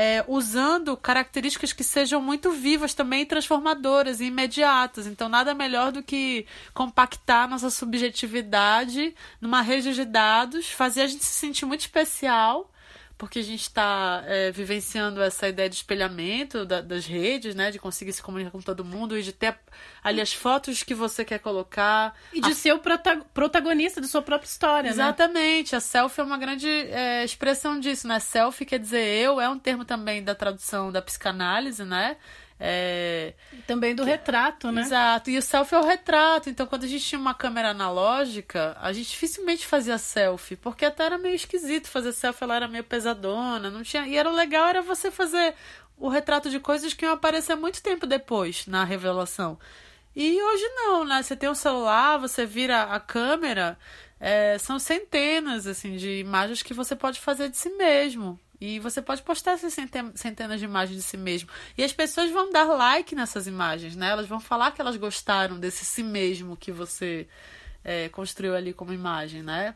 é, 0.00 0.24
usando 0.28 0.96
características 0.96 1.72
que 1.72 1.82
sejam 1.82 2.22
muito 2.22 2.52
vivas 2.52 2.94
também, 2.94 3.26
transformadoras 3.26 4.20
e 4.20 4.26
imediatas. 4.26 5.08
Então, 5.08 5.28
nada 5.28 5.52
melhor 5.54 5.90
do 5.90 6.04
que 6.04 6.46
compactar 6.72 7.48
nossa 7.48 7.68
subjetividade 7.68 9.12
numa 9.40 9.60
rede 9.60 9.92
de 9.92 10.04
dados, 10.04 10.70
fazer 10.70 11.02
a 11.02 11.06
gente 11.08 11.24
se 11.24 11.34
sentir 11.34 11.66
muito 11.66 11.80
especial 11.80 12.70
porque 13.18 13.40
a 13.40 13.42
gente 13.42 13.62
está 13.62 14.22
é, 14.26 14.52
vivenciando 14.52 15.20
essa 15.20 15.48
ideia 15.48 15.68
de 15.68 15.74
espelhamento 15.74 16.64
da, 16.64 16.80
das 16.80 17.04
redes, 17.04 17.52
né? 17.52 17.72
De 17.72 17.78
conseguir 17.78 18.12
se 18.12 18.22
comunicar 18.22 18.52
com 18.52 18.60
todo 18.60 18.84
mundo 18.84 19.18
e 19.18 19.22
de 19.22 19.32
ter 19.32 19.58
ali 20.02 20.20
as 20.20 20.32
fotos 20.32 20.84
que 20.84 20.94
você 20.94 21.24
quer 21.24 21.40
colocar. 21.40 22.14
E 22.32 22.40
de 22.40 22.52
a... 22.52 22.54
ser 22.54 22.72
o 22.72 22.78
prota 22.78 23.16
protagonista 23.34 24.00
de 24.00 24.06
sua 24.06 24.22
própria 24.22 24.46
história, 24.46 24.88
Exatamente. 24.88 25.72
Né? 25.72 25.78
A 25.78 25.80
selfie 25.80 26.20
é 26.20 26.24
uma 26.24 26.38
grande 26.38 26.68
é, 26.68 27.24
expressão 27.24 27.80
disso, 27.80 28.06
né? 28.06 28.20
Selfie 28.20 28.64
quer 28.64 28.78
dizer 28.78 29.04
eu, 29.04 29.40
é 29.40 29.48
um 29.48 29.58
termo 29.58 29.84
também 29.84 30.22
da 30.22 30.34
tradução 30.34 30.92
da 30.92 31.02
psicanálise, 31.02 31.84
né? 31.84 32.16
É... 32.60 33.34
Também 33.66 33.94
do 33.94 34.02
retrato, 34.02 34.72
né? 34.72 34.80
Exato. 34.80 35.30
E 35.30 35.38
o 35.38 35.42
selfie 35.42 35.76
é 35.76 35.78
o 35.78 35.84
retrato. 35.84 36.50
Então, 36.50 36.66
quando 36.66 36.84
a 36.84 36.88
gente 36.88 37.04
tinha 37.04 37.20
uma 37.20 37.34
câmera 37.34 37.70
analógica, 37.70 38.76
a 38.80 38.92
gente 38.92 39.10
dificilmente 39.10 39.66
fazia 39.66 39.96
selfie, 39.98 40.56
porque 40.56 40.84
até 40.84 41.04
era 41.04 41.18
meio 41.18 41.34
esquisito 41.34 41.88
fazer 41.88 42.12
selfie, 42.12 42.44
ela 42.44 42.56
era 42.56 42.68
meio 42.68 42.84
pesadona, 42.84 43.70
não 43.70 43.82
tinha. 43.82 44.06
E 44.06 44.16
era 44.16 44.30
legal 44.30 44.66
era 44.66 44.82
você 44.82 45.10
fazer 45.10 45.54
o 45.96 46.08
retrato 46.08 46.50
de 46.50 46.60
coisas 46.60 46.92
que 46.94 47.04
iam 47.04 47.12
aparecer 47.12 47.54
muito 47.54 47.82
tempo 47.82 48.06
depois 48.06 48.66
na 48.66 48.84
revelação. 48.84 49.58
E 50.14 50.42
hoje 50.42 50.64
não, 50.74 51.04
né? 51.04 51.22
Você 51.22 51.36
tem 51.36 51.48
um 51.48 51.54
celular, 51.54 52.18
você 52.18 52.44
vira 52.44 52.84
a 52.84 52.98
câmera, 52.98 53.78
é, 54.18 54.58
são 54.58 54.78
centenas 54.78 55.66
assim 55.66 55.96
de 55.96 56.18
imagens 56.18 56.62
que 56.62 56.74
você 56.74 56.96
pode 56.96 57.20
fazer 57.20 57.48
de 57.48 57.56
si 57.56 57.70
mesmo. 57.70 58.38
E 58.60 58.78
você 58.80 59.00
pode 59.00 59.22
postar 59.22 59.52
essas 59.52 59.74
centenas 60.14 60.58
de 60.58 60.64
imagens 60.64 60.96
de 60.96 61.02
si 61.02 61.16
mesmo. 61.16 61.48
E 61.76 61.84
as 61.84 61.92
pessoas 61.92 62.30
vão 62.30 62.50
dar 62.50 62.64
like 62.64 63.14
nessas 63.14 63.46
imagens, 63.46 63.94
né? 63.94 64.10
Elas 64.10 64.26
vão 64.26 64.40
falar 64.40 64.72
que 64.72 64.80
elas 64.80 64.96
gostaram 64.96 65.58
desse 65.60 65.84
si 65.84 66.02
mesmo 66.02 66.56
que 66.56 66.72
você 66.72 67.28
é, 67.84 68.08
construiu 68.08 68.56
ali 68.56 68.72
como 68.72 68.92
imagem, 68.92 69.42
né? 69.42 69.74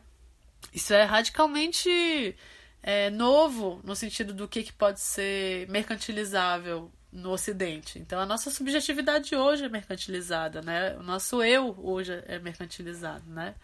Isso 0.73 0.93
é 0.93 1.03
radicalmente 1.03 2.35
é, 2.81 3.09
novo 3.09 3.79
no 3.83 3.95
sentido 3.95 4.33
do 4.33 4.47
que, 4.47 4.63
que 4.63 4.73
pode 4.73 4.99
ser 4.99 5.67
mercantilizável 5.69 6.91
no 7.11 7.31
Ocidente. 7.31 7.99
Então 7.99 8.19
a 8.19 8.25
nossa 8.25 8.49
subjetividade 8.49 9.35
hoje 9.35 9.65
é 9.65 9.69
mercantilizada, 9.69 10.61
né? 10.61 10.95
O 10.97 11.03
nosso 11.03 11.41
eu 11.41 11.75
hoje 11.79 12.21
é 12.27 12.39
mercantilizado, 12.39 13.29
né? 13.29 13.55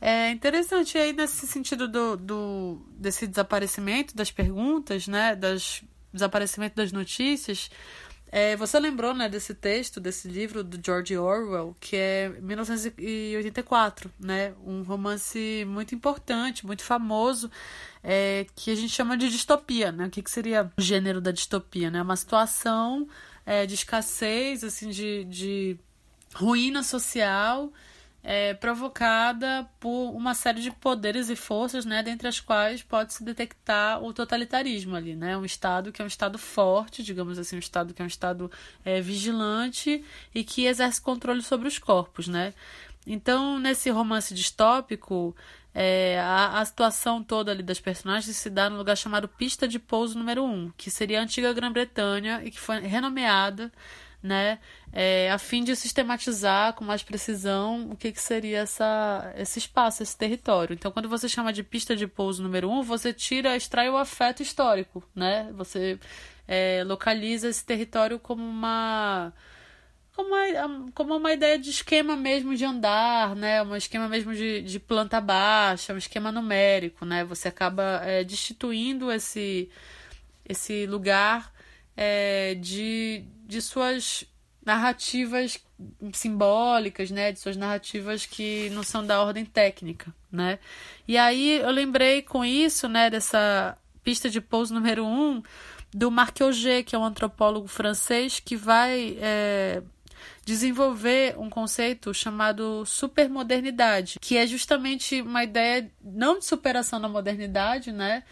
É 0.00 0.30
interessante 0.30 0.98
aí 0.98 1.12
nesse 1.12 1.46
sentido 1.46 1.88
do, 1.88 2.16
do 2.16 2.86
desse 2.98 3.26
desaparecimento 3.26 4.14
das 4.14 4.30
perguntas, 4.30 5.08
né, 5.08 5.34
das 5.34 5.82
desaparecimento 6.12 6.76
das 6.76 6.92
notícias. 6.92 7.70
É, 8.30 8.56
você 8.56 8.78
lembrou, 8.80 9.14
né, 9.14 9.28
desse 9.28 9.54
texto, 9.54 10.00
desse 10.00 10.28
livro 10.28 10.64
do 10.64 10.78
George 10.84 11.16
Orwell, 11.16 11.76
que 11.80 11.96
é 11.96 12.28
1984, 12.40 14.10
né, 14.18 14.52
um 14.64 14.82
romance 14.82 15.64
muito 15.66 15.94
importante, 15.94 16.66
muito 16.66 16.82
famoso, 16.82 17.50
é, 18.02 18.46
que 18.54 18.70
a 18.70 18.74
gente 18.74 18.92
chama 18.92 19.16
de 19.16 19.28
distopia, 19.30 19.92
né? 19.92 20.06
O 20.06 20.10
que, 20.10 20.22
que 20.22 20.30
seria 20.30 20.70
o 20.76 20.80
gênero 20.80 21.20
da 21.20 21.30
distopia, 21.30 21.90
né? 21.90 22.02
Uma 22.02 22.16
situação 22.16 23.08
é, 23.44 23.64
de 23.64 23.74
escassez, 23.74 24.62
assim, 24.64 24.90
de, 24.90 25.24
de 25.24 25.78
ruína 26.34 26.82
social 26.82 27.72
é, 28.28 28.54
provocada 28.54 29.70
por 29.78 30.10
uma 30.10 30.34
série 30.34 30.60
de 30.60 30.72
poderes 30.72 31.30
e 31.30 31.36
forças, 31.36 31.84
né, 31.84 32.02
dentre 32.02 32.26
as 32.26 32.40
quais 32.40 32.82
pode-se 32.82 33.22
detectar 33.22 34.02
o 34.02 34.12
totalitarismo 34.12 34.96
ali, 34.96 35.14
né, 35.14 35.38
um 35.38 35.44
Estado 35.44 35.92
que 35.92 36.02
é 36.02 36.04
um 36.04 36.08
Estado 36.08 36.36
forte, 36.36 37.04
digamos 37.04 37.38
assim, 37.38 37.54
um 37.54 37.60
Estado 37.60 37.94
que 37.94 38.02
é 38.02 38.04
um 38.04 38.08
Estado 38.08 38.50
é, 38.84 39.00
vigilante 39.00 40.04
e 40.34 40.42
que 40.42 40.66
exerce 40.66 41.00
controle 41.00 41.40
sobre 41.40 41.68
os 41.68 41.78
corpos, 41.78 42.26
né. 42.26 42.52
Então, 43.06 43.60
nesse 43.60 43.90
romance 43.90 44.34
distópico, 44.34 45.34
é, 45.72 46.18
a, 46.18 46.58
a, 46.58 46.64
situação 46.64 47.22
toda 47.22 47.52
ali 47.52 47.62
das 47.62 47.78
personagens 47.78 48.36
se 48.36 48.50
dá 48.50 48.68
no 48.68 48.76
lugar 48.76 48.96
chamado 48.96 49.28
Pista 49.28 49.68
de 49.68 49.78
Pouso 49.78 50.18
Número 50.18 50.42
1, 50.44 50.72
que 50.76 50.90
seria 50.90 51.20
a 51.20 51.22
antiga 51.22 51.52
Grã-Bretanha 51.52 52.42
e 52.44 52.50
que 52.50 52.58
foi 52.58 52.80
renomeada 52.80 53.70
né, 54.26 54.58
é, 54.92 55.30
a 55.30 55.38
fim 55.38 55.62
de 55.62 55.74
sistematizar 55.76 56.72
com 56.74 56.84
mais 56.84 57.02
precisão 57.02 57.90
o 57.90 57.96
que, 57.96 58.12
que 58.12 58.20
seria 58.20 58.60
essa, 58.60 59.32
esse 59.36 59.58
espaço, 59.58 60.02
esse 60.02 60.16
território. 60.16 60.74
Então, 60.74 60.90
quando 60.90 61.08
você 61.08 61.28
chama 61.28 61.52
de 61.52 61.62
pista 61.62 61.94
de 61.94 62.06
pouso 62.06 62.42
número 62.42 62.68
um, 62.70 62.82
você 62.82 63.12
tira, 63.12 63.56
extrai 63.56 63.88
o 63.88 63.96
afeto 63.96 64.42
histórico, 64.42 65.02
né? 65.14 65.50
Você 65.54 65.98
é, 66.48 66.82
localiza 66.84 67.48
esse 67.48 67.64
território 67.64 68.18
como 68.18 68.42
uma 68.42 69.32
como 70.14 70.30
uma, 70.30 70.90
como 70.94 71.16
uma 71.16 71.32
ideia 71.32 71.58
de 71.58 71.68
esquema 71.68 72.16
mesmo 72.16 72.56
de 72.56 72.64
andar, 72.64 73.36
né? 73.36 73.62
Um 73.62 73.76
esquema 73.76 74.08
mesmo 74.08 74.34
de, 74.34 74.62
de 74.62 74.80
planta 74.80 75.20
baixa, 75.20 75.92
um 75.92 75.98
esquema 75.98 76.32
numérico, 76.32 77.04
né? 77.04 77.22
Você 77.24 77.48
acaba 77.48 78.00
é, 78.02 78.24
destituindo 78.24 79.12
esse, 79.12 79.68
esse 80.48 80.86
lugar 80.86 81.52
é, 81.96 82.54
de, 82.54 83.24
de 83.46 83.62
suas 83.62 84.24
narrativas 84.64 85.58
simbólicas, 86.12 87.10
né, 87.10 87.30
de 87.30 87.38
suas 87.38 87.56
narrativas 87.56 88.26
que 88.26 88.68
não 88.70 88.82
são 88.82 89.06
da 89.06 89.22
ordem 89.22 89.44
técnica, 89.44 90.12
né? 90.30 90.58
E 91.06 91.16
aí 91.16 91.58
eu 91.58 91.70
lembrei 91.70 92.20
com 92.22 92.44
isso, 92.44 92.88
né, 92.88 93.08
dessa 93.08 93.78
pista 94.02 94.28
de 94.28 94.40
pouso 94.40 94.74
número 94.74 95.04
um 95.04 95.42
do 95.94 96.10
Marc 96.10 96.40
Auger, 96.40 96.84
que 96.84 96.96
é 96.96 96.98
um 96.98 97.04
antropólogo 97.04 97.68
francês 97.68 98.40
que 98.40 98.56
vai 98.56 99.16
é, 99.20 99.82
desenvolver 100.44 101.38
um 101.38 101.48
conceito 101.48 102.12
chamado 102.12 102.84
supermodernidade, 102.84 104.18
que 104.20 104.36
é 104.36 104.46
justamente 104.46 105.22
uma 105.22 105.44
ideia 105.44 105.90
não 106.02 106.38
de 106.38 106.44
superação 106.44 107.00
da 107.00 107.08
modernidade, 107.08 107.92
né, 107.92 108.24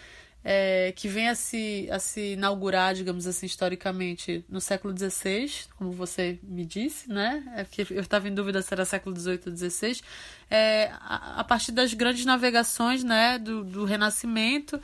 é, 0.44 0.92
que 0.94 1.08
vem 1.08 1.28
a 1.30 1.34
se, 1.34 1.88
a 1.90 1.98
se 1.98 2.34
inaugurar, 2.34 2.94
digamos 2.94 3.26
assim, 3.26 3.46
historicamente, 3.46 4.44
no 4.46 4.60
século 4.60 4.94
XVI, 4.96 5.50
como 5.78 5.90
você 5.90 6.38
me 6.42 6.66
disse, 6.66 7.10
né? 7.10 7.42
É 7.56 7.64
porque 7.64 7.86
eu 7.90 8.02
estava 8.02 8.28
em 8.28 8.34
dúvida 8.34 8.60
se 8.60 8.72
era 8.74 8.84
século 8.84 9.18
XVIII 9.18 9.40
ou 9.46 9.56
XVI. 9.56 10.02
É, 10.50 10.90
a, 11.00 11.40
a 11.40 11.44
partir 11.44 11.72
das 11.72 11.94
grandes 11.94 12.26
navegações 12.26 13.02
né, 13.02 13.38
do, 13.38 13.64
do 13.64 13.84
Renascimento 13.86 14.78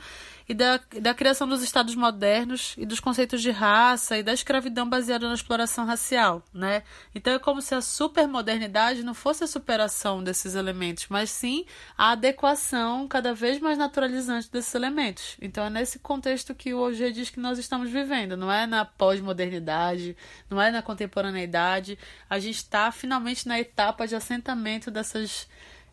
e 0.51 0.53
da, 0.53 0.81
da 0.99 1.13
criação 1.13 1.47
dos 1.47 1.63
estados 1.63 1.95
modernos 1.95 2.75
e 2.77 2.85
dos 2.85 2.99
conceitos 2.99 3.41
de 3.41 3.51
raça 3.51 4.17
e 4.17 4.23
da 4.23 4.33
escravidão 4.33 4.89
baseada 4.89 5.25
na 5.25 5.33
exploração 5.33 5.85
racial, 5.85 6.43
né? 6.53 6.83
Então 7.15 7.31
é 7.31 7.39
como 7.39 7.61
se 7.61 7.73
a 7.73 7.79
supermodernidade 7.79 9.01
não 9.01 9.13
fosse 9.13 9.45
a 9.45 9.47
superação 9.47 10.21
desses 10.21 10.53
elementos, 10.53 11.05
mas 11.07 11.29
sim 11.29 11.65
a 11.97 12.11
adequação 12.11 13.07
cada 13.07 13.33
vez 13.33 13.61
mais 13.61 13.77
naturalizante 13.77 14.51
desses 14.51 14.75
elementos. 14.75 15.37
Então 15.41 15.63
é 15.63 15.69
nesse 15.69 15.99
contexto 15.99 16.53
que 16.53 16.73
o 16.73 16.83
Auger 16.83 17.13
diz 17.13 17.29
que 17.29 17.39
nós 17.39 17.57
estamos 17.57 17.89
vivendo, 17.89 18.35
não 18.35 18.51
é 18.51 18.67
na 18.67 18.83
pós-modernidade, 18.83 20.17
não 20.49 20.61
é 20.61 20.69
na 20.69 20.81
contemporaneidade, 20.81 21.97
a 22.29 22.39
gente 22.39 22.57
está 22.57 22.91
finalmente 22.91 23.47
na 23.47 23.57
etapa 23.57 24.05
de 24.05 24.17
assentamento 24.17 24.91
dessas 24.91 25.47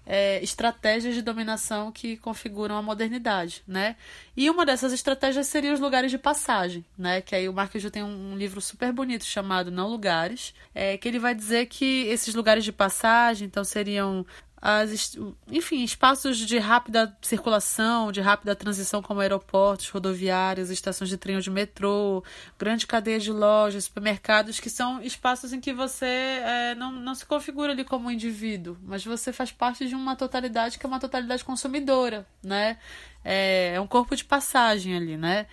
é, 0.08 0.42
estratégias 0.42 1.14
de 1.14 1.20
dominação 1.20 1.92
que 1.92 2.16
configuram 2.16 2.74
a 2.78 2.82
modernidade, 2.82 3.62
né? 3.68 3.94
E 4.34 4.48
uma 4.48 4.64
dessas 4.64 4.90
estratégias 4.90 5.46
seria 5.48 5.72
os 5.72 5.78
lugares 5.78 6.10
de 6.10 6.16
passagem, 6.16 6.82
né? 6.96 7.20
Que 7.20 7.34
aí 7.34 7.46
o 7.46 7.52
Marquez 7.52 7.88
tem 7.90 8.02
um, 8.02 8.32
um, 8.32 8.36
livro 8.36 8.58
super 8.58 8.90
bonito 8.90 9.26
chamado 9.26 9.70
Não 9.70 9.86
Lugares, 9.86 10.54
é, 10.74 10.96
que 10.96 11.06
ele 11.06 11.18
vai 11.18 11.34
dizer 11.34 11.66
que 11.66 12.06
esses 12.06 12.34
lugares 12.34 12.64
de 12.64 12.72
passagem, 12.72 13.46
então, 13.46 13.62
seriam 13.62 14.24
as, 14.60 15.16
enfim, 15.50 15.84
espaços 15.84 16.36
de 16.36 16.58
rápida 16.58 17.16
circulação, 17.22 18.10
de 18.10 18.20
rápida 18.20 18.56
transição, 18.56 19.00
como 19.00 19.20
aeroportos, 19.20 19.88
rodoviárias, 19.88 20.70
estações 20.70 21.08
de 21.08 21.16
trem 21.16 21.36
ou 21.36 21.42
de 21.42 21.50
metrô, 21.50 22.24
grande 22.58 22.86
cadeia 22.86 23.18
de 23.18 23.32
lojas, 23.32 23.84
supermercados, 23.84 24.58
que 24.58 24.68
são 24.68 25.00
espaços 25.02 25.52
em 25.52 25.60
que 25.60 25.72
você 25.72 26.06
é, 26.06 26.74
não, 26.74 26.92
não 26.92 27.14
se 27.14 27.24
configura 27.24 27.72
ali 27.72 27.84
como 27.84 28.08
um 28.08 28.10
indivíduo, 28.10 28.76
mas 28.82 29.04
você 29.04 29.32
faz 29.32 29.52
parte 29.52 29.86
de 29.86 29.94
uma 29.94 30.16
totalidade 30.16 30.78
que 30.78 30.84
é 30.84 30.88
uma 30.88 31.00
totalidade 31.00 31.44
consumidora, 31.44 32.26
né? 32.42 32.78
É, 33.24 33.74
é 33.74 33.80
um 33.80 33.86
corpo 33.86 34.16
de 34.16 34.24
passagem 34.24 34.96
ali, 34.96 35.16
né? 35.16 35.46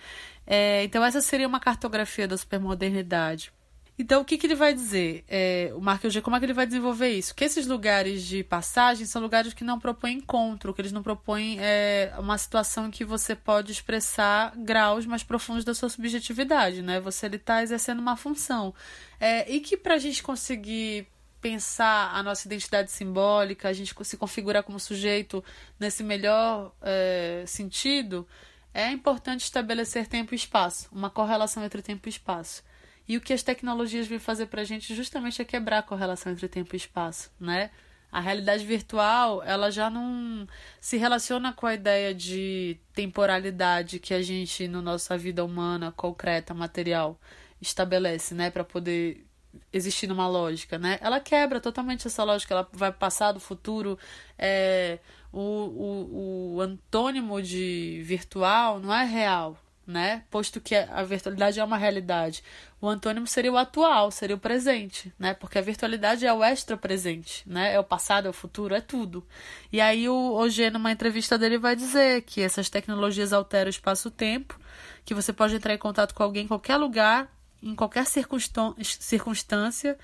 É, 0.46 0.84
então, 0.84 1.04
essa 1.04 1.20
seria 1.20 1.48
uma 1.48 1.58
cartografia 1.58 2.28
da 2.28 2.36
supermodernidade. 2.36 3.52
Então, 3.98 4.20
o 4.20 4.24
que, 4.24 4.36
que 4.36 4.46
ele 4.46 4.54
vai 4.54 4.74
dizer? 4.74 5.24
É, 5.26 5.70
o 5.74 5.80
Mark 5.80 6.04
G, 6.04 6.20
como 6.20 6.36
é 6.36 6.38
que 6.38 6.44
ele 6.44 6.52
vai 6.52 6.66
desenvolver 6.66 7.08
isso? 7.08 7.34
Que 7.34 7.44
esses 7.44 7.66
lugares 7.66 8.22
de 8.22 8.44
passagem 8.44 9.06
são 9.06 9.22
lugares 9.22 9.54
que 9.54 9.64
não 9.64 9.80
propõem 9.80 10.18
encontro, 10.18 10.74
que 10.74 10.82
eles 10.82 10.92
não 10.92 11.02
propõem 11.02 11.56
é, 11.58 12.12
uma 12.18 12.36
situação 12.36 12.88
em 12.88 12.90
que 12.90 13.04
você 13.04 13.34
pode 13.34 13.72
expressar 13.72 14.52
graus 14.56 15.06
mais 15.06 15.22
profundos 15.22 15.64
da 15.64 15.74
sua 15.74 15.88
subjetividade, 15.88 16.82
né? 16.82 17.00
Você 17.00 17.26
está 17.26 17.62
exercendo 17.62 18.00
uma 18.00 18.16
função. 18.16 18.74
É, 19.18 19.50
e 19.50 19.60
que 19.60 19.78
para 19.78 19.94
a 19.94 19.98
gente 19.98 20.22
conseguir 20.22 21.08
pensar 21.40 22.14
a 22.14 22.22
nossa 22.22 22.46
identidade 22.46 22.90
simbólica, 22.90 23.68
a 23.68 23.72
gente 23.72 23.94
se 24.02 24.16
configurar 24.16 24.62
como 24.62 24.78
sujeito 24.78 25.42
nesse 25.80 26.02
melhor 26.02 26.74
é, 26.82 27.44
sentido, 27.46 28.26
é 28.74 28.90
importante 28.90 29.44
estabelecer 29.44 30.06
tempo 30.06 30.34
e 30.34 30.36
espaço, 30.36 30.88
uma 30.92 31.08
correlação 31.08 31.64
entre 31.64 31.80
tempo 31.80 32.06
e 32.08 32.10
espaço. 32.10 32.62
E 33.08 33.16
o 33.16 33.20
que 33.20 33.32
as 33.32 33.42
tecnologias 33.42 34.06
vêm 34.06 34.18
fazer 34.18 34.46
para 34.46 34.62
a 34.62 34.64
gente 34.64 34.94
justamente 34.94 35.40
é 35.40 35.44
quebrar 35.44 35.78
a 35.78 35.82
correlação 35.82 36.32
entre 36.32 36.48
tempo 36.48 36.74
e 36.74 36.76
espaço, 36.76 37.30
né? 37.38 37.70
A 38.10 38.20
realidade 38.20 38.64
virtual, 38.64 39.42
ela 39.42 39.70
já 39.70 39.90
não 39.90 40.46
se 40.80 40.96
relaciona 40.96 41.52
com 41.52 41.66
a 41.66 41.74
ideia 41.74 42.14
de 42.14 42.78
temporalidade 42.94 43.98
que 43.98 44.14
a 44.14 44.22
gente, 44.22 44.66
na 44.68 44.80
nossa 44.80 45.18
vida 45.18 45.44
humana, 45.44 45.92
concreta, 45.92 46.54
material, 46.54 47.20
estabelece, 47.60 48.34
né? 48.34 48.50
Para 48.50 48.64
poder 48.64 49.26
existir 49.72 50.06
numa 50.06 50.28
lógica, 50.28 50.78
né? 50.78 50.98
Ela 51.00 51.20
quebra 51.20 51.60
totalmente 51.60 52.06
essa 52.06 52.24
lógica, 52.24 52.54
ela 52.54 52.68
vai 52.72 52.92
passado, 52.92 53.40
futuro, 53.40 53.98
é, 54.38 54.98
o, 55.32 55.40
o, 55.40 56.54
o 56.56 56.60
antônimo 56.60 57.40
de 57.42 58.00
virtual 58.04 58.80
não 58.80 58.92
é 58.92 59.04
real, 59.04 59.58
né? 59.86 60.24
Posto 60.30 60.60
que 60.60 60.74
a 60.74 61.02
virtualidade 61.04 61.60
é 61.60 61.64
uma 61.64 61.78
realidade. 61.78 62.42
O 62.80 62.88
antônimo 62.88 63.26
seria 63.26 63.52
o 63.52 63.56
atual, 63.56 64.10
seria 64.10 64.34
o 64.34 64.38
presente, 64.38 65.12
né? 65.18 65.32
Porque 65.32 65.58
a 65.58 65.62
virtualidade 65.62 66.26
é 66.26 66.32
o 66.32 66.42
extra 66.42 66.76
presente, 66.76 67.42
né? 67.46 67.72
É 67.72 67.78
o 67.78 67.84
passado, 67.84 68.26
é 68.26 68.30
o 68.30 68.32
futuro, 68.32 68.74
é 68.74 68.80
tudo. 68.80 69.24
E 69.72 69.80
aí 69.80 70.08
o 70.08 70.34
OG, 70.34 70.70
numa 70.70 70.90
entrevista 70.90 71.38
dele, 71.38 71.56
vai 71.56 71.76
dizer 71.76 72.22
que 72.22 72.40
essas 72.40 72.68
tecnologias 72.68 73.32
alteram 73.32 73.68
o 73.68 73.70
espaço-tempo, 73.70 74.58
que 75.04 75.14
você 75.14 75.32
pode 75.32 75.54
entrar 75.54 75.72
em 75.72 75.78
contato 75.78 76.14
com 76.14 76.22
alguém 76.22 76.44
em 76.44 76.48
qualquer 76.48 76.76
lugar, 76.76 77.30
em 77.62 77.74
qualquer 77.74 78.04
circunstância, 78.06 79.96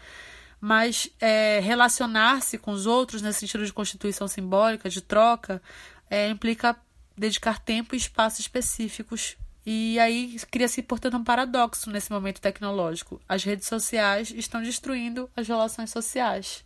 mas 0.61 1.11
é, 1.21 1.59
relacionar-se 1.59 2.57
com 2.57 2.71
os 2.71 2.87
outros, 2.87 3.21
nesse 3.21 3.41
sentido 3.41 3.67
de 3.67 3.73
constituição 3.73 4.29
simbólica, 4.29 4.89
de 4.89 5.01
troca, 5.01 5.61
é, 6.09 6.29
implica 6.29 6.77
dedicar 7.19 7.59
tempo 7.59 7.95
e 7.95 7.99
espaço 7.99 8.41
específicos 8.41 9.37
e 9.65 9.99
aí 9.99 10.37
cria-se, 10.51 10.83
portanto, 10.83 11.17
um 11.17 11.25
paradoxo 11.25 11.91
nesse 11.91 12.11
momento 12.11 12.41
tecnológico. 12.41 13.21
As 13.29 13.45
redes 13.45 13.69
sociais 13.69 14.31
estão 14.31 14.63
destruindo 14.63 15.31
as 15.37 15.47
relações 15.47 15.91
sociais. 15.91 16.65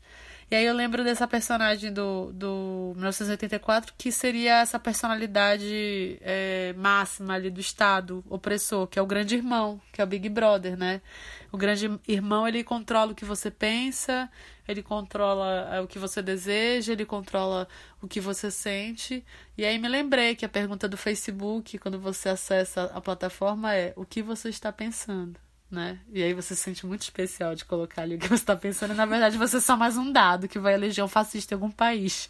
E 0.48 0.54
aí 0.54 0.64
eu 0.64 0.74
lembro 0.74 1.02
dessa 1.02 1.26
personagem 1.26 1.92
do, 1.92 2.32
do 2.32 2.92
1984, 2.94 3.92
que 3.98 4.12
seria 4.12 4.60
essa 4.60 4.78
personalidade 4.78 6.18
é, 6.20 6.72
máxima 6.76 7.34
ali 7.34 7.50
do 7.50 7.60
Estado 7.60 8.24
opressor, 8.30 8.86
que 8.86 8.96
é 8.96 9.02
o 9.02 9.06
grande 9.06 9.34
irmão, 9.34 9.80
que 9.92 10.00
é 10.00 10.04
o 10.04 10.06
Big 10.06 10.28
Brother, 10.28 10.76
né? 10.76 11.02
O 11.50 11.56
grande 11.56 11.90
irmão, 12.06 12.46
ele 12.46 12.62
controla 12.62 13.10
o 13.10 13.14
que 13.14 13.24
você 13.24 13.50
pensa, 13.50 14.30
ele 14.68 14.84
controla 14.84 15.68
é, 15.74 15.80
o 15.80 15.86
que 15.88 15.98
você 15.98 16.22
deseja, 16.22 16.92
ele 16.92 17.04
controla 17.04 17.66
o 18.00 18.06
que 18.06 18.20
você 18.20 18.48
sente. 18.48 19.24
E 19.58 19.64
aí 19.64 19.76
me 19.78 19.88
lembrei 19.88 20.36
que 20.36 20.44
a 20.44 20.48
pergunta 20.48 20.88
do 20.88 20.96
Facebook, 20.96 21.76
quando 21.78 21.98
você 21.98 22.28
acessa 22.28 22.84
a 22.94 23.00
plataforma, 23.00 23.74
é 23.74 23.92
o 23.96 24.04
que 24.04 24.22
você 24.22 24.48
está 24.48 24.72
pensando? 24.72 25.40
Né? 25.70 25.98
E 26.12 26.22
aí 26.22 26.32
você 26.32 26.54
se 26.54 26.62
sente 26.62 26.86
muito 26.86 27.02
especial 27.02 27.54
de 27.54 27.64
colocar 27.64 28.02
ali 28.02 28.14
o 28.14 28.18
que 28.18 28.28
você 28.28 28.34
está 28.34 28.56
pensando. 28.56 28.92
E, 28.92 28.96
na 28.96 29.06
verdade, 29.06 29.36
você 29.36 29.56
é 29.56 29.60
só 29.60 29.76
mais 29.76 29.96
um 29.96 30.12
dado 30.12 30.48
que 30.48 30.58
vai 30.58 30.74
eleger 30.74 31.04
um 31.04 31.08
fascista 31.08 31.54
em 31.54 31.56
algum 31.56 31.70
país, 31.70 32.28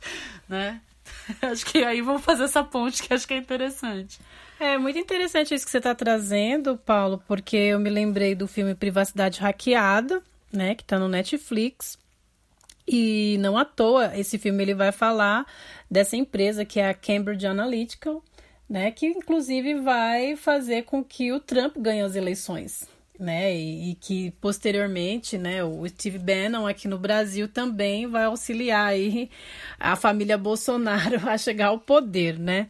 né? 0.49 0.80
Acho 1.43 1.64
que 1.66 1.84
aí 1.84 2.01
vamos 2.01 2.22
fazer 2.22 2.45
essa 2.45 2.64
ponte 2.64 3.03
que 3.03 3.14
acho 3.14 3.28
que 3.28 3.34
é 3.34 3.37
interessante. 3.37 4.18
É 4.59 4.76
muito 4.76 4.99
interessante 4.99 5.55
isso 5.55 5.64
que 5.64 5.70
você 5.70 5.78
está 5.78 5.95
trazendo, 5.95 6.76
Paulo, 6.78 7.22
porque 7.28 7.57
eu 7.57 7.78
me 7.78 7.89
lembrei 7.89 8.34
do 8.34 8.49
filme 8.49 8.74
Privacidade 8.74 9.39
Hackeada, 9.39 10.20
né, 10.53 10.74
que 10.74 10.82
está 10.82 10.99
no 10.99 11.09
Netflix. 11.09 11.97
E 12.89 13.37
não 13.39 13.57
à 13.57 13.64
toa, 13.64 14.16
esse 14.18 14.37
filme 14.37 14.64
ele 14.64 14.74
vai 14.74 14.91
falar 14.91 15.47
dessa 15.89 16.16
empresa 16.16 16.64
que 16.64 16.80
é 16.80 16.89
a 16.89 16.95
Cambridge 16.95 17.47
Analytica, 17.47 18.16
né, 18.68 18.91
que 18.91 19.07
inclusive 19.07 19.74
vai 19.80 20.34
fazer 20.34 20.82
com 20.82 21.05
que 21.05 21.32
o 21.32 21.39
Trump 21.39 21.76
ganhe 21.78 22.03
as 22.03 22.16
eleições 22.16 22.89
né? 23.18 23.54
E, 23.54 23.90
e, 23.90 23.94
que 23.94 24.30
posteriormente, 24.40 25.38
né, 25.38 25.62
o 25.64 25.86
Steve 25.88 26.18
Bannon 26.18 26.66
aqui 26.66 26.88
no 26.88 26.98
Brasil 26.98 27.48
também 27.48 28.06
vai 28.06 28.24
auxiliar 28.24 28.88
aí 28.88 29.30
a 29.78 29.96
família 29.96 30.38
Bolsonaro 30.38 31.20
a 31.28 31.36
chegar 31.38 31.68
ao 31.68 31.78
poder, 31.78 32.38
né? 32.38 32.68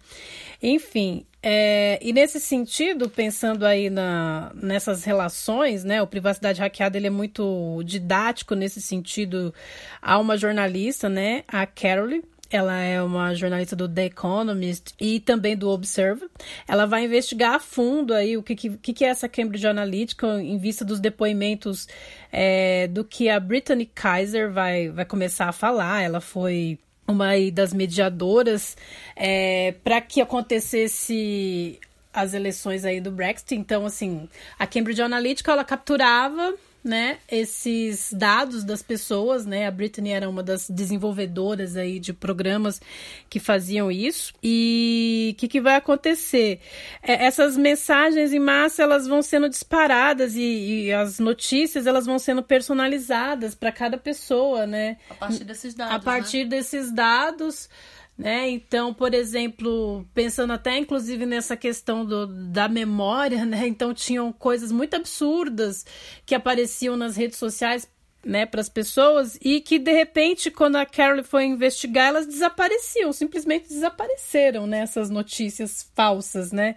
Enfim, 0.62 1.26
é, 1.42 1.98
e 2.02 2.12
nesse 2.12 2.40
sentido, 2.40 3.08
pensando 3.08 3.64
aí 3.64 3.88
na, 3.88 4.50
nessas 4.54 5.04
relações, 5.04 5.84
né, 5.84 6.02
o 6.02 6.06
Privacidade 6.06 6.60
Hackeada 6.60 6.96
ele 6.96 7.06
é 7.06 7.10
muito 7.10 7.80
didático 7.84 8.56
nesse 8.56 8.80
sentido. 8.80 9.54
Há 10.02 10.18
uma 10.18 10.36
jornalista, 10.36 11.08
né, 11.08 11.44
a 11.46 11.64
Carole, 11.64 12.24
ela 12.50 12.78
é 12.80 13.02
uma 13.02 13.34
jornalista 13.34 13.74
do 13.74 13.88
The 13.88 14.06
Economist 14.06 14.94
e 15.00 15.20
também 15.20 15.56
do 15.56 15.68
Observer. 15.68 16.28
Ela 16.66 16.86
vai 16.86 17.04
investigar 17.04 17.54
a 17.54 17.60
fundo 17.60 18.14
aí 18.14 18.36
o 18.36 18.42
que, 18.42 18.54
que, 18.54 18.92
que 18.92 19.04
é 19.04 19.08
essa 19.08 19.28
Cambridge 19.28 19.66
Analytica 19.66 20.40
em 20.40 20.58
vista 20.58 20.84
dos 20.84 21.00
depoimentos 21.00 21.88
é, 22.32 22.86
do 22.88 23.04
que 23.04 23.28
a 23.28 23.40
Brittany 23.40 23.86
Kaiser 23.86 24.52
vai, 24.52 24.88
vai 24.88 25.04
começar 25.04 25.48
a 25.48 25.52
falar. 25.52 26.02
Ela 26.02 26.20
foi 26.20 26.78
uma 27.06 27.30
das 27.52 27.72
mediadoras 27.72 28.76
é, 29.14 29.74
para 29.84 30.00
que 30.00 30.20
acontecesse 30.20 31.80
as 32.12 32.32
eleições 32.32 32.84
aí 32.84 33.00
do 33.00 33.10
Brexit. 33.10 33.54
Então, 33.54 33.84
assim, 33.84 34.28
a 34.58 34.66
Cambridge 34.66 35.02
Analytica 35.02 35.52
ela 35.52 35.64
capturava 35.64 36.54
né, 36.86 37.18
esses 37.28 38.12
dados 38.12 38.62
das 38.62 38.80
pessoas, 38.80 39.44
né? 39.44 39.66
A 39.66 39.70
Brittany 39.72 40.10
era 40.10 40.30
uma 40.30 40.42
das 40.42 40.70
desenvolvedoras 40.70 41.76
aí 41.76 41.98
de 41.98 42.12
programas 42.12 42.80
que 43.28 43.40
faziam 43.40 43.90
isso. 43.90 44.32
E 44.40 45.32
o 45.34 45.36
que, 45.36 45.48
que 45.48 45.60
vai 45.60 45.74
acontecer? 45.74 46.60
É, 47.02 47.26
essas 47.26 47.56
mensagens 47.56 48.32
em 48.32 48.38
massa 48.38 48.84
elas 48.84 49.06
vão 49.08 49.20
sendo 49.20 49.48
disparadas 49.48 50.36
e, 50.36 50.84
e 50.84 50.92
as 50.92 51.18
notícias 51.18 51.88
elas 51.88 52.06
vão 52.06 52.20
sendo 52.20 52.42
personalizadas 52.42 53.56
para 53.56 53.72
cada 53.72 53.98
pessoa, 53.98 54.64
né? 54.64 54.96
A 55.10 55.14
partir 55.14 55.44
desses 55.44 55.74
dados. 55.74 55.94
A 55.94 55.98
partir 55.98 56.44
né? 56.44 56.50
desses 56.50 56.92
dados 56.92 57.68
né? 58.16 58.48
Então, 58.50 58.94
por 58.94 59.12
exemplo, 59.12 60.06
pensando 60.14 60.52
até 60.52 60.78
inclusive 60.78 61.26
nessa 61.26 61.56
questão 61.56 62.04
do, 62.04 62.26
da 62.50 62.68
memória, 62.68 63.44
né? 63.44 63.66
Então 63.66 63.92
tinham 63.92 64.32
coisas 64.32 64.72
muito 64.72 64.94
absurdas 64.94 65.84
que 66.24 66.34
apareciam 66.34 66.96
nas 66.96 67.16
redes 67.16 67.38
sociais 67.38 67.88
né, 68.24 68.44
para 68.44 68.60
as 68.60 68.68
pessoas 68.68 69.38
e 69.40 69.60
que 69.60 69.78
de 69.78 69.92
repente 69.92 70.50
quando 70.50 70.76
a 70.76 70.84
Carol 70.84 71.22
foi 71.22 71.44
investigar 71.44 72.08
elas 72.08 72.26
desapareciam, 72.26 73.12
simplesmente 73.12 73.68
desapareceram, 73.68 74.66
né, 74.66 74.80
essas 74.80 75.08
notícias 75.08 75.90
falsas, 75.94 76.50
né? 76.50 76.74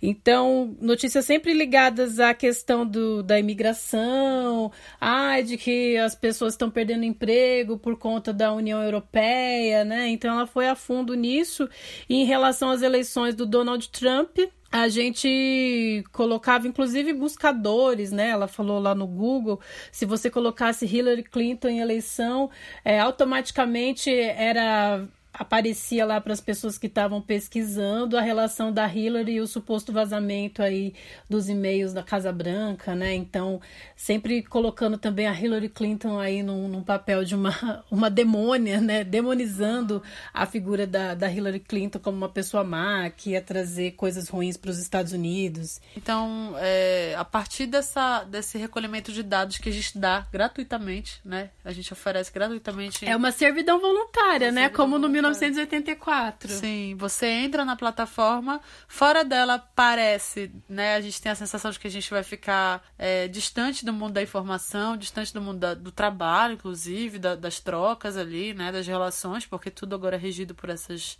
Então, 0.00 0.76
notícias 0.80 1.24
sempre 1.24 1.52
ligadas 1.52 2.20
à 2.20 2.32
questão 2.32 2.86
do, 2.86 3.22
da 3.22 3.38
imigração, 3.38 4.70
ah, 5.00 5.40
de 5.40 5.56
que 5.56 5.96
as 5.96 6.14
pessoas 6.14 6.54
estão 6.54 6.70
perdendo 6.70 7.04
emprego 7.04 7.76
por 7.76 7.98
conta 7.98 8.32
da 8.32 8.52
União 8.52 8.80
Europeia, 8.82 9.84
né? 9.84 10.08
Então 10.08 10.32
ela 10.34 10.46
foi 10.46 10.68
a 10.68 10.76
fundo 10.76 11.14
nisso 11.14 11.68
e 12.08 12.22
em 12.22 12.24
relação 12.24 12.70
às 12.70 12.82
eleições 12.82 13.34
do 13.34 13.44
Donald 13.44 13.88
Trump, 13.90 14.38
a 14.72 14.88
gente 14.88 16.02
colocava 16.12 16.66
inclusive 16.66 17.12
buscadores, 17.12 18.10
né? 18.10 18.30
Ela 18.30 18.48
falou 18.48 18.80
lá 18.80 18.94
no 18.94 19.06
Google, 19.06 19.60
se 19.92 20.06
você 20.06 20.30
colocasse 20.30 20.86
Hillary 20.86 21.22
Clinton 21.22 21.68
em 21.68 21.80
eleição, 21.80 22.50
é, 22.82 22.98
automaticamente 22.98 24.10
era 24.10 25.06
aparecia 25.32 26.04
lá 26.04 26.20
para 26.20 26.32
as 26.32 26.40
pessoas 26.40 26.76
que 26.76 26.86
estavam 26.86 27.20
pesquisando 27.20 28.18
a 28.18 28.20
relação 28.20 28.70
da 28.70 28.86
Hillary 28.86 29.34
e 29.34 29.40
o 29.40 29.46
suposto 29.46 29.92
vazamento 29.92 30.62
aí 30.62 30.94
dos 31.28 31.48
e-mails 31.48 31.92
da 31.92 32.02
Casa 32.02 32.30
Branca, 32.32 32.94
né? 32.94 33.14
Então, 33.14 33.60
sempre 33.96 34.42
colocando 34.42 34.98
também 34.98 35.26
a 35.26 35.32
Hillary 35.32 35.70
Clinton 35.70 36.18
aí 36.18 36.42
num, 36.42 36.68
num 36.68 36.82
papel 36.82 37.24
de 37.24 37.34
uma, 37.34 37.82
uma 37.90 38.10
demônia, 38.10 38.80
né? 38.80 39.04
Demonizando 39.04 40.02
a 40.34 40.44
figura 40.44 40.86
da, 40.86 41.14
da 41.14 41.30
Hillary 41.30 41.60
Clinton 41.60 41.98
como 41.98 42.16
uma 42.16 42.28
pessoa 42.28 42.62
má, 42.62 43.08
que 43.08 43.30
ia 43.30 43.40
trazer 43.40 43.92
coisas 43.92 44.28
ruins 44.28 44.56
para 44.56 44.70
os 44.70 44.78
Estados 44.78 45.12
Unidos. 45.12 45.80
Então, 45.96 46.54
é, 46.58 47.14
a 47.16 47.24
partir 47.24 47.66
dessa, 47.66 48.24
desse 48.24 48.58
recolhimento 48.58 49.12
de 49.12 49.22
dados 49.22 49.56
que 49.56 49.70
a 49.70 49.72
gente 49.72 49.96
dá 49.96 50.26
gratuitamente, 50.30 51.20
né? 51.24 51.50
A 51.64 51.72
gente 51.72 51.90
oferece 51.92 52.30
gratuitamente. 52.30 53.04
É 53.06 53.16
uma 53.16 53.32
servidão 53.32 53.80
voluntária, 53.80 54.48
uma 54.48 54.52
né? 54.52 54.62
Servidão 54.62 54.84
como 54.84 54.98
no 54.98 55.08
1984. 55.32 56.48
Sim, 56.52 56.94
você 56.96 57.26
entra 57.26 57.64
na 57.64 57.76
plataforma, 57.76 58.60
fora 58.86 59.24
dela 59.24 59.58
parece, 59.58 60.52
né? 60.68 60.96
A 60.96 61.00
gente 61.00 61.20
tem 61.20 61.32
a 61.32 61.34
sensação 61.34 61.70
de 61.70 61.78
que 61.78 61.86
a 61.86 61.90
gente 61.90 62.10
vai 62.10 62.22
ficar 62.22 62.82
é, 62.98 63.28
distante 63.28 63.84
do 63.84 63.92
mundo 63.92 64.12
da 64.12 64.22
informação, 64.22 64.96
distante 64.96 65.32
do 65.32 65.40
mundo 65.40 65.58
da, 65.58 65.74
do 65.74 65.90
trabalho, 65.90 66.54
inclusive, 66.54 67.18
da, 67.18 67.34
das 67.34 67.60
trocas 67.60 68.16
ali, 68.16 68.54
né? 68.54 68.70
Das 68.70 68.86
relações, 68.86 69.46
porque 69.46 69.70
tudo 69.70 69.94
agora 69.94 70.16
é 70.16 70.18
regido 70.18 70.54
por 70.54 70.70
essas 70.70 71.18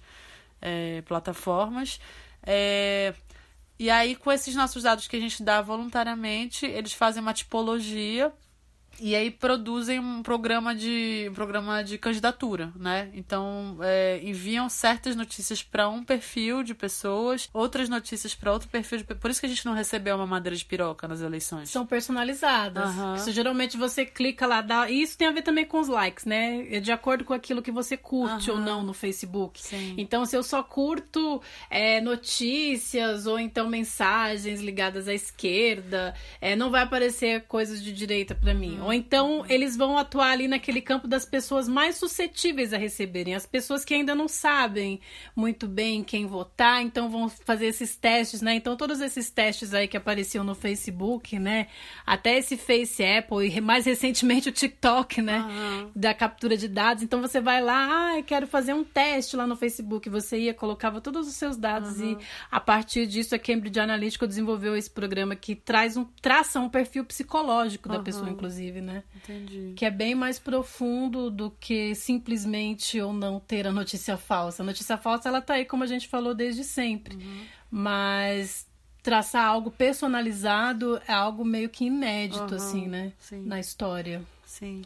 é, 0.60 1.02
plataformas. 1.02 2.00
É, 2.42 3.14
e 3.78 3.90
aí, 3.90 4.14
com 4.14 4.30
esses 4.30 4.54
nossos 4.54 4.84
dados 4.84 5.08
que 5.08 5.16
a 5.16 5.20
gente 5.20 5.42
dá 5.42 5.60
voluntariamente, 5.60 6.66
eles 6.66 6.92
fazem 6.92 7.22
uma 7.22 7.34
tipologia 7.34 8.32
e 9.01 9.14
aí 9.14 9.30
produzem 9.30 9.99
um 9.99 10.22
programa 10.22 10.74
de 10.74 11.26
um 11.30 11.34
programa 11.34 11.82
de 11.82 11.99
candidatura, 11.99 12.72
né? 12.76 13.11
Então 13.14 13.78
é, 13.82 14.20
enviam 14.22 14.68
certas 14.68 15.16
notícias 15.16 15.62
para 15.62 15.88
um 15.88 16.05
perfil 16.05 16.62
de 16.62 16.74
pessoas, 16.74 17.49
outras 17.53 17.88
notícias 17.88 18.34
para 18.34 18.53
outro 18.53 18.68
perfil 18.68 18.99
de 18.99 19.05
por 19.05 19.30
isso 19.30 19.40
que 19.40 19.47
a 19.47 19.49
gente 19.49 19.64
não 19.64 19.74
recebeu 19.74 20.16
uma 20.16 20.26
madeira 20.26 20.57
de 20.57 20.64
piroca 20.64 21.09
nas 21.09 21.20
eleições. 21.20 21.70
São 21.70 21.86
personalizadas. 21.86 22.95
Uhum. 22.95 23.14
Isso, 23.14 23.32
geralmente 23.32 23.76
você 23.76 24.05
clica 24.05 24.47
lá, 24.47 24.61
dá... 24.61 24.90
e 24.90 25.03
isso 25.03 25.16
tem 25.16 25.28
a 25.28 25.32
ver 25.32 25.43
também 25.43 25.64
com 25.64 25.80
os 25.80 25.88
likes, 25.88 26.24
né? 26.24 26.66
É 26.70 26.80
de 26.80 26.93
acordo 26.93 27.24
com 27.24 27.32
aquilo 27.32 27.62
que 27.62 27.70
você 27.70 27.97
curte 27.97 28.51
uhum. 28.51 28.59
ou 28.59 28.62
não 28.62 28.82
no 28.82 28.93
Facebook. 28.93 29.61
Sim. 29.61 29.95
Então 29.97 30.24
se 30.24 30.36
eu 30.36 30.43
só 30.43 30.62
curto 30.62 31.40
é, 31.70 32.01
notícias 32.01 33.26
ou 33.26 33.38
então 33.38 33.68
mensagens 33.68 34.61
ligadas 34.61 35.09
à 35.09 35.14
esquerda, 35.14 36.14
é, 36.40 36.55
não 36.55 36.70
vai 36.70 36.82
aparecer 36.82 37.43
coisas 37.49 37.82
de 37.82 37.93
direita 37.93 38.34
para 38.34 38.55
mim. 38.55 38.82
Ou 38.85 38.93
então 38.93 39.45
eles 39.49 39.76
vão 39.76 39.97
atuar 39.99 40.30
ali 40.30 40.49
naquele 40.49 40.80
campo 40.80 41.07
das 41.07 41.24
pessoas 41.24 41.68
mais 41.68 41.97
suscetíveis 41.97 42.72
a 42.72 42.78
receberem, 42.78 43.35
as 43.35 43.47
pessoas 43.47 43.85
que 43.85 43.95
ainda 43.95 44.14
não 44.14 44.28
sabem 44.28 45.01
muito 45.35 45.68
bem 45.68 46.03
quem 46.03 46.26
votar, 46.26 46.83
então 46.83 47.11
vão 47.11 47.28
fazer 47.28 47.66
esses 47.66 47.97
testes, 47.97 48.41
né? 48.43 48.55
Então 48.55 48.76
todos 48.76 49.01
esses 49.01 49.30
testes 49.30 49.74
aí 49.74 49.87
que 49.87 49.97
apareciam 49.97 50.45
no 50.45 50.55
Facebook, 50.55 51.39
né? 51.39 51.68
Até 52.07 52.39
esse 52.39 52.57
Face 52.57 53.03
Apple 53.05 53.47
e 53.47 53.61
mais 53.61 53.87
recentemente 53.87 54.49
o 54.49 54.53
TikTok, 54.53 55.20
né? 55.20 55.41
Uhum. 55.41 55.91
Da 55.95 56.14
captura 56.14 56.57
de 56.57 56.68
dados. 56.68 57.03
Então 57.03 57.20
você 57.20 57.41
vai 57.41 57.61
lá, 57.61 58.16
ah, 58.16 58.22
quero 58.22 58.47
fazer 58.47 58.72
um 58.72 58.85
teste 58.85 59.37
lá 59.37 59.47
no 59.47 59.57
Facebook. 59.57 60.09
Você 60.09 60.39
ia, 60.39 60.55
colocava 60.55 61.01
todos 61.01 61.28
os 61.28 61.35
seus 61.35 61.57
dados 61.57 61.99
uhum. 61.99 62.12
e 62.12 62.18
a 62.51 62.61
partir 62.61 63.07
disso 63.07 63.35
a 63.35 63.39
Cambridge 63.39 63.78
Analytica 63.78 64.26
desenvolveu 64.26 64.76
esse 64.76 64.91
programa 64.91 65.37
que 65.37 65.55
traz 65.55 65.97
um 65.97 66.05
traça 66.20 66.61
um 66.61 66.68
perfil 66.68 67.05
psicológico 67.05 67.89
da 67.89 67.99
uhum. 67.99 68.05
pessoa, 68.05 68.30
inclusive, 68.30 68.72
né? 68.81 69.03
Entendi. 69.16 69.73
Que 69.77 69.85
é 69.85 69.91
bem 69.91 70.14
mais 70.14 70.39
profundo 70.39 71.31
do 71.31 71.51
que 71.51 71.95
simplesmente 71.95 73.01
ou 73.01 73.12
não 73.12 73.39
ter 73.41 73.66
a 73.66 73.73
notícia 73.73 74.16
falsa. 74.16 74.62
A 74.62 74.66
notícia 74.66 74.97
falsa, 74.97 75.29
ela 75.29 75.41
tá 75.41 75.55
aí, 75.55 75.64
como 75.64 75.85
a 75.85 75.87
gente 75.87 76.09
falou 76.09 76.35
desde 76.35 76.64
sempre. 76.64 77.16
Uhum. 77.16 77.45
Mas 77.70 78.66
traçar 79.03 79.47
algo 79.47 79.70
personalizado 79.70 81.01
é 81.09 81.12
algo 81.12 81.45
meio 81.45 81.68
que 81.68 81.87
inédito, 81.87 82.51
uhum. 82.51 82.57
assim, 82.57 82.87
né? 82.87 83.12
Sim. 83.18 83.45
Na 83.45 83.59
história. 83.59 84.23
Sim. 84.47 84.83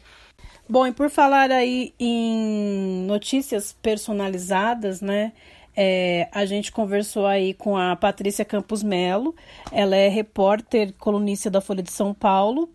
Bom, 0.67 0.85
e 0.87 0.91
por 0.91 1.09
falar 1.09 1.51
aí 1.51 1.93
em 1.99 3.05
notícias 3.05 3.73
personalizadas, 3.81 5.01
né? 5.01 5.31
É, 5.79 6.27
a 6.31 6.43
gente 6.43 6.71
conversou 6.71 7.27
aí 7.27 7.53
com 7.53 7.77
a 7.77 7.95
Patrícia 7.95 8.43
Campos 8.43 8.81
Melo, 8.81 9.35
ela 9.71 9.95
é 9.95 10.07
repórter 10.07 10.91
colunista 10.97 11.51
da 11.51 11.61
Folha 11.61 11.83
de 11.83 11.91
São 11.91 12.15
Paulo 12.15 12.67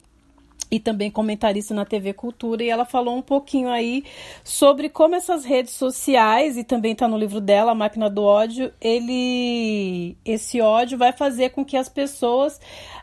e 0.73 0.81
também 0.81 1.11
comentarista 1.11 1.75
na 1.75 1.85
TV 1.85 2.15
Cultura, 2.15 2.65
e 2.65 2.71
ela 2.71 2.87
falou 2.87 3.15
um 3.15 3.21
pouquinho 3.21 3.69
aí 3.69 4.05
sobre 4.43 4.89
como 4.89 5.15
essas 5.15 5.45
redes 5.45 5.75
sociais, 5.75 6.57
e 6.57 6.65
também 6.65 6.93
está 6.93 7.07
no 7.07 7.19
livro 7.19 7.43
dela, 7.43 7.73
A 7.73 7.75
Máquina 7.75 8.09
do 8.09 8.23
Ódio, 8.23 8.73
ele 8.81 10.17
esse 10.25 10.63
ódio 10.63 10.97
vai 10.97 11.13
fazer 11.13 11.51
com 11.51 11.63
que 11.63 11.77
as 11.77 11.91
pessoas 11.91 12.59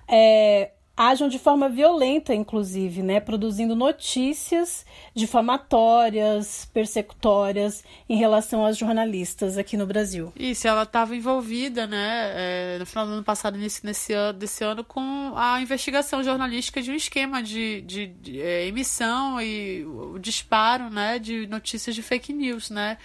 é, 0.08 0.72
ajam 1.00 1.30
de 1.30 1.40
forma 1.40 1.70
violenta, 1.70 2.36
inclusive, 2.36 3.02
né, 3.02 3.22
produzindo 3.22 3.74
notícias 3.74 4.86
difamatórias, 5.16 6.70
persecutórias 6.74 7.86
em 8.10 8.18
relação 8.18 8.66
às 8.66 8.78
jornalistas 8.78 9.58
aqui 9.58 9.78
no 9.78 9.88
Brasil. 9.88 10.34
Isso, 10.36 10.68
ela 10.68 10.84
estava 10.84 11.16
envolvida, 11.16 11.88
né, 11.88 12.34
é, 12.36 12.78
no 12.80 12.86
final 12.86 13.06
do 13.06 13.14
ano 13.14 13.24
passado, 13.24 13.58
nesse, 13.58 13.86
nesse 13.86 14.12
ano, 14.12 14.38
desse 14.38 14.62
ano, 14.62 14.84
com 14.84 15.32
a 15.38 15.62
investigação 15.62 16.22
jornalística 16.22 16.82
de 16.82 16.92
um 16.92 16.96
esquema 16.96 17.42
de, 17.42 17.80
de, 17.84 18.08
de 18.08 18.42
é, 18.42 18.68
emissão 18.68 19.42
e 19.42 19.86
o 19.86 20.20
disparo, 20.20 20.90
né, 20.90 21.18
de 21.18 21.48
notícias 21.48 21.96
de 21.96 22.04
fake 22.04 22.34
news, 22.34 22.70
né, 22.70 22.98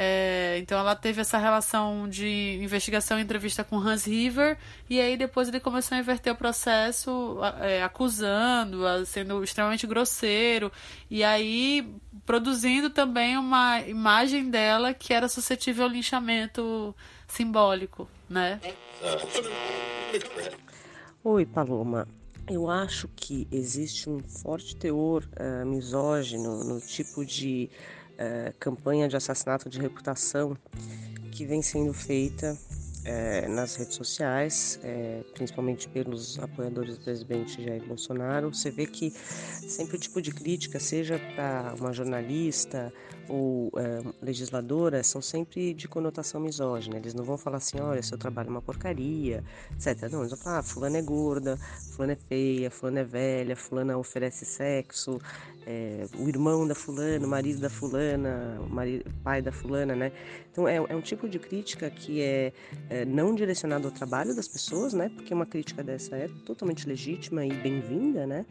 é, 0.00 0.56
então 0.58 0.78
ela 0.78 0.94
teve 0.94 1.20
essa 1.20 1.38
relação 1.38 2.08
de 2.08 2.56
investigação 2.62 3.18
e 3.18 3.22
entrevista 3.22 3.64
com 3.64 3.76
Hans 3.76 4.04
River, 4.06 4.56
e 4.88 5.00
aí 5.00 5.16
depois 5.16 5.48
ele 5.48 5.58
começou 5.58 5.96
a 5.96 5.98
inverter 5.98 6.32
o 6.32 6.36
processo, 6.36 7.36
é, 7.60 7.82
acusando, 7.82 8.84
sendo 9.04 9.42
extremamente 9.42 9.88
grosseiro, 9.88 10.70
e 11.10 11.24
aí 11.24 11.92
produzindo 12.24 12.90
também 12.90 13.36
uma 13.36 13.80
imagem 13.80 14.48
dela 14.48 14.94
que 14.94 15.12
era 15.12 15.28
suscetível 15.28 15.86
ao 15.86 15.90
linchamento 15.90 16.94
simbólico, 17.26 18.08
né? 18.30 18.60
Oi, 21.24 21.44
Paloma. 21.44 22.06
Eu 22.48 22.70
acho 22.70 23.08
que 23.16 23.48
existe 23.50 24.08
um 24.08 24.20
forte 24.20 24.76
teor 24.76 25.24
uh, 25.24 25.66
misógino 25.66 26.62
no 26.62 26.80
tipo 26.80 27.26
de 27.26 27.68
é, 28.18 28.52
campanha 28.58 29.08
de 29.08 29.16
assassinato 29.16 29.68
de 29.68 29.80
reputação 29.80 30.56
que 31.30 31.46
vem 31.46 31.62
sendo 31.62 31.94
feita 31.94 32.58
é, 33.08 33.48
nas 33.48 33.74
redes 33.76 33.94
sociais, 33.94 34.78
é, 34.82 35.22
principalmente 35.32 35.88
pelos 35.88 36.38
apoiadores 36.38 36.98
do 36.98 37.04
presidente 37.04 37.64
Jair 37.64 37.82
Bolsonaro. 37.86 38.52
Você 38.52 38.70
vê 38.70 38.86
que 38.86 39.10
sempre 39.10 39.96
o 39.96 39.98
tipo 39.98 40.20
de 40.20 40.30
crítica, 40.30 40.78
seja 40.78 41.18
para 41.34 41.74
uma 41.80 41.92
jornalista 41.92 42.92
ou 43.28 43.70
é, 43.76 44.02
legisladora, 44.20 45.02
são 45.02 45.22
sempre 45.22 45.72
de 45.72 45.88
conotação 45.88 46.40
misógina. 46.40 46.96
Eles 46.96 47.14
não 47.14 47.24
vão 47.24 47.38
falar 47.38 47.58
assim, 47.58 47.80
olha, 47.80 48.02
seu 48.02 48.18
trabalho 48.18 48.48
é 48.48 48.50
uma 48.50 48.62
porcaria, 48.62 49.42
etc. 49.72 50.10
Não, 50.10 50.20
eles 50.20 50.30
vão 50.30 50.38
falar, 50.38 50.58
ah, 50.58 50.62
fulana 50.62 50.98
é 50.98 51.02
gorda, 51.02 51.56
fulana 51.92 52.12
é 52.12 52.16
feia, 52.16 52.70
fulana 52.70 53.00
é 53.00 53.04
velha, 53.04 53.56
fulana 53.56 53.96
oferece 53.96 54.44
sexo, 54.44 55.18
é, 55.68 56.06
o 56.18 56.26
irmão 56.26 56.66
da 56.66 56.74
fulana, 56.74 57.26
o 57.26 57.28
marido 57.28 57.60
da 57.60 57.68
fulana, 57.68 58.58
o 58.58 58.70
marido, 58.70 59.04
pai 59.22 59.42
da 59.42 59.52
fulana, 59.52 59.94
né? 59.94 60.10
Então 60.50 60.66
é, 60.66 60.76
é 60.76 60.96
um 60.96 61.00
tipo 61.02 61.28
de 61.28 61.38
crítica 61.38 61.90
que 61.90 62.22
é, 62.22 62.54
é, 62.88 63.04
não 63.04 63.34
direcionado 63.34 63.86
ao 63.86 63.92
trabalho 63.92 64.34
das 64.34 64.48
pessoas, 64.48 64.94
né? 64.94 65.10
Porque 65.14 65.34
uma 65.34 65.44
crítica 65.44 65.84
dessa 65.84 66.16
é 66.16 66.30
totalmente 66.46 66.88
legítima 66.88 67.44
e 67.44 67.52
bem-vinda, 67.52 68.26
né? 68.26 68.46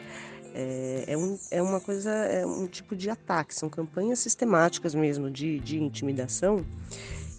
É, 0.54 1.06
é, 1.08 1.18
um, 1.18 1.40
é 1.50 1.60
uma 1.60 1.82
coisa, 1.82 2.12
é 2.12 2.46
um 2.46 2.68
tipo 2.68 2.96
de 2.96 3.10
ataque, 3.10 3.56
são 3.56 3.68
campanhas 3.68 4.20
sistemáticas 4.20 4.94
mesmo 4.94 5.32
de, 5.32 5.60
de 5.60 5.82
intimidação 5.82 6.64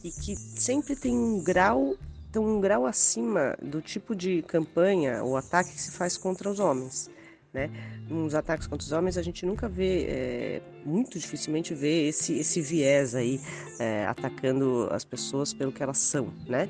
e 0.02 0.10
que 0.10 0.34
sempre 0.34 0.96
tem 0.96 1.16
um 1.16 1.40
grau 1.40 1.96
tem 2.32 2.42
um 2.42 2.60
grau 2.60 2.84
acima 2.84 3.56
do 3.62 3.80
tipo 3.80 4.14
de 4.14 4.42
campanha 4.42 5.22
ou 5.22 5.36
ataque 5.36 5.72
que 5.72 5.80
se 5.80 5.92
faz 5.92 6.18
contra 6.18 6.50
os 6.50 6.60
homens. 6.60 7.08
Né? 7.52 7.70
Nos 8.08 8.34
ataques 8.34 8.66
contra 8.66 8.84
os 8.84 8.92
homens 8.92 9.16
a 9.16 9.22
gente 9.22 9.46
nunca 9.46 9.68
vê, 9.68 10.04
é, 10.08 10.62
muito 10.84 11.18
dificilmente 11.18 11.74
vê 11.74 12.08
esse, 12.08 12.34
esse 12.34 12.60
viés 12.60 13.14
aí 13.14 13.40
é, 13.78 14.04
atacando 14.06 14.86
as 14.90 15.02
pessoas 15.02 15.54
pelo 15.54 15.72
que 15.72 15.82
elas 15.82 15.96
são, 15.96 16.32
né? 16.46 16.68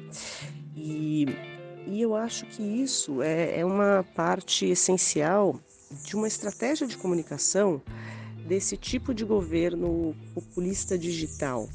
E, 0.77 1.27
e 1.87 2.01
eu 2.01 2.15
acho 2.15 2.47
que 2.47 2.63
isso 2.63 3.21
é, 3.23 3.59
é 3.59 3.65
uma 3.65 4.05
parte 4.15 4.67
essencial 4.67 5.59
de 6.05 6.15
uma 6.15 6.29
estratégia 6.29 6.87
de 6.87 6.97
comunicação 6.97 7.83
desse 8.47 8.77
tipo 8.77 9.13
de 9.13 9.25
governo 9.25 10.15
populista 10.33 10.97
digital 10.97 11.69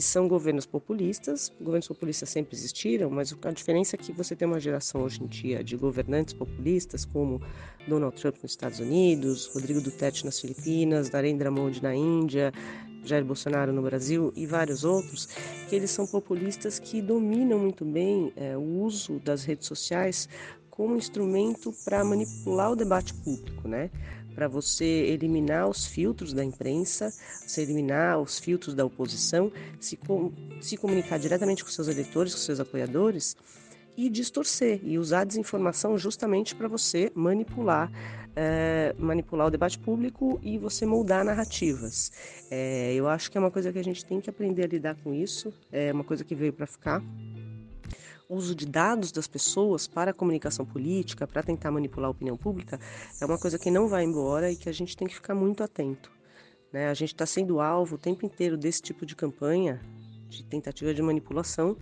que 0.00 0.06
são 0.06 0.26
governos 0.26 0.64
populistas. 0.64 1.52
Governos 1.60 1.86
populistas 1.86 2.30
sempre 2.30 2.56
existiram, 2.56 3.10
mas 3.10 3.36
a 3.44 3.50
diferença 3.50 3.96
é 3.96 3.98
que 3.98 4.12
você 4.12 4.34
tem 4.34 4.48
uma 4.48 4.58
geração 4.58 5.02
hoje 5.02 5.22
em 5.22 5.26
dia 5.26 5.62
de 5.62 5.76
governantes 5.76 6.32
populistas, 6.32 7.04
como 7.04 7.38
Donald 7.86 8.18
Trump 8.18 8.36
nos 8.42 8.52
Estados 8.52 8.80
Unidos, 8.80 9.50
Rodrigo 9.52 9.78
Duterte 9.78 10.24
nas 10.24 10.40
Filipinas, 10.40 11.10
Narendra 11.10 11.50
Modi 11.50 11.82
na 11.82 11.94
Índia, 11.94 12.50
Jair 13.04 13.22
Bolsonaro 13.26 13.74
no 13.74 13.82
Brasil 13.82 14.32
e 14.34 14.46
vários 14.46 14.84
outros, 14.84 15.26
que 15.68 15.76
eles 15.76 15.90
são 15.90 16.06
populistas 16.06 16.78
que 16.78 17.02
dominam 17.02 17.58
muito 17.58 17.84
bem 17.84 18.32
é, 18.36 18.56
o 18.56 18.80
uso 18.80 19.18
das 19.18 19.44
redes 19.44 19.66
sociais 19.66 20.30
como 20.70 20.96
instrumento 20.96 21.74
para 21.84 22.02
manipular 22.02 22.72
o 22.72 22.76
debate 22.76 23.12
público, 23.12 23.68
né? 23.68 23.90
Para 24.34 24.48
você 24.48 24.84
eliminar 24.84 25.68
os 25.68 25.86
filtros 25.86 26.32
da 26.32 26.44
imprensa, 26.44 27.12
você 27.46 27.62
eliminar 27.62 28.20
os 28.20 28.38
filtros 28.38 28.74
da 28.74 28.84
oposição, 28.84 29.52
se, 29.78 29.96
com, 29.96 30.32
se 30.60 30.76
comunicar 30.76 31.18
diretamente 31.18 31.64
com 31.64 31.70
seus 31.70 31.88
eleitores, 31.88 32.34
com 32.34 32.40
seus 32.40 32.60
apoiadores 32.60 33.36
e 33.96 34.08
distorcer 34.08 34.80
e 34.82 34.98
usar 34.98 35.20
a 35.20 35.24
desinformação 35.24 35.98
justamente 35.98 36.54
para 36.54 36.68
você 36.68 37.10
manipular 37.14 37.90
é, 38.36 38.94
manipular 38.98 39.48
o 39.48 39.50
debate 39.50 39.78
público 39.78 40.38
e 40.42 40.58
você 40.58 40.86
moldar 40.86 41.24
narrativas. 41.24 42.12
É, 42.50 42.94
eu 42.94 43.08
acho 43.08 43.30
que 43.30 43.36
é 43.36 43.40
uma 43.40 43.50
coisa 43.50 43.72
que 43.72 43.78
a 43.78 43.84
gente 43.84 44.04
tem 44.04 44.20
que 44.20 44.30
aprender 44.30 44.64
a 44.64 44.66
lidar 44.66 44.96
com 45.02 45.12
isso, 45.12 45.52
é 45.72 45.92
uma 45.92 46.04
coisa 46.04 46.24
que 46.24 46.34
veio 46.34 46.52
para 46.52 46.66
ficar 46.66 47.02
uso 48.30 48.54
de 48.54 48.64
dados 48.64 49.10
das 49.10 49.26
pessoas 49.26 49.88
para 49.88 50.12
a 50.12 50.14
comunicação 50.14 50.64
política, 50.64 51.26
para 51.26 51.42
tentar 51.42 51.70
manipular 51.72 52.08
a 52.08 52.10
opinião 52.12 52.36
pública, 52.36 52.78
é 53.20 53.26
uma 53.26 53.36
coisa 53.36 53.58
que 53.58 53.70
não 53.70 53.88
vai 53.88 54.04
embora 54.04 54.50
e 54.50 54.56
que 54.56 54.68
a 54.68 54.72
gente 54.72 54.96
tem 54.96 55.08
que 55.08 55.14
ficar 55.14 55.34
muito 55.34 55.64
atento. 55.64 56.10
Né? 56.72 56.88
A 56.88 56.94
gente 56.94 57.12
está 57.12 57.26
sendo 57.26 57.60
alvo 57.60 57.96
o 57.96 57.98
tempo 57.98 58.24
inteiro 58.24 58.56
desse 58.56 58.80
tipo 58.80 59.04
de 59.04 59.16
campanha, 59.16 59.80
de 60.28 60.44
tentativa 60.44 60.94
de 60.94 61.02
manipulação, 61.02 61.76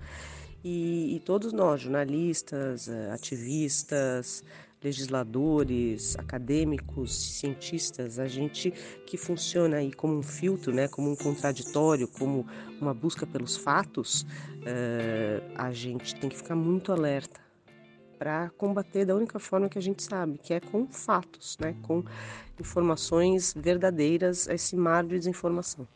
e, 0.64 1.16
e 1.16 1.20
todos 1.20 1.52
nós, 1.52 1.82
jornalistas, 1.82 2.88
eh, 2.88 3.10
ativistas, 3.12 4.42
legisladores, 4.82 6.16
acadêmicos, 6.18 7.12
cientistas, 7.12 8.18
a 8.18 8.26
gente 8.26 8.70
que 9.06 9.16
funciona 9.16 9.78
aí 9.78 9.92
como 9.92 10.16
um 10.16 10.22
filtro, 10.22 10.72
né, 10.72 10.88
como 10.88 11.10
um 11.10 11.16
contraditório, 11.16 12.06
como 12.06 12.46
uma 12.80 12.94
busca 12.94 13.26
pelos 13.26 13.56
fatos, 13.56 14.22
uh, 14.22 15.42
a 15.54 15.72
gente 15.72 16.14
tem 16.14 16.30
que 16.30 16.36
ficar 16.36 16.54
muito 16.54 16.92
alerta 16.92 17.40
para 18.18 18.50
combater 18.50 19.04
da 19.04 19.14
única 19.14 19.38
forma 19.38 19.68
que 19.68 19.78
a 19.78 19.82
gente 19.82 20.02
sabe, 20.02 20.38
que 20.38 20.52
é 20.52 20.60
com 20.60 20.86
fatos, 20.88 21.56
né, 21.58 21.76
com 21.82 22.04
informações 22.58 23.54
verdadeiras 23.56 24.48
esse 24.48 24.76
mar 24.76 25.04
de 25.04 25.18
desinformação. 25.18 25.86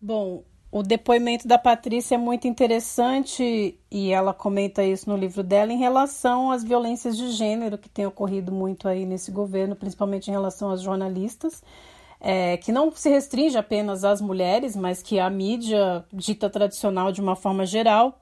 Bom, 0.00 0.44
o 0.72 0.84
depoimento 0.84 1.48
da 1.48 1.58
Patrícia 1.58 2.14
é 2.14 2.18
muito 2.18 2.46
interessante 2.46 3.76
e 3.90 4.12
ela 4.12 4.32
comenta 4.32 4.84
isso 4.84 5.10
no 5.10 5.16
livro 5.16 5.42
dela 5.42 5.72
em 5.72 5.78
relação 5.78 6.52
às 6.52 6.62
violências 6.62 7.16
de 7.16 7.32
gênero 7.32 7.76
que 7.76 7.88
tem 7.88 8.06
ocorrido 8.06 8.52
muito 8.52 8.86
aí 8.86 9.04
nesse 9.04 9.32
governo, 9.32 9.74
principalmente 9.74 10.28
em 10.28 10.30
relação 10.30 10.70
às 10.70 10.80
jornalistas, 10.80 11.60
é, 12.20 12.56
que 12.56 12.70
não 12.70 12.92
se 12.92 13.08
restringe 13.08 13.58
apenas 13.58 14.04
às 14.04 14.20
mulheres, 14.20 14.76
mas 14.76 15.02
que 15.02 15.18
a 15.18 15.28
mídia 15.28 16.04
dita 16.12 16.48
tradicional 16.48 17.10
de 17.10 17.20
uma 17.20 17.34
forma 17.34 17.66
geral. 17.66 18.20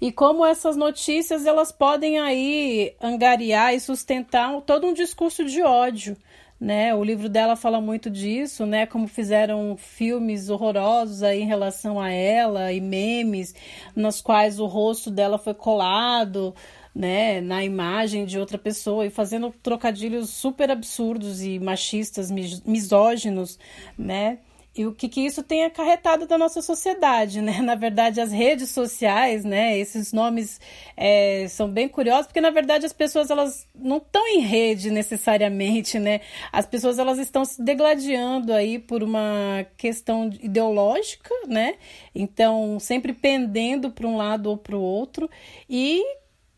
E 0.00 0.10
como 0.10 0.46
essas 0.46 0.76
notícias 0.76 1.44
elas 1.44 1.70
podem 1.70 2.18
aí 2.20 2.94
angariar 3.02 3.74
e 3.74 3.80
sustentar 3.80 4.62
todo 4.62 4.86
um 4.86 4.94
discurso 4.94 5.44
de 5.44 5.62
ódio 5.62 6.16
né? 6.60 6.94
O 6.94 7.02
livro 7.04 7.28
dela 7.28 7.56
fala 7.56 7.80
muito 7.80 8.08
disso, 8.10 8.64
né? 8.66 8.86
Como 8.86 9.06
fizeram 9.06 9.76
filmes 9.76 10.48
horrorosos 10.48 11.22
aí 11.22 11.42
em 11.42 11.46
relação 11.46 12.00
a 12.00 12.10
ela 12.10 12.72
e 12.72 12.80
memes 12.80 13.54
nos 13.94 14.20
quais 14.20 14.58
o 14.60 14.66
rosto 14.66 15.10
dela 15.10 15.38
foi 15.38 15.54
colado, 15.54 16.54
né, 16.94 17.40
na 17.40 17.64
imagem 17.64 18.24
de 18.24 18.38
outra 18.38 18.56
pessoa 18.56 19.04
e 19.04 19.10
fazendo 19.10 19.52
trocadilhos 19.62 20.30
super 20.30 20.70
absurdos 20.70 21.42
e 21.42 21.58
machistas, 21.58 22.30
misóginos, 22.30 23.58
né? 23.98 24.38
E 24.76 24.84
o 24.86 24.92
que, 24.92 25.08
que 25.08 25.20
isso 25.20 25.42
tem 25.42 25.64
acarretado 25.64 26.26
da 26.26 26.36
nossa 26.36 26.60
sociedade, 26.60 27.40
né? 27.40 27.60
Na 27.62 27.76
verdade, 27.76 28.20
as 28.20 28.32
redes 28.32 28.70
sociais, 28.70 29.44
né? 29.44 29.78
Esses 29.78 30.12
nomes 30.12 30.60
é, 30.96 31.46
são 31.48 31.68
bem 31.68 31.88
curiosos, 31.88 32.26
porque 32.26 32.40
na 32.40 32.50
verdade 32.50 32.84
as 32.84 32.92
pessoas 32.92 33.30
elas 33.30 33.68
não 33.74 33.98
estão 33.98 34.26
em 34.26 34.40
rede 34.40 34.90
necessariamente, 34.90 35.98
né? 35.98 36.20
As 36.50 36.66
pessoas 36.66 36.98
elas 36.98 37.18
estão 37.18 37.44
se 37.44 37.62
degladiando 37.62 38.52
aí 38.52 38.78
por 38.78 39.02
uma 39.02 39.64
questão 39.76 40.28
ideológica, 40.42 41.30
né? 41.46 41.76
Então, 42.12 42.80
sempre 42.80 43.12
pendendo 43.12 43.92
para 43.92 44.06
um 44.06 44.16
lado 44.16 44.50
ou 44.50 44.56
para 44.56 44.76
o 44.76 44.82
outro 44.82 45.30
e 45.70 46.02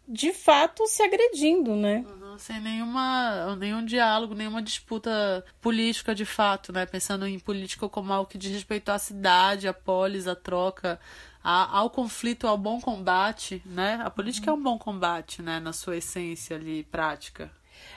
de 0.09 0.33
fato 0.33 0.87
se 0.87 1.03
agredindo, 1.03 1.75
né? 1.75 2.05
Sem 2.39 2.61
nenhuma, 2.61 3.57
nenhum 3.57 3.85
diálogo, 3.85 4.35
nenhuma 4.35 4.63
disputa 4.63 5.45
política 5.61 6.15
de 6.15 6.25
fato, 6.25 6.73
né? 6.73 6.87
Pensando 6.87 7.27
em 7.27 7.39
política 7.39 7.89
como 7.89 8.13
algo 8.13 8.29
que 8.29 8.39
diz 8.39 8.53
respeito 8.53 8.91
à 8.91 8.99
cidade, 8.99 9.69
à 9.69 9.75
polis, 9.75 10.27
à 10.27 10.35
troca, 10.35 10.99
a, 11.43 11.79
ao 11.79 11.91
conflito, 11.91 12.47
ao 12.47 12.59
bom 12.59 12.81
combate, 12.81 13.63
né? 13.65 14.01
A 14.05 14.11
política 14.11 14.51
uhum. 14.51 14.57
é 14.57 14.61
um 14.61 14.63
bom 14.63 14.79
combate, 14.79 15.43
né? 15.43 15.61
Na 15.61 15.73
sua 15.73 15.97
essência 15.97 16.57
ali, 16.57 16.85
prática. 16.85 17.51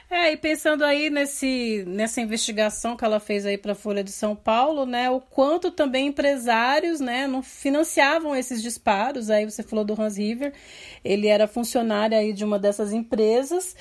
É, 0.10 0.32
e 0.32 0.38
pensando 0.38 0.84
aí 0.84 1.10
nesse, 1.12 1.84
nessa 1.86 2.20
investigação 2.20 2.98
que 2.98 3.06
ela 3.06 3.20
fez 3.20 3.46
aí 3.46 3.58
para 3.60 3.74
a 3.74 3.76
Folha 3.76 4.04
de 4.04 4.12
São 4.12 4.36
Paulo, 4.36 4.86
né, 4.86 5.08
o 5.10 5.22
quanto 5.22 5.70
também 5.70 6.08
empresários, 6.08 7.00
né, 7.00 7.28
não 7.28 7.44
financiavam 7.44 8.36
esses 8.36 8.62
disparos. 8.62 9.30
Aí 9.30 9.46
você 9.46 9.62
falou 9.62 9.86
do 9.86 10.00
Hans 10.00 10.18
River, 10.18 10.54
ele 11.04 11.28
era 11.28 11.48
funcionário 11.48 12.18
aí 12.18 12.34
de 12.34 12.44
uma 12.44 12.58
dessas 12.58 12.92
empresas 12.92 13.76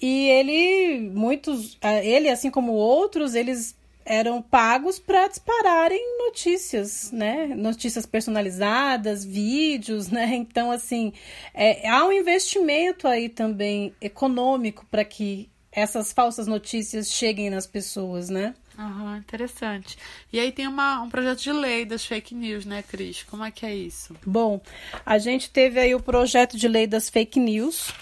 e 0.00 0.28
ele, 0.28 1.10
muitos, 1.10 1.78
ele 2.02 2.28
assim 2.28 2.50
como 2.50 2.72
outros, 2.72 3.34
eles 3.34 3.76
eram 4.04 4.42
pagos 4.42 4.98
para 4.98 5.28
dispararem 5.28 6.18
notícias, 6.18 7.12
né? 7.12 7.46
Notícias 7.46 8.06
personalizadas, 8.06 9.24
vídeos, 9.24 10.08
né? 10.08 10.34
Então, 10.50 10.70
assim, 10.70 11.12
é, 11.54 11.88
há 11.88 12.04
um 12.04 12.12
investimento 12.12 13.06
aí 13.06 13.28
também 13.28 13.94
econômico 14.00 14.84
para 14.90 15.04
que 15.04 15.48
essas 15.70 16.12
falsas 16.12 16.46
notícias 16.46 17.12
cheguem 17.12 17.50
nas 17.50 17.66
pessoas, 17.66 18.28
né? 18.28 18.54
Uhum, 18.76 19.16
interessante. 19.16 19.96
E 20.32 20.40
aí 20.40 20.50
tem 20.50 20.66
uma, 20.66 21.02
um 21.02 21.10
projeto 21.10 21.40
de 21.40 21.52
lei 21.52 21.84
das 21.84 22.04
fake 22.04 22.34
news, 22.34 22.64
né, 22.64 22.82
Cris? 22.82 23.22
Como 23.22 23.44
é 23.44 23.50
que 23.50 23.66
é 23.66 23.74
isso? 23.74 24.16
Bom, 24.26 24.60
a 25.04 25.18
gente 25.18 25.50
teve 25.50 25.78
aí 25.78 25.94
o 25.94 26.00
projeto 26.00 26.56
de 26.56 26.66
lei 26.66 26.86
das 26.86 27.10
fake 27.10 27.38
news. 27.38 27.92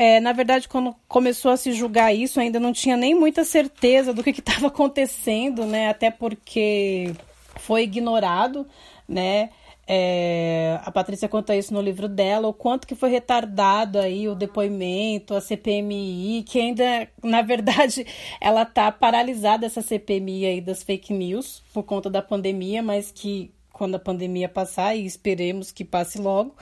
É, 0.00 0.20
na 0.20 0.32
verdade, 0.32 0.68
quando 0.68 0.94
começou 1.08 1.50
a 1.50 1.56
se 1.56 1.72
julgar 1.72 2.14
isso, 2.14 2.38
ainda 2.38 2.60
não 2.60 2.72
tinha 2.72 2.96
nem 2.96 3.16
muita 3.16 3.42
certeza 3.42 4.14
do 4.14 4.22
que 4.22 4.30
estava 4.30 4.68
acontecendo, 4.68 5.66
né? 5.66 5.88
Até 5.88 6.08
porque 6.08 7.12
foi 7.56 7.82
ignorado, 7.82 8.64
né? 9.08 9.50
É, 9.88 10.78
a 10.84 10.92
Patrícia 10.92 11.28
conta 11.28 11.56
isso 11.56 11.74
no 11.74 11.82
livro 11.82 12.08
dela, 12.08 12.46
o 12.46 12.54
quanto 12.54 12.86
que 12.86 12.94
foi 12.94 13.10
retardado 13.10 13.98
aí 13.98 14.28
o 14.28 14.36
depoimento, 14.36 15.34
a 15.34 15.40
CPMI, 15.40 16.44
que 16.46 16.60
ainda, 16.60 17.08
na 17.20 17.42
verdade, 17.42 18.06
ela 18.40 18.64
tá 18.64 18.92
paralisada, 18.92 19.66
essa 19.66 19.82
CPMI 19.82 20.46
aí 20.46 20.60
das 20.60 20.80
fake 20.84 21.12
news, 21.12 21.60
por 21.74 21.82
conta 21.82 22.08
da 22.08 22.22
pandemia, 22.22 22.84
mas 22.84 23.10
que 23.10 23.50
quando 23.78 23.94
a 23.94 23.98
pandemia 24.00 24.48
passar, 24.48 24.96
e 24.96 25.06
esperemos 25.06 25.70
que 25.70 25.84
passe 25.84 26.18
logo, 26.18 26.56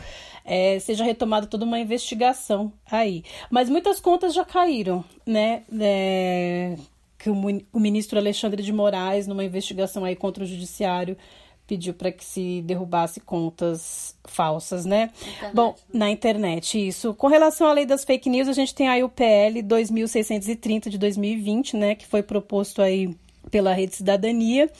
é, 0.44 0.78
seja 0.78 1.02
retomada 1.02 1.46
toda 1.46 1.64
uma 1.64 1.80
investigação 1.80 2.70
aí. 2.88 3.24
Mas 3.50 3.70
muitas 3.70 3.98
contas 3.98 4.34
já 4.34 4.44
caíram, 4.44 5.02
né? 5.24 5.62
É, 5.80 6.76
que 7.18 7.30
o, 7.30 7.34
o 7.72 7.80
ministro 7.80 8.18
Alexandre 8.18 8.62
de 8.62 8.72
Moraes, 8.72 9.26
numa 9.26 9.42
investigação 9.42 10.04
aí 10.04 10.14
contra 10.14 10.44
o 10.44 10.46
judiciário, 10.46 11.16
pediu 11.66 11.94
para 11.94 12.12
que 12.12 12.24
se 12.24 12.62
derrubasse 12.62 13.18
contas 13.18 14.14
falsas, 14.24 14.84
né? 14.84 15.10
Internet, 15.20 15.54
Bom, 15.54 15.68
né? 15.68 15.74
na 15.92 16.10
internet, 16.10 16.86
isso. 16.86 17.14
Com 17.14 17.28
relação 17.28 17.66
à 17.66 17.72
lei 17.72 17.86
das 17.86 18.04
fake 18.04 18.28
news, 18.28 18.46
a 18.46 18.52
gente 18.52 18.74
tem 18.74 18.88
aí 18.88 19.02
o 19.02 19.08
PL 19.08 19.62
2630 19.62 20.90
de 20.90 20.98
2020, 20.98 21.76
né, 21.76 21.94
que 21.94 22.06
foi 22.06 22.22
proposto 22.22 22.82
aí 22.82 23.16
pela 23.50 23.72
Rede 23.72 23.96
Cidadania 23.96 24.70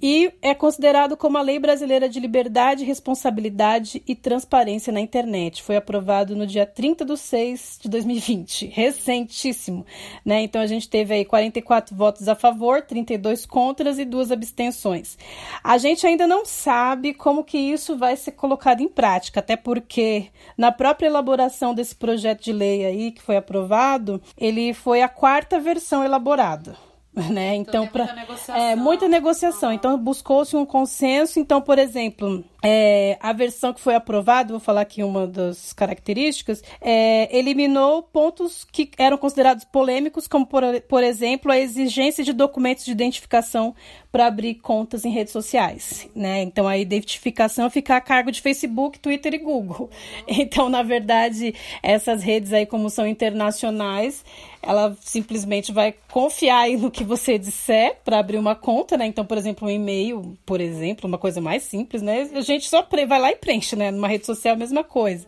e 0.00 0.32
é 0.40 0.54
considerado 0.54 1.16
como 1.16 1.38
a 1.38 1.42
Lei 1.42 1.58
Brasileira 1.58 2.08
de 2.08 2.20
Liberdade, 2.20 2.84
Responsabilidade 2.84 4.02
e 4.06 4.14
Transparência 4.14 4.92
na 4.92 5.00
Internet. 5.00 5.62
Foi 5.62 5.76
aprovado 5.76 6.36
no 6.36 6.46
dia 6.46 6.64
30 6.64 7.04
de 7.04 7.16
6 7.16 7.80
de 7.82 7.88
2020, 7.88 8.66
recentíssimo. 8.72 9.84
Né? 10.24 10.42
Então 10.42 10.60
a 10.60 10.66
gente 10.66 10.88
teve 10.88 11.14
aí 11.14 11.24
44 11.24 11.96
votos 11.96 12.28
a 12.28 12.34
favor, 12.34 12.82
32 12.82 13.44
contras 13.44 13.98
e 13.98 14.04
duas 14.04 14.30
abstenções. 14.30 15.18
A 15.62 15.78
gente 15.78 16.06
ainda 16.06 16.26
não 16.26 16.44
sabe 16.44 17.12
como 17.14 17.44
que 17.44 17.58
isso 17.58 17.96
vai 17.96 18.16
ser 18.16 18.32
colocado 18.32 18.80
em 18.80 18.88
prática, 18.88 19.40
até 19.40 19.56
porque 19.56 20.26
na 20.56 20.70
própria 20.70 21.08
elaboração 21.08 21.74
desse 21.74 21.94
projeto 21.94 22.44
de 22.44 22.52
lei 22.52 22.84
aí 22.84 23.10
que 23.10 23.22
foi 23.22 23.36
aprovado, 23.36 24.20
ele 24.36 24.72
foi 24.72 25.02
a 25.02 25.08
quarta 25.08 25.58
versão 25.58 26.04
elaborada. 26.04 26.87
né? 27.30 27.56
Então, 27.56 27.84
então 27.84 28.04
muita 28.04 28.14
negociação. 28.14 28.56
É, 28.56 28.76
muita 28.76 29.08
negociação. 29.08 29.72
Então, 29.72 29.98
buscou-se 29.98 30.56
um 30.56 30.64
consenso. 30.64 31.40
Então, 31.40 31.60
por 31.60 31.78
exemplo, 31.78 32.44
é, 32.62 33.18
a 33.20 33.32
versão 33.32 33.72
que 33.72 33.80
foi 33.80 33.94
aprovada, 33.94 34.52
vou 34.52 34.60
falar 34.60 34.82
aqui 34.82 35.02
uma 35.02 35.26
das 35.26 35.72
características, 35.72 36.62
é, 36.80 37.36
eliminou 37.36 38.02
pontos 38.02 38.64
que 38.64 38.90
eram 38.98 39.18
considerados 39.18 39.64
polêmicos, 39.64 40.26
como, 40.26 40.46
por, 40.46 40.62
por 40.88 41.02
exemplo, 41.02 41.50
a 41.50 41.58
exigência 41.58 42.24
de 42.24 42.32
documentos 42.32 42.84
de 42.84 42.92
identificação 42.92 43.74
para 44.10 44.26
abrir 44.26 44.54
contas 44.56 45.04
em 45.04 45.10
redes 45.10 45.32
sociais. 45.32 46.08
Né? 46.14 46.42
Então, 46.42 46.66
a 46.66 46.78
identificação 46.78 47.68
fica 47.68 47.96
a 47.96 48.00
cargo 48.00 48.30
de 48.30 48.40
Facebook, 48.40 48.98
Twitter 48.98 49.34
e 49.34 49.38
Google. 49.38 49.90
Então, 50.40 50.68
na 50.68 50.82
verdade, 50.82 51.54
essas 51.82 52.22
redes 52.22 52.52
aí, 52.52 52.64
como 52.64 52.88
são 52.88 53.06
internacionais, 53.06 54.24
ela 54.62 54.96
simplesmente 55.00 55.72
vai 55.72 55.94
confiar 56.10 56.68
no 56.70 56.90
que 56.90 57.04
você 57.04 57.38
disser 57.38 57.96
para 58.04 58.18
abrir 58.18 58.38
uma 58.38 58.54
conta, 58.54 58.96
né? 58.96 59.06
Então, 59.06 59.24
por 59.24 59.38
exemplo, 59.38 59.66
um 59.66 59.70
e-mail, 59.70 60.36
por 60.44 60.60
exemplo, 60.60 61.06
uma 61.06 61.18
coisa 61.18 61.40
mais 61.40 61.62
simples, 61.62 62.02
né? 62.02 62.28
gente 62.40 62.68
só 62.68 62.86
vai 63.06 63.20
lá 63.20 63.30
e 63.30 63.36
preenche, 63.36 63.76
né? 63.76 63.90
Numa 63.90 64.08
rede 64.08 64.26
social, 64.26 64.54
a 64.54 64.58
mesma 64.58 64.82
coisa, 64.82 65.26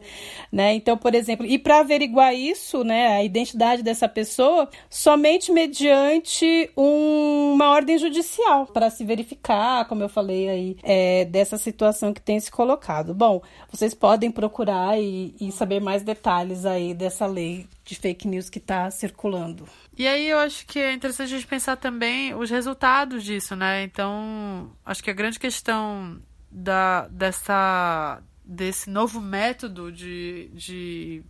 né? 0.51 0.75
Então, 0.75 0.97
por 0.97 1.15
exemplo, 1.15 1.47
e 1.47 1.59
para 1.59 1.81
averiguar 1.81 2.35
isso, 2.35 2.83
né, 2.85 3.09
a 3.09 3.25
identidade 3.25 3.83
dessa 3.83 4.09
pessoa, 4.09 4.69
somente 4.89 5.53
mediante 5.53 6.71
um, 6.77 7.53
uma 7.55 7.71
ordem 7.71 7.99
judicial 7.99 8.67
para 8.71 8.91
se 8.91 9.05
verificar, 9.05 9.87
como 9.87 10.03
eu 10.03 10.09
falei 10.09 10.49
aí, 10.49 10.77
é, 10.83 11.25
dessa 11.25 11.59
situação 11.59 12.13
que 12.13 12.21
tem 12.21 12.41
se 12.41 12.51
colocado. 12.51 13.15
Bom, 13.15 13.43
vocês 13.71 13.95
podem 13.95 14.31
procurar 14.31 14.99
e, 15.01 15.35
e 15.41 15.53
saber 15.53 15.81
mais 15.81 16.03
detalhes 16.03 16.65
aí 16.65 16.95
dessa 16.95 17.27
lei 17.27 17.67
de 17.85 17.97
fake 17.97 18.27
news 18.27 18.49
que 18.49 18.59
está 18.59 18.91
circulando. 18.91 19.69
E 19.99 20.07
aí 20.07 20.29
eu 20.29 20.39
acho 20.39 20.67
que 20.67 20.79
é 20.79 20.93
interessante 20.93 21.35
a 21.35 21.37
gente 21.37 21.47
pensar 21.47 21.77
também 21.77 22.35
os 22.35 22.49
resultados 22.49 23.23
disso, 23.23 23.55
né? 23.55 23.83
Então, 23.83 24.71
acho 24.85 25.03
que 25.03 25.11
a 25.11 25.15
grande 25.15 25.39
questão 25.39 26.19
da, 26.51 27.07
dessa, 27.09 28.23
desse 28.45 28.89
novo 28.89 29.21
método 29.21 29.93
de, 29.93 30.51
de 30.55 31.23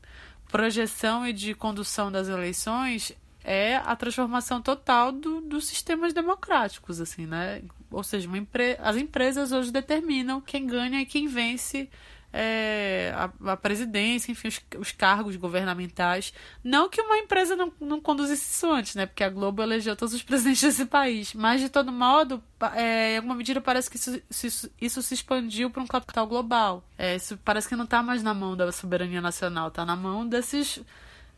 projeção 0.50 1.26
e 1.26 1.32
de 1.32 1.54
condução 1.54 2.12
das 2.12 2.28
eleições 2.28 3.12
é 3.44 3.76
a 3.76 3.96
transformação 3.96 4.60
total 4.60 5.12
do, 5.12 5.40
dos 5.40 5.66
sistemas 5.66 6.12
democráticos, 6.12 7.00
assim, 7.00 7.26
né? 7.26 7.62
Ou 7.90 8.02
seja, 8.02 8.28
empre 8.36 8.76
as 8.80 8.96
empresas 8.96 9.52
hoje 9.52 9.72
determinam 9.72 10.40
quem 10.40 10.66
ganha 10.66 11.00
e 11.00 11.06
quem 11.06 11.26
vence 11.26 11.88
é, 12.32 13.12
a, 13.16 13.52
a, 13.52 13.56
presidência, 13.56 14.30
enfim, 14.30 14.48
os, 14.48 14.60
os, 14.78 14.92
cargos 14.92 15.36
governamentais. 15.36 16.32
Não 16.62 16.88
que 16.88 17.00
uma 17.00 17.18
empresa 17.18 17.56
não, 17.56 17.72
não 17.80 18.00
conduzisse 18.00 18.52
isso 18.54 18.70
antes, 18.70 18.94
né? 18.94 19.06
Porque 19.06 19.24
a 19.24 19.28
Globo 19.28 19.62
elegeu 19.62 19.96
todos 19.96 20.14
os 20.14 20.22
presidentes 20.22 20.62
desse 20.62 20.86
país. 20.86 21.34
Mas, 21.34 21.60
de 21.60 21.68
todo 21.68 21.90
modo, 21.90 22.42
é, 22.74 23.14
em 23.14 23.16
alguma 23.16 23.34
medida 23.34 23.60
parece 23.60 23.90
que 23.90 23.96
isso, 23.96 24.22
isso, 24.30 24.70
isso 24.80 25.02
se 25.02 25.14
expandiu 25.14 25.70
para 25.70 25.82
um 25.82 25.86
capital 25.86 26.26
global. 26.26 26.84
É, 26.96 27.16
isso 27.16 27.36
parece 27.44 27.68
que 27.68 27.76
não 27.76 27.84
está 27.84 28.02
mais 28.02 28.22
na 28.22 28.32
mão 28.32 28.56
da 28.56 28.70
soberania 28.70 29.20
nacional, 29.20 29.68
está 29.68 29.84
na 29.84 29.96
mão 29.96 30.26
desses 30.26 30.80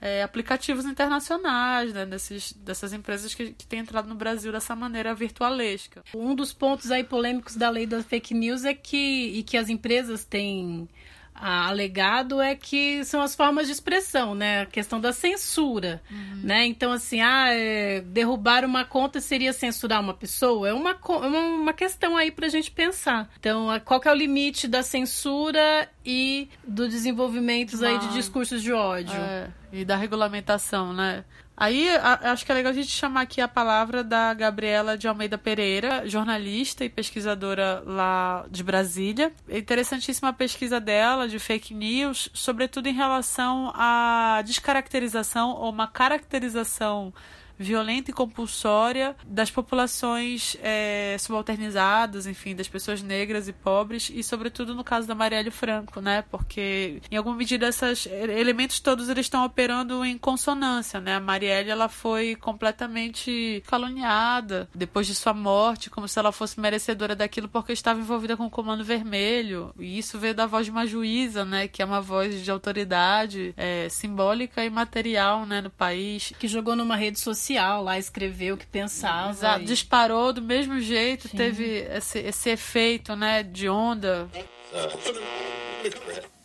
é, 0.03 0.21
aplicativos 0.21 0.85
internacionais, 0.85 1.93
né, 1.93 2.05
desses, 2.05 2.53
dessas 2.55 2.93
empresas 2.93 3.33
que, 3.33 3.53
que 3.53 3.65
têm 3.65 3.79
entrado 3.79 4.09
no 4.09 4.17
Brasil 4.17 4.51
dessa 4.51 4.75
maneira 4.75 5.15
virtualesca. 5.15 6.03
Um 6.13 6.35
dos 6.35 6.53
pontos 6.53 6.91
aí 6.91 7.05
polêmicos 7.05 7.55
da 7.55 7.71
lei 7.71 7.87
da 7.87 8.03
fake 8.03 8.35
news 8.35 8.65
é 8.65 8.75
que, 8.75 8.97
e 8.97 9.45
que 9.45 9.57
as 9.57 9.69
empresas 9.69 10.25
têm 10.25 10.89
alegado 11.35 12.41
é 12.41 12.55
que 12.55 13.05
são 13.05 13.21
as 13.21 13.35
formas 13.35 13.67
de 13.67 13.73
expressão, 13.73 14.35
né? 14.35 14.63
A 14.63 14.67
questão 14.67 15.01
da 15.01 15.13
censura, 15.13 16.01
uhum. 16.11 16.41
né? 16.45 16.67
Então, 16.67 16.93
assim, 16.93 17.21
ah, 17.21 17.49
é, 17.49 18.01
derrubar 18.01 18.65
uma 18.65 18.85
conta 18.85 19.21
seria 19.21 19.53
censurar 19.53 20.01
uma 20.01 20.15
pessoa? 20.15 20.69
É 20.69 20.73
uma, 20.73 20.91
é 20.91 21.27
uma 21.27 21.73
questão 21.73 22.17
aí 22.17 22.31
para 22.31 22.47
a 22.47 22.51
gente 22.51 22.71
pensar. 22.71 23.29
Então, 23.39 23.69
qual 23.85 24.01
que 24.01 24.09
é 24.09 24.13
o 24.13 24.15
limite 24.15 24.69
da 24.69 24.83
censura 24.83 25.89
e 26.05 26.49
do 26.67 26.89
desenvolvimento 26.89 27.83
aí 27.85 27.99
de 27.99 28.13
discursos 28.13 28.63
de 28.63 28.73
ódio? 28.73 29.15
É, 29.15 29.49
e 29.73 29.85
da 29.85 29.97
regulamentação, 29.97 30.93
né? 30.93 31.25
Aí 31.63 31.89
a, 31.91 32.33
acho 32.33 32.45
que 32.45 32.51
é 32.51 32.57
legal 32.57 32.73
a 32.73 32.75
gente 32.75 32.89
chamar 32.89 33.21
aqui 33.21 33.41
a 33.41 33.47
palavra 33.47 34.03
da 34.03 34.35
Gabriela 34.35 34.99
de 34.99 35.07
Almeida 35.07 35.39
Pereira, 35.39 36.09
jornalista 36.09 36.85
e 36.85 36.89
pesquisadora 36.89 37.85
lá 37.87 38.45
de 38.51 38.65
Brasília. 38.65 39.33
É 39.49 39.59
interessantíssima 39.59 40.31
a 40.31 40.33
pesquisa 40.33 40.81
dela 40.81 41.29
de 41.29 41.39
fake 41.39 41.73
news, 41.73 42.29
sobretudo 42.35 42.89
em 42.89 42.93
relação 42.93 43.71
à 43.77 44.43
descaracterização 44.45 45.51
ou 45.51 45.71
uma 45.71 45.87
caracterização 45.87 47.15
violenta 47.63 48.11
e 48.11 48.15
compulsória 48.15 49.17
das 49.27 49.51
populações 49.51 50.57
é, 50.63 51.17
subalternizadas, 51.19 52.27
enfim, 52.27 52.55
das 52.55 52.69
pessoas 52.69 53.03
negras 53.03 53.49
e 53.49 53.53
pobres, 53.53 54.11
e 54.13 54.23
sobretudo 54.23 54.75
no 54.75 54.85
caso 54.85 55.07
da 55.07 55.15
Marielle 55.15 55.51
Franco, 55.51 56.01
né? 56.01 56.23
Porque 56.31 57.01
em 57.11 57.17
alguma 57.17 57.37
medida 57.37 57.69
esses 57.69 58.07
elementos 58.07 58.81
todos 58.81 59.09
eles 59.09 59.27
estão 59.27 59.45
operando 59.45 60.05
em 60.05 60.19
consonância, 60.19 61.01
né? 61.01 61.17
A 61.17 61.21
Marielle 61.21 61.71
ela 61.71 61.89
foi 61.89 62.35
completamente 62.37 63.63
caluniada 63.67 64.69
depois 64.75 65.07
de 65.07 65.15
sua 65.15 65.33
morte, 65.33 65.91
como 65.91 66.09
se 66.09 66.19
ela 66.19 66.33
fosse 66.33 66.59
merecedora 66.61 67.15
daquilo 67.15 67.49
porque 67.49 67.73
estava 67.73 68.01
envolvida 68.01 68.37
com 68.37 68.47
o 68.47 68.51
Comando 68.51 68.85
Vermelho. 68.85 69.73
E 69.79 69.99
isso 69.99 70.19
veio 70.19 70.35
da 70.35 70.47
voz 70.47 70.67
de 70.67 70.73
uma 70.73 70.87
juíza, 70.87 71.45
né? 71.45 71.69
Que 71.69 71.83
é 71.83 71.85
uma 71.85 72.01
voz 72.01 72.43
de 72.43 72.51
autoridade 72.51 73.55
é, 73.57 73.89
simbólica 73.89 74.65
e 74.65 74.71
material, 74.71 75.47
né? 75.47 75.61
No 75.61 75.71
país. 75.71 76.33
Que 76.39 76.49
jogou 76.49 76.75
numa 76.75 76.97
rede 76.97 77.21
social 77.21 77.52
social 77.53 77.83
lá, 77.83 77.99
escreveu 77.99 78.55
o 78.55 78.59
que 78.59 78.67
pensava. 78.67 79.31
Exato, 79.31 79.63
e... 79.63 79.67
disparou 79.67 80.33
do 80.33 80.43
mesmo 80.43 80.81
jeito, 80.81 81.29
Sim. 81.29 81.37
teve 81.37 81.65
esse, 81.65 82.19
esse 82.19 82.51
efeito 82.51 83.15
né, 83.15 83.43
de 83.43 83.69
onda. 83.69 84.29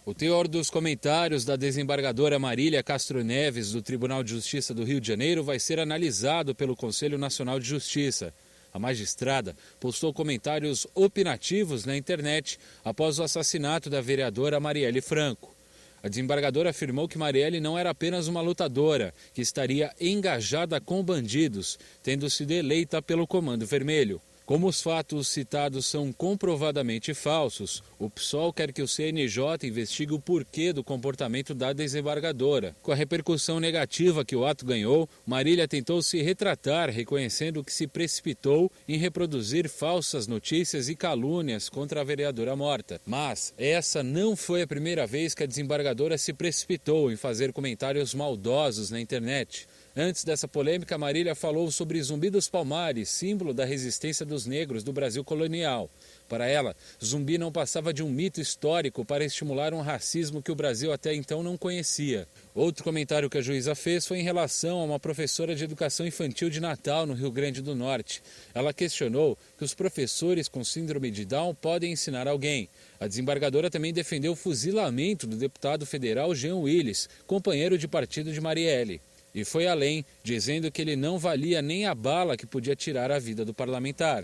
O 0.06 0.14
teor 0.14 0.48
dos 0.48 0.70
comentários 0.70 1.44
da 1.44 1.56
desembargadora 1.56 2.40
Marília 2.40 2.82
Castro 2.82 3.24
Neves, 3.24 3.72
do 3.72 3.82
Tribunal 3.82 4.24
de 4.24 4.32
Justiça 4.32 4.74
do 4.74 4.84
Rio 4.84 5.02
de 5.02 5.08
Janeiro, 5.08 5.44
vai 5.44 5.60
ser 5.60 5.80
analisado 5.80 6.56
pelo 6.56 6.76
Conselho 6.76 7.18
Nacional 7.18 7.60
de 7.60 7.68
Justiça. 7.68 8.34
A 8.74 8.80
magistrada 8.80 9.56
postou 9.80 10.14
comentários 10.14 10.86
opinativos 10.94 11.84
na 11.84 11.98
internet 11.98 12.60
após 12.86 13.18
o 13.18 13.24
assassinato 13.24 13.90
da 13.90 14.02
vereadora 14.02 14.60
Marielle 14.60 15.02
Franco. 15.02 15.57
A 16.04 16.08
desembargadora 16.08 16.70
afirmou 16.70 17.08
que 17.08 17.18
Marielle 17.18 17.60
não 17.60 17.78
era 17.78 17.90
apenas 17.90 18.28
uma 18.28 18.42
lutadora, 18.42 19.14
que 19.34 19.42
estaria 19.42 19.92
engajada 20.00 20.80
com 20.80 21.04
bandidos, 21.04 21.80
tendo 22.04 22.30
sido 22.30 22.52
eleita 22.52 23.02
pelo 23.02 23.26
Comando 23.26 23.66
Vermelho. 23.66 24.22
Como 24.48 24.66
os 24.66 24.82
fatos 24.82 25.28
citados 25.28 25.86
são 25.86 26.14
comprovadamente 26.14 27.14
falsos, 27.14 27.84
o 28.00 28.10
PSOL 28.10 28.54
quer 28.54 28.72
que 28.72 28.82
o 28.82 28.88
CNJ 28.88 29.68
investigue 29.68 30.14
o 30.14 30.22
porquê 30.22 30.72
do 30.72 30.86
comportamento 30.86 31.54
da 31.54 31.74
desembargadora. 31.74 32.74
Com 32.82 32.94
a 32.94 32.96
repercussão 32.96 33.60
negativa 33.60 34.24
que 34.24 34.38
o 34.38 34.46
ato 34.46 34.66
ganhou, 34.66 35.10
Marília 35.26 35.68
tentou 35.68 36.02
se 36.02 36.22
retratar, 36.22 36.90
reconhecendo 36.90 37.62
que 37.62 37.74
se 37.74 37.88
precipitou 37.88 38.72
em 38.88 38.98
reproduzir 38.98 39.68
falsas 39.68 40.28
notícias 40.28 40.88
e 40.88 40.96
calúnias 40.96 41.68
contra 41.68 42.00
a 42.00 42.06
vereadora 42.06 42.56
morta. 42.56 43.02
Mas 43.06 43.54
essa 43.58 44.02
não 44.02 44.34
foi 44.34 44.62
a 44.62 44.68
primeira 44.68 45.06
vez 45.06 45.36
que 45.36 45.44
a 45.44 45.46
desembargadora 45.46 46.18
se 46.18 46.32
precipitou 46.32 47.12
em 47.12 47.18
fazer 47.18 47.52
comentários 47.52 48.14
maldosos 48.14 48.92
na 48.92 49.02
internet. 49.02 49.68
Antes 50.00 50.24
dessa 50.24 50.48
polêmica, 50.48 50.96
Marília 50.96 51.34
falou 51.34 51.72
sobre 51.72 52.00
Zumbi 52.04 52.30
dos 52.30 52.48
Palmares, 52.48 53.10
símbolo 53.10 53.52
da 53.52 53.66
resistência 53.66 54.24
dos 54.24 54.46
negros 54.46 54.84
do 54.84 54.94
Brasil 54.94 55.24
colonial. 55.24 55.90
Para 56.30 56.48
ela, 56.48 56.76
Zumbi 57.04 57.40
não 57.40 57.52
passava 57.52 57.92
de 57.92 58.04
um 58.04 58.10
mito 58.12 58.40
histórico 58.40 59.04
para 59.04 59.26
estimular 59.26 59.74
um 59.74 59.82
racismo 59.82 60.40
que 60.40 60.52
o 60.52 60.56
Brasil 60.56 60.94
até 60.94 61.16
então 61.16 61.42
não 61.42 61.58
conhecia. 61.58 62.28
Outro 62.54 62.84
comentário 62.84 63.28
que 63.28 63.40
a 63.40 63.42
juíza 63.42 63.74
fez 63.74 64.06
foi 64.06 64.20
em 64.20 64.24
relação 64.24 64.82
a 64.82 64.84
uma 64.84 65.00
professora 65.00 65.56
de 65.56 65.64
educação 65.64 66.06
infantil 66.06 66.52
de 66.52 66.60
Natal, 66.60 67.08
no 67.08 67.16
Rio 67.16 67.32
Grande 67.32 67.60
do 67.60 67.74
Norte. 67.74 68.22
Ela 68.54 68.74
questionou 68.74 69.36
que 69.58 69.64
os 69.64 69.74
professores 69.74 70.48
com 70.48 70.64
síndrome 70.64 71.10
de 71.10 71.26
Down 71.26 71.56
podem 71.56 71.94
ensinar 71.94 72.28
alguém. 72.28 72.70
A 73.00 73.08
desembargadora 73.08 73.68
também 73.68 73.92
defendeu 73.92 74.34
o 74.34 74.36
fuzilamento 74.36 75.26
do 75.26 75.36
deputado 75.36 75.88
federal 75.88 76.36
Jean 76.36 76.58
Willis, 76.58 77.10
companheiro 77.26 77.80
de 77.80 77.88
partido 77.88 78.32
de 78.32 78.40
Marielle 78.40 79.02
e 79.38 79.46
foi 79.46 79.68
além, 79.68 80.04
dizendo 80.24 80.72
que 80.72 80.82
ele 80.82 80.96
não 80.96 81.20
valia 81.20 81.62
nem 81.62 81.86
a 81.86 81.94
bala 81.94 82.36
que 82.36 82.48
podia 82.48 82.76
tirar 82.76 83.12
a 83.12 83.20
vida 83.20 83.46
do 83.46 83.54
parlamentar. 83.54 84.24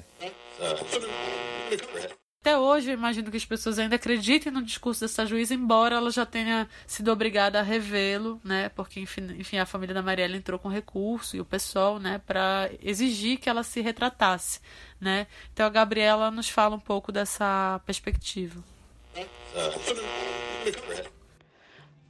Até 2.42 2.58
hoje, 2.58 2.90
eu 2.90 2.96
imagino 2.96 3.30
que 3.30 3.38
as 3.38 3.46
pessoas 3.46 3.78
ainda 3.78 3.96
acreditem 3.96 4.52
no 4.52 4.64
discurso 4.64 5.02
dessa 5.02 5.24
juíza, 5.24 5.54
embora 5.54 5.98
ela 5.98 6.10
já 6.10 6.26
tenha 6.26 6.68
sido 6.88 7.12
obrigada 7.12 7.60
a 7.60 7.62
revê-lo, 7.62 8.42
né? 8.44 8.70
Porque, 8.70 9.00
enfim, 9.00 9.60
a 9.60 9.68
família 9.68 9.94
da 9.94 10.02
Marielle 10.02 10.36
entrou 10.36 10.58
com 10.58 10.68
recurso 10.68 11.38
e 11.38 11.40
o 11.40 11.46
pessoal, 11.46 12.00
né, 12.00 12.20
para 12.26 12.72
exigir 12.82 13.38
que 13.38 13.48
ela 13.48 13.62
se 13.62 13.82
retratasse, 13.82 14.62
né? 15.00 15.28
Então 15.54 15.64
a 15.64 15.70
Gabriela 15.70 16.32
nos 16.32 16.50
fala 16.50 16.76
um 16.76 16.80
pouco 16.80 17.12
dessa 17.12 17.80
perspectiva. 17.86 18.64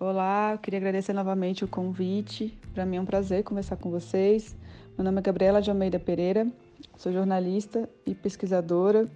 Olá, 0.06 0.52
eu 0.52 0.58
queria 0.58 0.80
agradecer 0.80 1.14
novamente 1.14 1.64
o 1.64 1.68
convite. 1.68 2.54
Para 2.74 2.86
mim 2.86 2.98
é 2.98 3.00
um 3.00 3.06
prazer 3.06 3.42
conversar 3.42 3.78
com 3.78 3.90
vocês. 3.90 4.54
Meu 4.98 5.06
nome 5.06 5.20
é 5.20 5.22
Gabriela 5.22 5.62
de 5.62 5.70
Almeida 5.70 5.98
Pereira, 5.98 6.46
sou 6.98 7.14
jornalista 7.14 7.90
e 8.06 8.14
pesquisadora. 8.14 9.10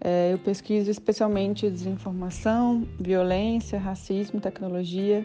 É, 0.00 0.32
eu 0.32 0.38
pesquiso 0.40 0.90
especialmente 0.90 1.70
desinformação, 1.70 2.84
violência, 2.98 3.78
racismo, 3.78 4.40
tecnologia, 4.40 5.24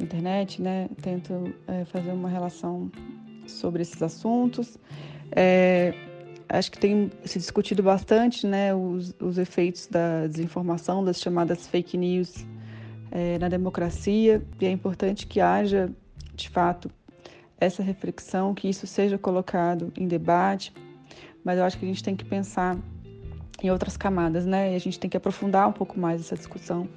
internet, 0.00 0.62
né? 0.62 0.88
Tento 1.02 1.52
é, 1.66 1.84
fazer 1.86 2.12
uma 2.12 2.28
relação 2.28 2.92
sobre 3.44 3.82
esses 3.82 4.00
assuntos. 4.00 4.78
É, 5.32 5.92
acho 6.48 6.70
que 6.70 6.78
tem 6.78 7.10
se 7.24 7.40
discutido 7.40 7.82
bastante, 7.82 8.46
né, 8.46 8.72
os, 8.72 9.12
os 9.20 9.36
efeitos 9.36 9.88
da 9.88 10.28
desinformação, 10.28 11.04
das 11.04 11.20
chamadas 11.20 11.66
fake 11.66 11.96
news 11.96 12.46
é, 13.10 13.38
na 13.38 13.48
democracia 13.48 14.42
e 14.60 14.66
é 14.66 14.70
importante 14.70 15.26
que 15.26 15.40
haja, 15.40 15.90
de 16.34 16.48
fato, 16.48 16.90
essa 17.60 17.82
reflexão, 17.82 18.54
que 18.54 18.68
isso 18.68 18.86
seja 18.86 19.18
colocado 19.18 19.92
em 19.96 20.06
debate, 20.06 20.72
mas 21.44 21.58
eu 21.58 21.64
acho 21.64 21.78
que 21.78 21.84
a 21.84 21.88
gente 21.88 22.02
tem 22.02 22.14
que 22.14 22.24
pensar 22.24 22.76
em 23.62 23.70
outras 23.70 23.96
camadas, 23.96 24.46
né? 24.46 24.72
E 24.72 24.76
a 24.76 24.78
gente 24.78 24.98
tem 25.00 25.10
que 25.10 25.16
aprofundar 25.16 25.68
um 25.68 25.72
pouco 25.72 25.98
mais 25.98 26.20
essa 26.20 26.36
discussão 26.36 26.88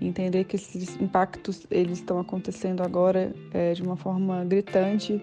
e 0.00 0.06
entender 0.06 0.44
que 0.44 0.56
esses 0.56 1.00
impactos 1.00 1.66
eles 1.70 1.98
estão 1.98 2.18
acontecendo 2.18 2.82
agora 2.82 3.32
é, 3.52 3.72
de 3.72 3.82
uma 3.82 3.96
forma 3.96 4.44
gritante 4.44 5.20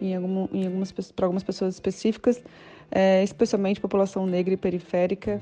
em, 0.00 0.14
algum, 0.14 0.48
em 0.52 0.66
algumas 0.66 0.90
para 0.92 1.26
algumas 1.26 1.42
pessoas 1.44 1.74
específicas, 1.74 2.42
é, 2.90 3.22
especialmente 3.22 3.80
população 3.80 4.26
negra 4.26 4.54
e 4.54 4.56
periférica 4.56 5.40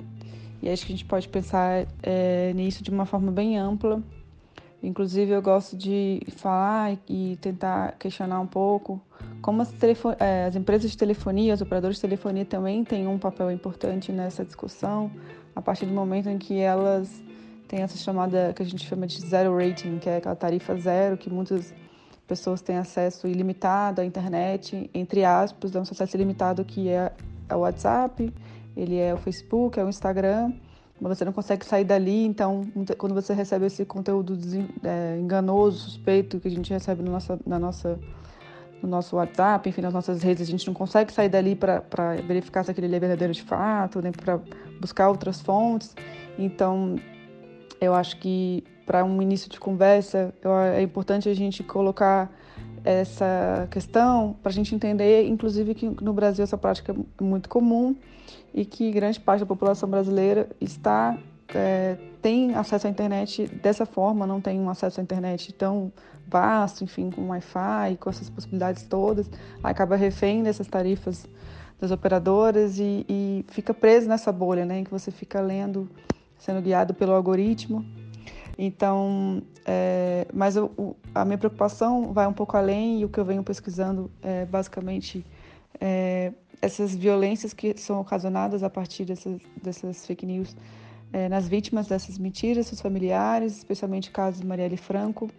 e 0.63 0.69
acho 0.69 0.87
que 0.87 0.93
a 0.93 0.97
gente 0.97 1.05
pode 1.05 1.29
pensar 1.29 1.87
é, 2.03 2.53
nisso 2.53 2.83
de 2.83 2.91
uma 2.91 3.07
forma 3.07 3.31
bem 3.31 3.59
ampla. 3.59 4.03
Inclusive, 4.83 5.33
eu 5.33 5.43
gosto 5.43 5.77
de 5.77 6.21
falar 6.37 6.97
e 7.09 7.37
tentar 7.41 7.97
questionar 7.99 8.41
um 8.41 8.47
pouco 8.47 9.01
como 9.41 9.63
as, 9.63 9.73
é, 10.21 10.47
as 10.47 10.57
empresas 10.57 10.91
de 10.91 10.97
telefonia, 10.97 11.55
os 11.55 11.61
operadores 11.61 11.97
de 11.97 12.03
telefonia 12.03 12.45
também 12.45 12.85
têm 12.85 13.07
um 13.07 13.19
papel 13.19 13.51
importante 13.51 14.13
nessa 14.13 14.45
discussão, 14.45 15.11
a 15.55 15.63
partir 15.63 15.87
do 15.87 15.93
momento 15.93 16.29
em 16.29 16.39
que 16.39 16.59
elas 16.59 17.23
têm 17.67 17.81
essa 17.83 17.97
chamada 17.99 18.53
que 18.55 18.63
a 18.63 18.65
gente 18.65 18.87
chama 18.87 19.07
de 19.07 19.21
zero 19.21 19.57
rating, 19.57 19.99
que 19.99 20.09
é 20.09 20.17
aquela 20.17 20.37
tarifa 20.37 20.77
zero 20.77 21.17
que 21.17 21.29
muitas 21.29 21.75
pessoas 22.27 22.61
têm 22.61 22.77
acesso 22.77 23.27
ilimitado 23.27 24.01
à 24.01 24.05
internet, 24.05 24.91
entre 24.95 25.25
aspas, 25.25 25.71
dão 25.71 25.81
um 25.81 25.83
acesso 25.83 26.17
ilimitado 26.17 26.65
que 26.65 26.89
é 26.89 27.13
o 27.51 27.59
WhatsApp 27.59 28.33
ele 28.81 28.97
é 28.97 29.13
o 29.13 29.19
Facebook, 29.19 29.79
é 29.79 29.85
o 29.85 29.89
Instagram 29.89 30.53
mas 31.01 31.17
você 31.17 31.25
não 31.25 31.33
consegue 31.33 31.65
sair 31.65 31.85
dali. 31.85 32.25
Então, 32.25 32.67
quando 32.97 33.15
você 33.15 33.33
recebe 33.33 33.67
esse 33.67 33.85
conteúdo 33.85 34.37
é, 34.85 35.19
enganoso, 35.19 35.79
suspeito, 35.79 36.41
que 36.41 36.49
a 36.49 36.51
gente 36.51 36.73
recebe 36.73 37.03
no, 37.03 37.13
nossa, 37.13 37.39
na 37.47 37.59
nossa, 37.59 37.99
no 38.83 38.89
nosso 38.89 39.17
WhatsApp, 39.17 39.69
enfim, 39.69 39.81
nas 39.81 39.93
nossas 39.93 40.23
redes, 40.23 40.43
a 40.43 40.51
gente 40.51 40.67
não 40.67 40.75
consegue 40.75 41.13
sair 41.13 41.29
dali 41.29 41.55
para 41.55 42.17
verificar 42.27 42.65
se 42.65 42.71
aquele 42.71 42.95
é 42.95 42.99
verdadeiro 42.99 43.33
de 43.33 43.43
fato, 43.43 44.03
nem 44.03 44.13
para 44.13 44.41
buscar 44.81 45.09
outras 45.09 45.41
fontes. 45.41 45.95
Então, 46.39 46.97
eu 47.81 47.95
acho 47.95 48.19
que 48.19 48.65
para 48.85 49.05
um 49.05 49.21
início 49.23 49.51
de 49.51 49.61
conversa, 49.61 50.35
é 50.75 50.83
importante 50.83 51.29
a 51.29 51.35
gente 51.35 51.63
colocar 51.63 52.33
essa 52.83 53.69
questão 53.71 54.35
para 54.43 54.51
a 54.51 54.53
gente 54.53 54.75
entender, 54.75 55.27
inclusive, 55.29 55.75
que 55.75 55.87
no 56.03 56.13
Brasil 56.13 56.43
essa 56.43 56.57
prática 56.57 56.93
é 57.21 57.23
muito 57.23 57.49
comum 57.49 57.95
e 58.55 58.65
que 58.65 58.91
grande 58.91 59.21
parte 59.21 59.41
da 59.41 59.47
população 59.47 59.89
brasileira 59.89 60.49
está 60.61 61.17
é, 61.55 61.97
tem 62.21 62.55
acesso 62.55 62.87
à 62.87 62.91
internet 62.91 63.47
dessa 63.47 63.87
forma, 63.87 64.27
não 64.27 64.41
tem 64.41 64.61
um 64.61 64.69
acesso 64.69 65.01
à 65.01 65.03
internet 65.03 65.53
tão 65.53 65.93
vasto, 66.27 66.85
enfim, 66.85 67.11
com 67.11 67.29
Wi-Fi, 67.29 67.97
com 67.99 68.11
essas 68.11 68.29
possibilidades 68.29 68.83
todas, 68.83 69.31
acaba 69.63 69.97
refém 69.97 70.43
dessas 70.43 70.67
tarifas 70.67 71.27
das 71.81 71.91
operadoras 71.91 72.79
e, 72.79 73.07
e 73.09 73.45
fica 73.49 73.73
preso 73.73 74.09
nessa 74.09 74.33
bolha, 74.33 74.65
né, 74.67 74.81
em 74.81 74.85
que 74.85 74.91
você 74.91 75.11
fica 75.11 75.41
lendo, 75.41 75.89
sendo 76.37 76.61
guiado 76.61 76.93
pelo 76.93 77.13
algoritmo. 77.13 77.85
Então, 78.59 79.41
é, 79.65 80.27
mas 80.35 80.57
eu, 80.57 80.97
a 81.15 81.25
minha 81.25 81.39
preocupação 81.39 82.13
vai 82.13 82.27
um 82.27 82.33
pouco 82.33 82.57
além 82.57 83.01
e 83.01 83.05
o 83.05 83.09
que 83.09 83.19
eu 83.19 83.25
venho 83.25 83.45
pesquisando 83.45 84.11
é 84.21 84.45
basicamente 84.45 85.25
é, 85.81 86.33
essas 86.61 86.95
violências 86.95 87.53
que 87.53 87.77
são 87.79 88.01
ocasionadas 88.01 88.63
a 88.63 88.71
partir 88.71 89.05
dessas, 89.05 89.41
dessas 89.63 90.07
fake 90.07 90.27
news 90.27 90.57
é, 91.13 91.29
nas 91.29 91.49
vítimas 91.49 91.87
dessas 91.87 92.19
mentiras, 92.19 92.67
seus 92.67 92.81
familiares, 92.81 93.57
especialmente 93.57 94.11
o 94.11 94.13
caso 94.13 94.41
de 94.41 94.47
Marielle 94.47 94.77
Franco, 94.77 95.31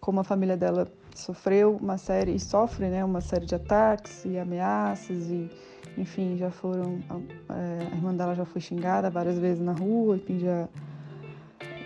como 0.00 0.20
a 0.20 0.24
família 0.24 0.56
dela 0.56 0.86
sofreu 1.14 1.76
uma 1.76 1.98
série 1.98 2.34
e 2.34 2.40
sofre, 2.40 2.88
né, 2.88 3.04
uma 3.04 3.20
série 3.20 3.46
de 3.46 3.54
ataques 3.54 4.24
e 4.24 4.38
ameaças 4.38 5.30
e, 5.30 5.50
enfim, 5.96 6.36
já 6.36 6.50
foram 6.50 7.00
é, 7.48 7.92
a 7.92 7.96
irmã 7.96 8.14
dela 8.14 8.34
já 8.34 8.44
foi 8.44 8.60
xingada 8.60 9.10
várias 9.10 9.38
vezes 9.38 9.62
na 9.62 9.72
rua, 9.72 10.16
enfim, 10.16 10.38
já 10.38 10.68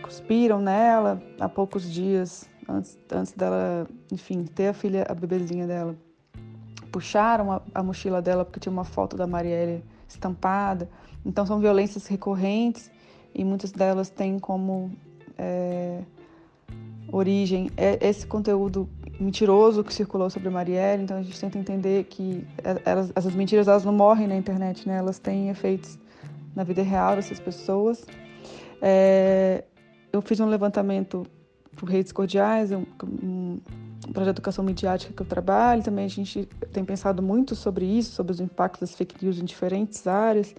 cuspiram 0.03 0.61
nela 0.61 1.23
há 1.39 1.49
poucos 1.49 1.91
dias 1.91 2.49
antes, 2.69 2.99
antes 3.11 3.33
dela, 3.33 3.87
enfim, 4.13 4.45
ter 4.45 4.69
a 4.69 4.73
filha, 4.75 5.07
a 5.09 5.15
bebezinha 5.15 5.67
dela 5.67 5.97
puxaram 6.91 7.53
a, 7.53 7.63
a 7.75 7.83
mochila 7.83 8.21
dela 8.21 8.45
porque 8.45 8.61
tinha 8.61 8.73
uma 8.73 8.85
foto 8.85 9.17
da 9.17 9.27
Marielle 9.27 9.85
estampada. 10.09 10.89
Então 11.25 11.47
são 11.47 11.61
violências 11.61 12.07
recorrentes 12.07 12.91
e 13.35 13.45
muitas 13.45 13.73
delas 13.73 14.11
têm 14.11 14.39
como 14.39 14.91
é, 15.39 16.03
origem 17.13 17.71
esse 18.01 18.27
conteúdo 18.27 18.89
mentiroso 19.19 19.85
que 19.85 19.93
circulou 19.93 20.31
sobre 20.31 20.49
Marielle. 20.49 21.03
Então 21.03 21.17
a 21.17 21.23
gente 21.23 21.39
tenta 21.39 21.59
entender 21.59 22.05
que 22.05 22.47
elas, 22.85 23.13
essas 23.15 23.35
mentiras 23.35 23.69
elas 23.69 23.85
não 23.85 23.93
morrem 23.93 24.27
na 24.27 24.37
internet, 24.37 24.89
né? 24.89 24.97
Elas 24.97 25.19
têm 25.19 25.51
efeitos 25.51 25.99
na 26.55 26.65
vida 26.65 26.83
real 26.83 27.17
dessas 27.17 27.39
pessoas. 27.39 28.07
É, 28.81 29.65
eu 30.13 30.23
fiz 30.23 30.41
um 30.41 30.47
levantamento 30.47 31.27
por 31.77 31.89
redes 31.89 32.13
cordiais, 32.13 32.73
um, 32.73 33.59
projeto 34.13 34.35
de 34.35 34.39
educação 34.41 34.65
midiática 34.65 35.13
que 35.13 35.23
eu 35.23 35.27
trabalho, 35.27 35.83
também 35.83 36.05
a 36.05 36.09
gente 36.09 36.49
tem 36.73 36.85
pensado 36.85 37.23
muito 37.23 37.55
sobre 37.55 37.85
isso, 37.85 38.13
sobre 38.13 38.33
os 38.33 38.41
impactos 38.41 38.81
das 38.81 38.95
fake 38.95 39.25
news 39.25 39.39
em 39.39 39.45
diferentes 39.45 40.07
áreas. 40.07 40.55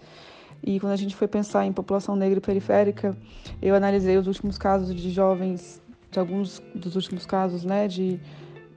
E 0.64 0.80
quando 0.80 0.94
a 0.94 0.98
gente 0.98 1.16
foi 1.16 1.28
pensar 1.28 1.66
em 1.66 1.74
população 1.74 2.16
negra 2.16 2.38
e 2.38 2.42
periférica, 2.42 3.18
eu 3.62 3.76
analisei 3.76 4.18
os 4.18 4.28
últimos 4.28 4.58
casos 4.58 4.96
de 4.96 5.10
jovens, 5.10 5.82
de 6.12 6.20
alguns 6.20 6.62
dos 6.76 6.96
últimos 6.96 7.26
casos, 7.26 7.64
né, 7.64 7.88
de 7.88 8.20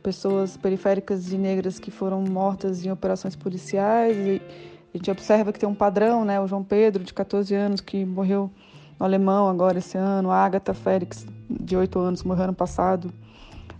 pessoas 0.02 0.56
periféricas 0.56 1.32
e 1.32 1.36
negras 1.36 1.78
que 1.78 1.90
foram 1.90 2.22
mortas 2.22 2.84
em 2.84 2.90
operações 2.90 3.36
policiais. 3.36 4.16
E 4.16 4.40
a 4.94 4.96
gente 4.96 5.10
observa 5.10 5.52
que 5.52 5.58
tem 5.58 5.68
um 5.68 5.74
padrão, 5.74 6.24
né, 6.24 6.40
o 6.40 6.46
João 6.46 6.64
Pedro, 6.64 7.04
de 7.04 7.12
14 7.12 7.54
anos, 7.54 7.80
que 7.80 8.04
morreu 8.04 8.50
no 8.98 9.04
Alemão 9.04 9.48
agora 9.48 9.78
esse 9.78 9.98
ano, 9.98 10.30
a 10.30 10.44
Agatha 10.44 10.72
Félix, 10.72 11.26
de 11.50 11.76
8 11.76 11.98
anos, 11.98 12.22
morreu 12.22 12.44
ano 12.44 12.54
passado 12.54 13.12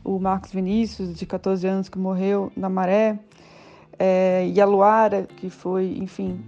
o 0.05 0.19
Marcos 0.19 0.53
Vinícius, 0.53 1.15
de 1.15 1.25
14 1.27 1.67
anos, 1.67 1.89
que 1.89 1.99
morreu 1.99 2.53
na 2.57 2.69
maré, 2.69 3.19
é, 3.99 4.47
e 4.47 4.61
a 4.61 4.67
Luara, 4.67 5.27
que 5.37 5.49
foi, 5.49 5.97
enfim, 5.99 6.45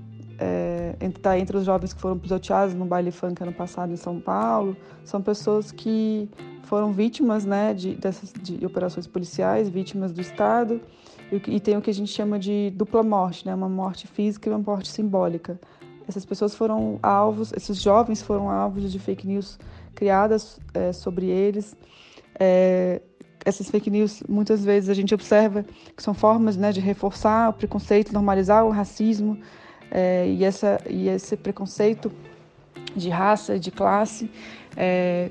está 1.01 1.37
é, 1.37 1.41
entre 1.41 1.57
os 1.57 1.65
jovens 1.65 1.93
que 1.93 2.01
foram 2.01 2.19
pisoteados 2.19 2.75
no 2.75 2.85
baile 2.85 3.11
funk 3.11 3.43
ano 3.43 3.53
passado 3.53 3.93
em 3.93 3.97
São 3.97 4.21
Paulo. 4.21 4.77
São 5.05 5.23
pessoas 5.23 5.73
que 5.73 6.29
foram 6.65 6.93
vítimas 6.93 7.45
né, 7.45 7.73
de, 7.73 7.95
dessas, 7.95 8.33
de 8.33 8.65
operações 8.67 9.07
policiais, 9.07 9.69
vítimas 9.69 10.13
do 10.13 10.21
Estado, 10.21 10.81
e, 11.33 11.37
e 11.57 11.61
tem 11.61 11.77
o 11.77 11.81
que 11.81 11.91
a 11.91 11.95
gente 11.95 12.13
chama 12.13 12.39
de 12.39 12.73
dupla 12.75 13.03
morte, 13.03 13.47
né, 13.47 13.55
uma 13.55 13.69
morte 13.69 14.07
física 14.07 14.49
e 14.49 14.53
uma 14.53 14.59
morte 14.59 14.89
simbólica. 14.89 15.59
Essas 16.09 16.25
pessoas 16.25 16.55
foram 16.55 16.99
alvos, 17.03 17.53
esses 17.53 17.81
jovens 17.81 18.23
foram 18.23 18.51
alvos 18.51 18.93
de 18.93 18.99
fake 18.99 19.27
news 19.27 19.59
criadas 19.95 20.61
é, 20.75 20.93
sobre 20.93 21.27
eles. 21.27 21.77
É, 22.39 23.01
essas 23.47 23.71
fake 23.71 23.89
news, 23.89 24.25
muitas 24.29 24.65
vezes 24.65 24.91
a 24.91 24.95
gente 24.95 25.15
observa 25.15 25.65
que 25.97 26.03
são 26.03 26.13
formas 26.13 26.57
né, 26.57 26.73
de 26.73 26.81
reforçar 26.81 27.51
o 27.51 27.53
preconceito, 27.53 28.13
normalizar 28.13 28.67
o 28.67 28.71
racismo 28.71 29.39
é, 29.89 30.29
e, 30.29 30.43
essa, 30.43 30.81
e 30.91 31.09
esse 31.09 31.37
preconceito 31.37 32.11
de 32.97 33.09
raça, 33.09 33.57
de 33.57 33.71
classe. 33.71 34.29
É, 34.77 35.31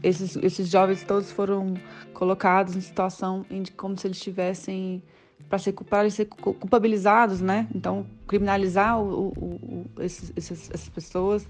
esses, 0.00 0.36
esses 0.36 0.68
jovens 0.68 1.02
todos 1.02 1.32
foram 1.32 1.74
colocados 2.14 2.76
em 2.76 2.80
situação 2.80 3.44
em, 3.50 3.64
como 3.76 3.98
se 3.98 4.06
eles 4.06 4.16
estivessem 4.16 5.02
para 5.48 5.58
ser, 5.58 5.74
ser 6.10 6.26
culpabilizados, 6.26 7.40
né? 7.40 7.66
Então, 7.74 8.06
criminalizar 8.28 9.00
o, 9.00 9.28
o, 9.28 9.86
o, 9.96 10.02
esses, 10.02 10.32
essas 10.36 10.88
pessoas 10.88 11.48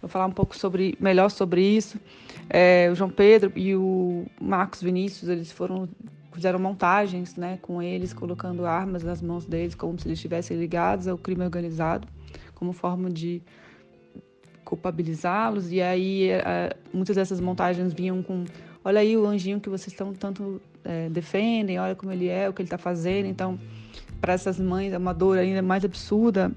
Vou 0.00 0.08
falar 0.08 0.26
um 0.26 0.32
pouco 0.32 0.56
sobre, 0.56 0.96
melhor 1.00 1.30
sobre 1.30 1.60
isso. 1.60 1.98
É, 2.48 2.88
o 2.90 2.94
João 2.94 3.10
Pedro 3.10 3.52
e 3.56 3.74
o 3.74 4.26
Marcos 4.40 4.80
Vinícius, 4.80 5.28
eles 5.28 5.50
foram 5.50 5.88
fizeram 6.32 6.60
montagens, 6.60 7.34
né, 7.34 7.58
com 7.60 7.82
eles 7.82 8.12
colocando 8.12 8.64
armas 8.64 9.02
nas 9.02 9.20
mãos 9.20 9.44
deles, 9.44 9.74
como 9.74 9.98
se 9.98 10.06
eles 10.06 10.18
estivessem 10.18 10.56
ligados 10.56 11.08
ao 11.08 11.18
crime 11.18 11.42
organizado, 11.42 12.06
como 12.54 12.72
forma 12.72 13.10
de 13.10 13.42
culpabilizá-los. 14.64 15.72
E 15.72 15.80
aí 15.82 16.30
é, 16.30 16.76
muitas 16.92 17.16
dessas 17.16 17.40
montagens 17.40 17.92
vinham 17.92 18.22
com, 18.22 18.44
olha 18.84 19.00
aí 19.00 19.16
o 19.16 19.26
anjinho 19.26 19.58
que 19.58 19.68
vocês 19.68 19.88
estão 19.88 20.12
tanto 20.12 20.62
é, 20.84 21.08
defendem, 21.08 21.80
olha 21.80 21.96
como 21.96 22.12
ele 22.12 22.28
é, 22.28 22.48
o 22.48 22.52
que 22.52 22.62
ele 22.62 22.68
está 22.68 22.78
fazendo. 22.78 23.26
Então, 23.26 23.58
para 24.20 24.32
essas 24.32 24.60
mães 24.60 24.92
é 24.92 24.98
uma 24.98 25.12
dor 25.12 25.38
ainda 25.38 25.60
mais 25.60 25.84
absurda 25.84 26.52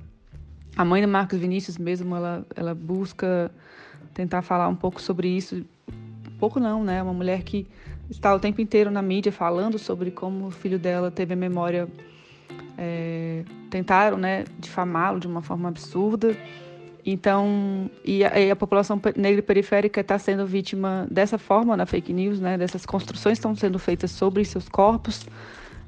a 0.82 0.86
mãe 0.86 1.00
do 1.00 1.08
Marcos 1.08 1.38
Vinícius 1.38 1.78
mesmo, 1.78 2.16
ela, 2.16 2.44
ela 2.56 2.74
busca 2.74 3.52
tentar 4.16 4.42
falar 4.42 4.68
um 4.68 4.76
pouco 4.76 5.00
sobre 5.00 5.28
isso. 5.28 5.64
Pouco 6.40 6.60
não, 6.60 6.84
né? 6.84 7.04
Uma 7.04 7.14
mulher 7.14 7.44
que 7.44 7.68
está 8.10 8.34
o 8.34 8.40
tempo 8.40 8.60
inteiro 8.60 8.90
na 8.90 9.02
mídia 9.02 9.32
falando 9.32 9.78
sobre 9.78 10.10
como 10.10 10.48
o 10.48 10.52
filho 10.52 10.80
dela 10.80 11.12
teve 11.12 11.34
a 11.34 11.38
memória. 11.38 11.88
É, 12.78 13.44
tentaram, 13.70 14.18
né, 14.18 14.44
difamá-lo 14.58 15.20
de 15.20 15.28
uma 15.28 15.44
forma 15.44 15.70
absurda. 15.70 16.36
Então, 17.06 17.90
e 18.04 18.24
a, 18.24 18.40
e 18.40 18.50
a 18.50 18.56
população 18.56 19.00
negra 19.16 19.44
periférica 19.44 20.02
está 20.02 20.18
sendo 20.18 20.48
vítima 20.48 21.08
dessa 21.12 21.38
forma 21.38 21.78
na 21.78 21.86
fake 21.86 22.12
news, 22.12 22.40
né? 22.40 22.58
Dessas 22.58 22.88
construções 22.88 23.38
estão 23.38 23.56
sendo 23.56 23.78
feitas 23.78 24.10
sobre 24.10 24.44
seus 24.46 24.68
corpos. 24.68 25.28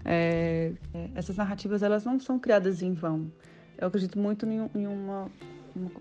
É, 0.05 0.71
essas 1.15 1.35
narrativas 1.35 1.81
elas 1.81 2.05
não 2.05 2.19
são 2.19 2.37
criadas 2.37 2.83
em 2.83 2.93
vão 2.93 3.31
eu 3.83 3.87
acredito 3.87 4.17
muito 4.17 4.45
em, 4.45 4.69
em 4.73 4.87
uma, 4.87 5.29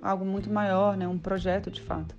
algo 0.01 0.25
muito 0.25 0.51
maior, 0.51 0.97
né? 0.97 1.07
um 1.09 1.19
projeto 1.19 1.71
de 1.71 1.81
fato. 1.81 2.15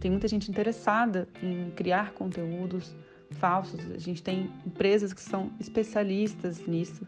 Tem 0.00 0.10
muita 0.10 0.26
gente 0.26 0.50
interessada 0.50 1.28
em 1.40 1.70
criar 1.70 2.12
conteúdos 2.12 2.94
falsos. 3.30 3.80
A 3.92 3.98
gente 3.98 4.22
tem 4.22 4.50
empresas 4.66 5.12
que 5.12 5.22
são 5.22 5.50
especialistas 5.60 6.66
nisso, 6.66 7.06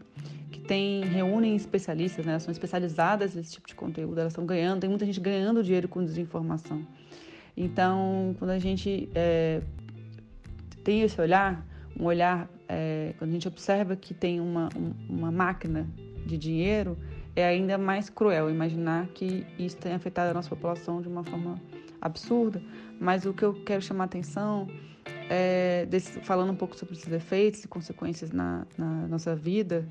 que 0.49 0.59
tem, 0.61 1.03
reúnem 1.03 1.55
especialistas, 1.55 2.25
né? 2.25 2.39
são 2.39 2.51
especializadas 2.51 3.35
nesse 3.35 3.51
tipo 3.53 3.67
de 3.67 3.75
conteúdo, 3.75 4.19
elas 4.19 4.31
estão 4.31 4.45
ganhando, 4.45 4.79
tem 4.79 4.89
muita 4.89 5.05
gente 5.05 5.19
ganhando 5.19 5.61
dinheiro 5.61 5.89
com 5.89 6.03
desinformação. 6.03 6.87
Então, 7.55 8.35
quando 8.39 8.51
a 8.51 8.59
gente 8.59 9.09
é, 9.13 9.61
tem 10.81 11.01
esse 11.01 11.19
olhar, 11.19 11.65
um 11.99 12.05
olhar, 12.05 12.49
é, 12.69 13.13
quando 13.17 13.31
a 13.31 13.33
gente 13.33 13.47
observa 13.47 13.97
que 13.97 14.13
tem 14.13 14.39
uma, 14.39 14.69
uma 15.09 15.31
máquina 15.31 15.85
de 16.25 16.37
dinheiro, 16.37 16.97
é 17.37 17.45
ainda 17.45 17.77
mais 17.77 18.09
cruel 18.09 18.49
imaginar 18.49 19.05
que 19.13 19.45
isso 19.59 19.77
tenha 19.77 19.95
afetado 19.95 20.31
a 20.31 20.33
nossa 20.33 20.49
população 20.49 21.03
de 21.03 21.07
uma 21.07 21.23
forma 21.23 21.61
absurda. 22.01 22.59
Mas 22.99 23.27
o 23.27 23.33
que 23.33 23.45
eu 23.45 23.53
quero 23.63 23.79
chamar 23.79 24.05
a 24.05 24.07
atenção, 24.07 24.67
é, 25.29 25.85
desse, 25.85 26.19
falando 26.21 26.51
um 26.51 26.55
pouco 26.55 26.75
sobre 26.75 26.95
esses 26.95 27.13
efeitos 27.13 27.63
e 27.63 27.67
consequências 27.67 28.31
na, 28.31 28.65
na 28.75 29.07
nossa 29.07 29.35
vida, 29.35 29.87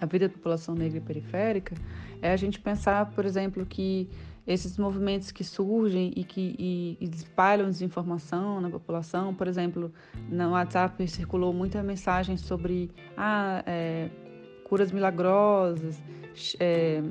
a 0.00 0.06
vida 0.06 0.26
da 0.26 0.32
população 0.32 0.74
negra 0.74 0.96
e 0.96 1.00
periférica, 1.02 1.76
é 2.22 2.32
a 2.32 2.36
gente 2.36 2.58
pensar, 2.58 3.10
por 3.10 3.26
exemplo, 3.26 3.66
que 3.66 4.08
esses 4.46 4.78
movimentos 4.78 5.30
que 5.30 5.44
surgem 5.44 6.14
e 6.16 6.24
que 6.24 6.56
e, 6.58 6.96
e 6.98 7.10
espalham 7.10 7.68
desinformação 7.68 8.58
na 8.58 8.70
população, 8.70 9.34
por 9.34 9.46
exemplo, 9.46 9.92
no 10.30 10.52
WhatsApp 10.52 11.06
circulou 11.08 11.52
muita 11.52 11.82
mensagem 11.82 12.38
sobre 12.38 12.90
ah, 13.18 13.62
é, 13.66 14.08
curas 14.68 14.92
milagrosas, 14.92 16.00
é, 16.58 17.02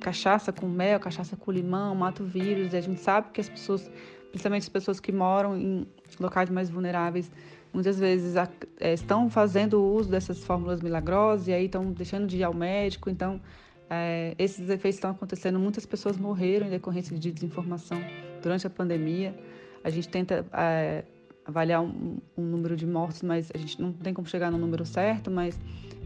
cachaça 0.00 0.52
com 0.52 0.68
mel, 0.68 1.00
cachaça 1.00 1.36
com 1.36 1.50
limão, 1.50 1.94
mata 1.94 2.22
o 2.22 2.26
vírus, 2.26 2.72
e 2.72 2.76
a 2.76 2.80
gente 2.80 3.00
sabe 3.00 3.30
que 3.30 3.40
as 3.40 3.48
pessoas, 3.48 3.90
principalmente 4.30 4.62
as 4.62 4.68
pessoas 4.68 5.00
que 5.00 5.12
moram 5.12 5.56
em 5.56 5.86
locais 6.20 6.50
mais 6.50 6.68
vulneráveis, 6.70 7.30
muitas 7.72 7.98
vezes 7.98 8.36
é, 8.80 8.92
estão 8.92 9.28
fazendo 9.30 9.82
uso 9.82 10.10
dessas 10.10 10.44
fórmulas 10.44 10.80
milagrosas 10.80 11.48
e 11.48 11.52
aí 11.52 11.66
estão 11.66 11.90
deixando 11.92 12.26
de 12.26 12.38
ir 12.38 12.44
ao 12.44 12.54
médico, 12.54 13.10
então 13.10 13.40
é, 13.90 14.34
esses 14.38 14.68
efeitos 14.68 14.96
estão 14.96 15.10
acontecendo, 15.10 15.58
muitas 15.58 15.84
pessoas 15.86 16.16
morreram 16.16 16.66
em 16.66 16.70
decorrência 16.70 17.18
de 17.18 17.30
desinformação 17.32 18.00
durante 18.42 18.66
a 18.66 18.70
pandemia. 18.70 19.34
A 19.82 19.90
gente 19.90 20.08
tenta 20.08 20.46
é, 20.52 21.04
avaliar 21.44 21.82
um, 21.82 22.18
um, 22.36 22.42
número 22.42 22.76
de 22.76 22.86
mortes, 22.86 23.22
mas 23.22 23.50
a 23.54 23.58
gente 23.58 23.80
não 23.80 23.92
tem 23.92 24.14
como 24.14 24.26
chegar 24.26 24.50
no 24.50 24.58
número 24.58 24.84
certo. 24.86 25.30
Mas 25.30 25.58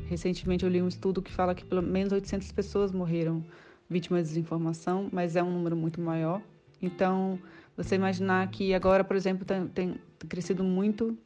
recentemente 0.09 0.65
eu 0.65 0.71
li 0.71 0.83
um 0.83 0.89
estudo 0.89 1.23
que 1.23 1.33
fala 1.33 1.55
que 1.55 1.65
pelo 1.65 1.83
menos 1.83 2.13
800 2.13 2.51
pessoas 2.53 2.93
morreram 2.93 3.45
vítimas 3.89 4.25
de 4.25 4.29
desinformação, 4.35 5.09
mas 5.13 5.37
é 5.37 5.43
um 5.43 5.51
número 5.51 5.77
muito 5.77 6.01
maior. 6.01 6.43
Então, 6.81 7.39
você 7.77 7.95
imaginar 7.95 8.49
que 8.51 8.75
agora, 8.75 9.03
por 9.05 9.17
exemplo, 9.17 9.45
tem, 9.45 9.67
tem 9.69 10.01
crescido 10.29 10.63
muito 10.63 11.17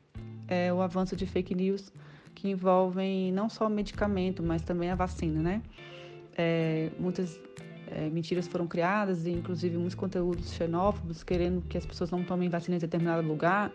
é, 0.49 0.73
o 0.73 0.81
avanço 0.81 1.17
de 1.17 1.27
fake 1.27 1.55
news 1.55 1.93
que 2.35 2.49
envolvem 2.49 3.33
não 3.33 3.49
só 3.49 3.67
o 3.67 3.71
medicamento, 3.71 4.43
mas 4.43 4.63
também 4.63 4.91
a 4.91 4.95
vacina, 4.95 5.43
né? 5.43 5.63
é, 6.37 6.91
muitas 6.99 7.39
é, 7.95 8.09
mentiras 8.09 8.47
foram 8.47 8.67
criadas, 8.67 9.27
e 9.27 9.31
inclusive 9.31 9.77
muitos 9.77 9.95
conteúdos 9.95 10.53
xenófobos, 10.53 11.23
querendo 11.23 11.63
que 11.69 11.77
as 11.77 11.85
pessoas 11.85 12.11
não 12.11 12.25
tomem 12.25 12.49
vacina 12.49 12.77
em 12.77 12.81
determinado 12.81 13.27
lugar. 13.27 13.71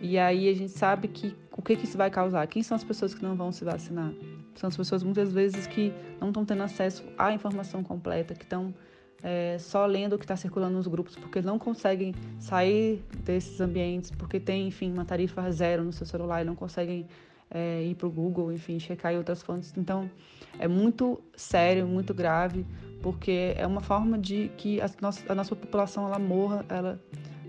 E 0.00 0.18
aí 0.18 0.48
a 0.48 0.54
gente 0.54 0.72
sabe 0.72 1.08
que 1.08 1.34
o 1.50 1.62
que, 1.62 1.76
que 1.76 1.84
isso 1.84 1.96
vai 1.96 2.10
causar. 2.10 2.46
Quem 2.46 2.62
são 2.62 2.76
as 2.76 2.84
pessoas 2.84 3.14
que 3.14 3.22
não 3.22 3.34
vão 3.34 3.50
se 3.50 3.64
vacinar? 3.64 4.12
São 4.54 4.68
as 4.68 4.76
pessoas 4.76 5.02
muitas 5.02 5.32
vezes 5.32 5.66
que 5.66 5.92
não 6.20 6.28
estão 6.28 6.44
tendo 6.44 6.62
acesso 6.62 7.02
à 7.16 7.32
informação 7.32 7.82
completa, 7.82 8.34
que 8.34 8.44
estão 8.44 8.74
é, 9.22 9.56
só 9.58 9.86
lendo 9.86 10.14
o 10.14 10.18
que 10.18 10.24
está 10.24 10.36
circulando 10.36 10.74
nos 10.74 10.86
grupos, 10.86 11.16
porque 11.16 11.40
não 11.40 11.58
conseguem 11.58 12.14
sair 12.38 13.02
desses 13.24 13.60
ambientes, 13.60 14.10
porque 14.10 14.38
tem, 14.38 14.68
enfim, 14.68 14.92
uma 14.92 15.04
tarifa 15.04 15.50
zero 15.50 15.84
no 15.84 15.92
seu 15.92 16.06
celular 16.06 16.42
e 16.42 16.44
não 16.44 16.54
conseguem 16.54 17.06
é, 17.50 17.82
ir 17.84 17.94
para 17.94 18.06
o 18.06 18.10
Google, 18.10 18.52
enfim, 18.52 18.78
checar 18.78 19.12
em 19.12 19.18
outras 19.18 19.42
fontes. 19.42 19.72
Então, 19.76 20.10
é 20.58 20.66
muito 20.66 21.22
sério, 21.36 21.86
muito 21.86 22.12
grave, 22.12 22.66
porque 23.02 23.54
é 23.56 23.66
uma 23.66 23.80
forma 23.80 24.18
de 24.18 24.50
que 24.56 24.80
a 24.80 24.90
nossa, 25.00 25.32
a 25.32 25.34
nossa 25.34 25.56
população 25.56 26.06
ela 26.06 26.18
morra, 26.18 26.64
ela 26.68 27.00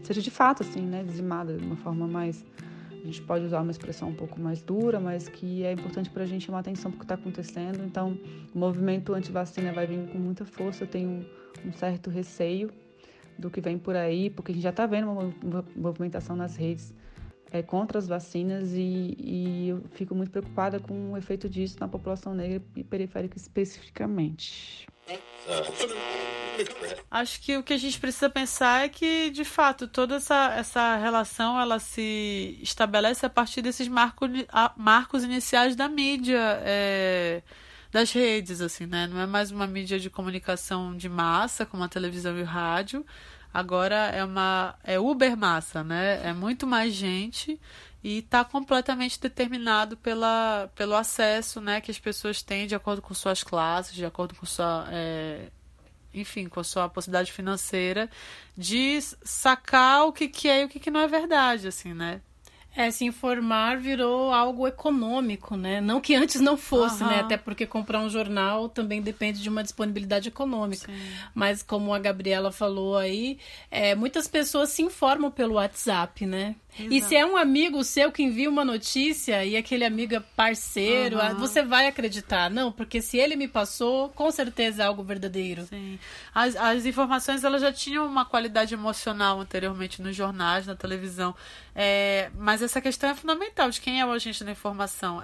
seja 0.04 0.22
de 0.22 0.32
fato 0.32 0.64
assim, 0.64 0.82
né, 0.82 1.04
dizimada 1.04 1.56
de 1.56 1.64
uma 1.64 1.76
forma 1.78 2.08
mais 2.08 2.44
a 3.04 3.06
gente 3.06 3.22
pode 3.22 3.44
usar 3.44 3.62
uma 3.62 3.72
expressão 3.72 4.10
um 4.10 4.16
pouco 4.16 4.40
mais 4.40 4.62
dura, 4.62 4.98
mas 4.98 5.28
que 5.28 5.66
é 5.66 5.74
importante 5.74 6.10
para 6.10 6.24
a 6.24 6.26
gente 6.26 6.46
chamar 6.46 6.60
atenção 6.60 6.90
para 6.90 6.96
o 6.96 7.00
que 7.00 7.04
está 7.04 7.16
acontecendo. 7.16 7.84
Então, 7.84 8.18
o 8.56 8.58
movimento 8.58 9.14
anti-vacina 9.14 9.74
vai 9.74 9.86
vir 9.86 10.08
com 10.10 10.18
muita 10.18 10.46
força. 10.46 10.86
Eu 10.86 10.88
tenho 10.88 11.26
um, 11.66 11.74
certo 11.74 12.10
receio 12.10 12.72
do 13.38 13.50
que 13.50 13.60
vem 13.60 13.78
por 13.78 13.98
aí, 13.98 14.30
porque 14.30 14.54
a 14.54 14.56
gente 14.56 14.64
já 14.64 14.70
está 14.70 14.86
vendo 14.86 15.12
uma 15.12 15.66
movimentação 15.76 16.34
nas 16.34 16.56
redes 16.56 16.94
é, 17.52 17.62
contra 17.62 18.00
as 18.00 18.08
vacinas 18.08 18.72
e, 18.74 19.16
e, 19.20 19.68
eu 19.68 19.84
fico 19.92 20.16
muito 20.16 20.32
preocupada 20.32 20.80
com 20.80 21.12
o 21.12 21.18
efeito 21.18 21.50
disso 21.50 21.76
na 21.82 21.90
população 21.90 22.34
negra 22.34 22.64
e 22.74 22.86
periférica 22.86 23.36
especificamente. 23.36 24.88
Acho 27.10 27.42
que 27.42 27.58
o 27.58 27.64
que 27.64 27.74
a 27.74 27.78
gente 27.78 28.00
precisa 28.00 28.30
pensar 28.30 28.86
é 28.86 28.90
que, 28.90 29.30
de 29.30 29.44
fato, 29.44 29.88
toda 29.88 30.16
essa, 30.16 30.54
essa 30.56 30.96
relação 30.98 31.60
ela 31.60 31.80
se 31.80 32.58
estabelece 32.62 33.26
a 33.26 33.30
partir 33.30 33.62
desses 33.62 33.88
marcos, 33.88 34.30
marcos 34.76 35.24
iniciais 35.24 35.76
da 35.76 35.90
mídia. 35.90 36.40
É 36.64 37.42
das 37.92 38.12
redes, 38.12 38.60
assim, 38.60 38.88
né? 38.88 39.06
Não 39.06 39.20
é 39.20 39.28
mais 39.28 39.52
uma 39.52 39.68
mídia 39.68 40.00
de 40.00 40.10
comunicação 40.10 40.98
de 40.98 41.08
massa, 41.08 41.64
como 41.64 41.84
a 41.84 41.88
televisão 41.88 42.36
e 42.40 42.42
o 42.42 42.46
rádio, 42.46 43.06
Agora 43.54 43.96
é 43.96 44.24
uma 44.26 44.76
é 44.84 45.00
Uber 45.00 45.38
massa, 45.38 45.84
né? 45.84 46.28
É 46.28 46.34
muito 46.34 46.66
mais 46.66 46.92
gente 46.92 47.62
e 48.04 48.20
está 48.20 48.44
completamente 48.44 49.20
determinado 49.20 49.96
pela, 49.96 50.70
pelo 50.76 50.96
acesso, 50.96 51.62
né, 51.62 51.80
que 51.80 51.90
as 51.90 52.00
pessoas 52.00 52.42
têm 52.42 52.68
de 52.68 52.76
acordo 52.76 53.02
com 53.02 53.14
suas 53.14 53.44
classes, 53.44 53.94
de 53.94 54.06
acordo 54.06 54.36
com 54.36 54.46
sua 54.46 54.88
é, 54.92 55.50
enfim, 56.14 56.48
com 56.48 56.60
a 56.60 56.64
sua 56.64 56.90
possibilidade 56.90 57.32
financeira 57.32 58.10
de 58.58 59.00
sacar 59.24 60.06
o 60.06 60.14
que, 60.14 60.28
que 60.28 60.48
é 60.48 60.62
e 60.62 60.66
o 60.66 60.70
que, 60.70 60.80
que 60.80 60.92
não 60.92 61.00
é 61.00 61.08
verdade, 61.08 61.68
assim, 61.68 61.94
né? 61.94 62.22
É, 62.76 62.90
se 62.90 63.06
informar 63.06 63.78
virou 63.78 64.34
algo 64.34 64.68
econômico, 64.68 65.56
né? 65.56 65.80
Não 65.80 66.02
que 66.02 66.16
antes 66.16 66.42
não 66.42 66.58
fosse, 66.58 67.04
uhum. 67.04 67.10
né? 67.10 67.20
Até 67.20 67.38
porque 67.38 67.68
comprar 67.68 68.00
um 68.00 68.10
jornal 68.10 68.68
também 68.68 69.02
depende 69.02 69.42
de 69.42 69.50
uma 69.50 69.62
disponibilidade 69.62 70.30
econômica. 70.30 70.92
Sim. 70.92 71.12
Mas 71.36 71.62
como 71.62 71.94
a 71.94 72.00
Gabriela 72.00 72.52
falou 72.52 72.98
aí, 72.98 73.38
é, 73.70 73.94
muitas 73.94 74.28
pessoas 74.28 74.70
se 74.70 74.82
informam 74.82 75.30
pelo 75.30 75.56
WhatsApp, 75.56 76.26
né? 76.26 76.56
Exato. 76.76 76.94
E 76.94 77.02
se 77.04 77.16
é 77.16 77.24
um 77.24 77.38
amigo 77.38 77.84
seu 77.84 78.12
que 78.12 78.24
envia 78.24 78.50
uma 78.50 78.66
notícia 78.66 79.46
e 79.46 79.56
aquele 79.56 79.86
amigo 79.86 80.16
é 80.16 80.20
parceiro, 80.36 81.20
uhum. 81.20 81.38
você 81.38 81.62
vai 81.62 81.88
acreditar. 81.88 82.50
Não, 82.50 82.72
porque 82.72 83.00
se 83.00 83.18
ele 83.18 83.36
me 83.36 83.48
passou, 83.48 84.10
com 84.10 84.32
certeza 84.32 84.82
é 84.82 84.86
algo 84.88 85.04
verdadeiro. 85.04 85.66
Sim. 85.68 86.00
As, 86.34 86.56
as 86.56 86.86
informações 86.86 87.44
elas 87.44 87.62
já 87.62 87.72
tinham 87.72 88.08
uma 88.08 88.26
qualidade 88.26 88.74
emocional 88.74 89.40
anteriormente 89.40 90.02
nos 90.02 90.16
jornais, 90.16 90.66
na 90.66 90.76
televisão. 90.76 91.36
É, 91.76 92.32
mas 92.36 92.63
essa 92.64 92.82
questão 92.82 93.10
é 93.10 93.16
fundamental 93.16 93.70
de 93.70 93.80
quem 93.80 94.00
é 94.00 94.06
o 94.06 94.12
agente 94.12 94.44
da 94.44 94.52
informação. 94.52 95.22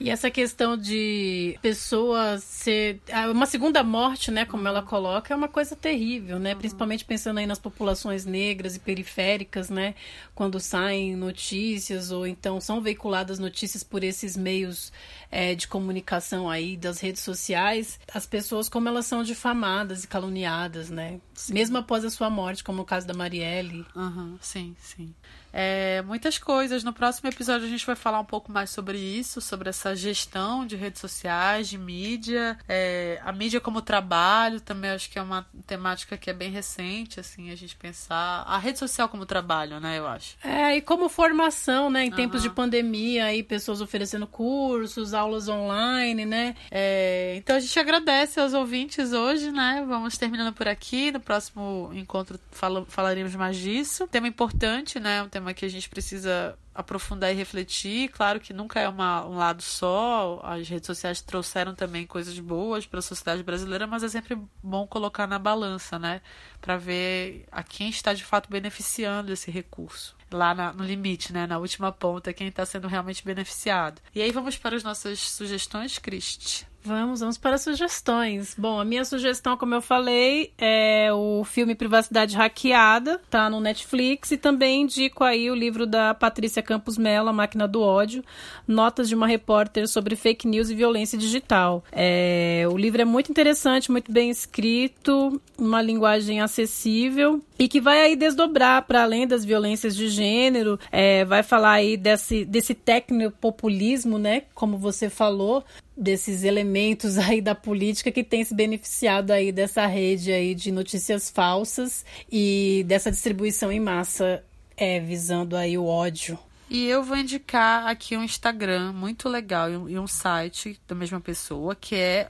E 0.00 0.10
essa 0.10 0.30
questão 0.30 0.76
de 0.76 1.58
pessoas 1.60 2.44
ser. 2.44 3.00
Ah, 3.12 3.30
uma 3.30 3.46
segunda 3.46 3.82
morte, 3.82 4.30
né? 4.30 4.44
Como 4.44 4.66
ela 4.66 4.80
coloca, 4.80 5.34
é 5.34 5.36
uma 5.36 5.48
coisa 5.48 5.74
terrível, 5.74 6.38
né? 6.38 6.52
Uhum. 6.52 6.58
Principalmente 6.58 7.04
pensando 7.04 7.38
aí 7.38 7.46
nas 7.46 7.58
populações 7.58 8.24
negras 8.24 8.76
e 8.76 8.80
periféricas, 8.80 9.68
né? 9.68 9.96
Quando 10.36 10.60
saem 10.60 11.16
notícias 11.16 12.12
ou 12.12 12.26
então 12.26 12.60
são 12.60 12.80
veiculadas 12.80 13.40
notícias 13.40 13.82
por 13.82 14.04
esses 14.04 14.36
meios 14.36 14.92
é, 15.32 15.54
de 15.54 15.66
comunicação 15.66 16.48
aí, 16.48 16.76
das 16.76 17.00
redes 17.00 17.22
sociais, 17.22 17.98
as 18.14 18.24
pessoas 18.24 18.68
como 18.68 18.88
elas 18.88 19.06
são 19.06 19.24
difamadas 19.24 20.04
e 20.04 20.08
caluniadas, 20.08 20.90
né? 20.90 21.20
Sim. 21.34 21.54
Mesmo 21.54 21.76
após 21.76 22.04
a 22.04 22.10
sua 22.10 22.30
morte, 22.30 22.62
como 22.62 22.82
o 22.82 22.84
caso 22.84 23.06
da 23.06 23.14
Marielle. 23.14 23.84
Uhum, 23.96 24.38
sim, 24.40 24.76
sim 24.78 25.12
é, 25.52 26.02
muitas 26.02 26.38
coisas. 26.38 26.84
No 26.84 26.92
próximo 26.92 27.28
episódio 27.28 27.66
a 27.66 27.70
gente 27.70 27.86
vai 27.86 27.96
falar 27.96 28.20
um 28.20 28.24
pouco 28.24 28.50
mais 28.50 28.70
sobre 28.70 28.98
isso, 28.98 29.40
sobre 29.40 29.68
essa 29.68 29.94
gestão 29.94 30.66
de 30.66 30.76
redes 30.76 31.00
sociais, 31.00 31.68
de 31.68 31.78
mídia, 31.78 32.58
é, 32.68 33.20
a 33.24 33.32
mídia 33.32 33.60
como 33.60 33.80
trabalho 33.82 34.60
também 34.60 34.90
acho 34.90 35.10
que 35.10 35.18
é 35.18 35.22
uma 35.22 35.46
temática 35.66 36.16
que 36.16 36.30
é 36.30 36.32
bem 36.32 36.50
recente, 36.50 37.20
assim, 37.20 37.50
a 37.50 37.56
gente 37.56 37.76
pensar 37.76 38.44
a 38.46 38.58
rede 38.58 38.78
social 38.78 39.08
como 39.08 39.24
trabalho, 39.24 39.80
né, 39.80 39.98
eu 39.98 40.06
acho. 40.06 40.36
É, 40.42 40.76
e 40.76 40.82
como 40.82 41.08
formação, 41.08 41.90
né, 41.90 42.04
em 42.04 42.10
uhum. 42.10 42.16
tempos 42.16 42.42
de 42.42 42.50
pandemia, 42.50 43.26
aí 43.26 43.42
pessoas 43.42 43.80
oferecendo 43.80 44.26
cursos, 44.26 45.14
aulas 45.14 45.48
online, 45.48 46.26
né. 46.26 46.54
É, 46.70 47.34
então 47.36 47.56
a 47.56 47.60
gente 47.60 47.78
agradece 47.78 48.40
aos 48.40 48.52
ouvintes 48.52 49.12
hoje, 49.12 49.50
né, 49.50 49.84
vamos 49.86 50.16
terminando 50.18 50.52
por 50.52 50.68
aqui, 50.68 51.10
no 51.12 51.20
próximo 51.20 51.90
encontro 51.94 52.38
fala, 52.50 52.84
falaremos 52.88 53.34
mais 53.34 53.56
disso. 53.56 54.06
Tema 54.08 54.28
importante, 54.28 54.98
né, 54.98 55.22
um 55.22 55.28
tema 55.28 55.37
tema 55.38 55.54
que 55.54 55.64
a 55.64 55.68
gente 55.68 55.88
precisa 55.88 56.58
aprofundar 56.74 57.32
e 57.32 57.34
refletir. 57.34 58.08
Claro 58.08 58.40
que 58.40 58.52
nunca 58.52 58.80
é 58.80 58.88
uma, 58.88 59.24
um 59.24 59.36
lado 59.36 59.62
só, 59.62 60.40
as 60.42 60.68
redes 60.68 60.86
sociais 60.86 61.20
trouxeram 61.20 61.74
também 61.74 62.06
coisas 62.06 62.38
boas 62.38 62.86
para 62.86 62.98
a 62.98 63.02
sociedade 63.02 63.42
brasileira, 63.42 63.86
mas 63.86 64.02
é 64.02 64.08
sempre 64.08 64.36
bom 64.62 64.86
colocar 64.86 65.26
na 65.26 65.38
balança, 65.38 65.98
né? 65.98 66.20
Para 66.60 66.76
ver 66.76 67.46
a 67.50 67.62
quem 67.62 67.88
está 67.88 68.12
de 68.12 68.24
fato 68.24 68.50
beneficiando 68.50 69.32
esse 69.32 69.50
recurso. 69.50 70.16
Lá 70.30 70.54
na, 70.54 70.72
no 70.72 70.84
limite, 70.84 71.32
né? 71.32 71.46
Na 71.46 71.58
última 71.58 71.90
ponta, 71.90 72.32
quem 72.32 72.48
está 72.48 72.66
sendo 72.66 72.88
realmente 72.88 73.24
beneficiado. 73.24 74.02
E 74.14 74.20
aí 74.20 74.30
vamos 74.30 74.58
para 74.58 74.76
as 74.76 74.82
nossas 74.82 75.18
sugestões, 75.20 75.98
Cristi. 75.98 76.66
Vamos, 76.88 77.20
vamos 77.20 77.36
para 77.36 77.58
sugestões. 77.58 78.54
Bom, 78.56 78.80
a 78.80 78.84
minha 78.84 79.04
sugestão, 79.04 79.58
como 79.58 79.74
eu 79.74 79.82
falei, 79.82 80.54
é 80.56 81.12
o 81.12 81.44
filme 81.44 81.74
Privacidade 81.74 82.34
Hackeada, 82.34 83.20
tá 83.28 83.50
no 83.50 83.60
Netflix, 83.60 84.30
e 84.30 84.38
também 84.38 84.84
indico 84.84 85.22
aí 85.22 85.50
o 85.50 85.54
livro 85.54 85.86
da 85.86 86.14
Patrícia 86.14 86.62
Campos 86.62 86.96
Mello, 86.96 87.28
A 87.28 87.32
Máquina 87.32 87.68
do 87.68 87.82
Ódio, 87.82 88.24
Notas 88.66 89.06
de 89.06 89.14
uma 89.14 89.26
Repórter 89.26 89.86
sobre 89.86 90.16
Fake 90.16 90.48
News 90.48 90.70
e 90.70 90.74
Violência 90.74 91.18
Digital. 91.18 91.84
É, 91.92 92.64
o 92.72 92.78
livro 92.78 93.02
é 93.02 93.04
muito 93.04 93.30
interessante, 93.30 93.92
muito 93.92 94.10
bem 94.10 94.30
escrito, 94.30 95.38
uma 95.58 95.82
linguagem 95.82 96.40
acessível, 96.40 97.42
e 97.58 97.68
que 97.68 97.82
vai 97.82 98.00
aí 98.00 98.16
desdobrar 98.16 98.80
para 98.86 99.02
além 99.02 99.26
das 99.26 99.44
violências 99.44 99.94
de 99.94 100.08
gênero, 100.08 100.80
é, 100.90 101.22
vai 101.26 101.42
falar 101.42 101.72
aí 101.72 101.98
desse, 101.98 102.46
desse 102.46 102.72
tecnopopulismo, 102.72 104.16
né? 104.16 104.44
Como 104.54 104.78
você 104.78 105.10
falou, 105.10 105.62
desses 105.98 106.44
elementos 106.44 107.18
aí 107.18 107.40
da 107.40 107.54
política 107.54 108.12
que 108.12 108.22
tem 108.22 108.44
se 108.44 108.54
beneficiado 108.54 109.32
aí 109.32 109.50
dessa 109.50 109.86
rede 109.86 110.32
aí 110.32 110.54
de 110.54 110.70
notícias 110.70 111.28
falsas 111.28 112.04
e 112.30 112.84
dessa 112.86 113.10
distribuição 113.10 113.72
em 113.72 113.80
massa 113.80 114.44
é, 114.76 115.00
visando 115.00 115.56
aí 115.56 115.76
o 115.76 115.84
ódio. 115.84 116.38
E 116.70 116.86
eu 116.86 117.02
vou 117.02 117.16
indicar 117.16 117.86
aqui 117.86 118.16
um 118.16 118.22
Instagram 118.22 118.92
muito 118.92 119.28
legal 119.28 119.88
e 119.88 119.98
um 119.98 120.06
site 120.06 120.78
da 120.86 120.94
mesma 120.94 121.18
pessoa, 121.18 121.74
que 121.74 121.96
é 121.96 122.28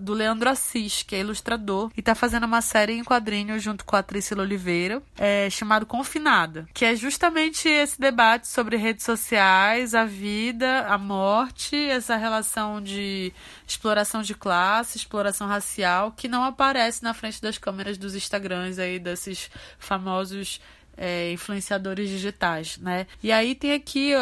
Do 0.00 0.12
Leandro 0.12 0.48
Assis, 0.48 1.02
que 1.02 1.14
é 1.14 1.20
ilustrador, 1.20 1.90
e 1.96 2.02
tá 2.02 2.14
fazendo 2.14 2.44
uma 2.44 2.60
série 2.60 2.94
em 2.94 3.04
quadrinhos 3.04 3.62
junto 3.62 3.84
com 3.84 3.96
a 3.96 4.02
Trícila 4.02 4.42
Oliveira, 4.42 5.02
é, 5.16 5.48
chamado 5.50 5.86
Confinada, 5.86 6.66
que 6.72 6.84
é 6.84 6.94
justamente 6.94 7.68
esse 7.68 8.00
debate 8.00 8.48
sobre 8.48 8.76
redes 8.76 9.04
sociais, 9.04 9.94
a 9.94 10.04
vida, 10.04 10.86
a 10.88 10.98
morte, 10.98 11.76
essa 11.76 12.16
relação 12.16 12.80
de 12.80 13.32
exploração 13.66 14.22
de 14.22 14.34
classe, 14.34 14.98
exploração 14.98 15.46
racial, 15.46 16.12
que 16.12 16.28
não 16.28 16.44
aparece 16.44 17.02
na 17.02 17.14
frente 17.14 17.40
das 17.40 17.58
câmeras 17.58 17.98
dos 17.98 18.14
Instagrams 18.14 18.78
aí, 18.78 18.98
desses 18.98 19.50
famosos 19.78 20.60
é, 20.96 21.32
influenciadores 21.32 22.08
digitais, 22.08 22.78
né? 22.78 23.06
E 23.22 23.32
aí 23.32 23.54
tem 23.54 23.72
aqui 23.72 24.12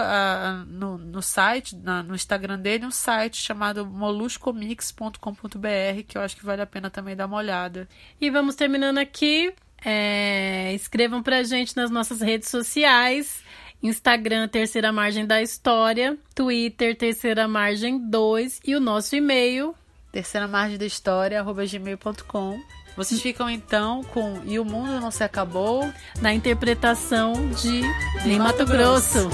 no, 0.68 0.98
no 0.98 1.22
site, 1.22 1.76
na, 1.76 2.02
no 2.02 2.14
Instagram 2.14 2.58
dele, 2.58 2.86
um 2.86 2.90
site 2.90 3.36
chamado 3.36 3.86
moluscomix.com.br 3.86 6.02
que 6.06 6.16
eu 6.16 6.22
acho 6.22 6.36
que 6.36 6.44
vale 6.44 6.62
a 6.62 6.66
pena 6.66 6.90
também 6.90 7.16
dar 7.16 7.26
uma 7.26 7.36
olhada. 7.36 7.88
E 8.20 8.30
vamos 8.30 8.54
terminando 8.54 8.98
aqui. 8.98 9.52
É, 9.82 10.74
escrevam 10.74 11.22
pra 11.22 11.42
gente 11.42 11.76
nas 11.76 11.90
nossas 11.90 12.20
redes 12.20 12.48
sociais. 12.48 13.42
Instagram, 13.82 14.46
Terceira 14.48 14.92
Margem 14.92 15.26
da 15.26 15.40
História, 15.40 16.18
Twitter, 16.34 16.96
Terceira 16.96 17.48
Margem 17.48 18.10
2 18.10 18.60
e 18.66 18.74
o 18.74 18.80
nosso 18.80 19.16
e-mail, 19.16 19.74
terceira 20.12 20.46
margem 20.46 20.76
da 20.76 20.84
história, 20.84 21.40
arroba 21.40 21.64
gmail.com. 21.64 22.79
Vocês 22.96 23.20
ficam 23.20 23.48
então 23.48 24.02
com 24.04 24.40
E 24.44 24.58
o 24.58 24.64
Mundo 24.64 25.00
Não 25.00 25.10
Se 25.10 25.24
Acabou 25.24 25.90
na 26.20 26.34
interpretação 26.34 27.32
de 27.50 27.82
Ney 28.24 28.38
Mato 28.38 28.66
Grosso. 28.66 29.30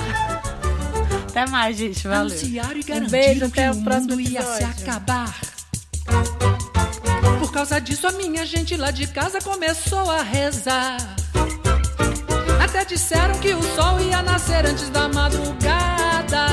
Até 1.28 1.46
mais, 1.50 1.76
gente. 1.76 2.06
Valeu. 2.06 2.34
Um 3.02 3.08
beijo, 3.08 3.44
até 3.44 3.70
o 3.70 3.82
próximo 3.82 4.14
episódio. 4.14 4.32
ia 4.32 4.42
se 4.42 4.64
acabar. 4.64 5.34
Por 7.38 7.52
causa 7.52 7.80
disso, 7.80 8.06
a 8.06 8.12
minha 8.12 8.46
gente 8.46 8.76
lá 8.76 8.90
de 8.90 9.06
casa 9.06 9.40
começou 9.40 10.10
a 10.10 10.22
rezar. 10.22 10.96
Até 12.62 12.84
disseram 12.84 13.38
que 13.38 13.54
o 13.54 13.62
sol 13.62 14.00
ia 14.00 14.22
nascer 14.22 14.66
antes 14.66 14.88
da 14.90 15.08
madrugada. 15.08 16.46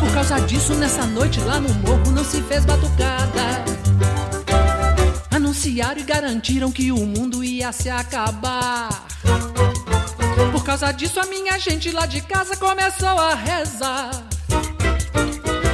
Por 0.00 0.12
causa 0.12 0.40
disso, 0.40 0.74
nessa 0.74 1.04
noite 1.06 1.40
lá 1.40 1.60
no 1.60 1.72
morro 1.74 2.10
não 2.12 2.24
se 2.24 2.40
fez 2.42 2.64
batucada. 2.64 3.73
Anunciaram 5.54 6.00
e 6.00 6.02
garantiram 6.02 6.72
que 6.72 6.90
o 6.90 7.06
mundo 7.06 7.44
ia 7.44 7.70
se 7.70 7.88
acabar. 7.88 9.06
Por 10.50 10.64
causa 10.64 10.90
disso, 10.90 11.20
a 11.20 11.26
minha 11.26 11.56
gente 11.60 11.92
lá 11.92 12.06
de 12.06 12.20
casa 12.22 12.56
começou 12.56 13.06
a 13.06 13.36
rezar. 13.36 14.10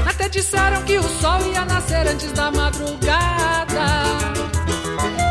Até 0.07 0.29
disseram 0.29 0.83
que 0.83 0.99
o 0.99 1.03
sol 1.03 1.41
ia 1.51 1.65
nascer 1.65 2.07
antes 2.07 2.31
da 2.33 2.51
madrugada. 2.51 4.05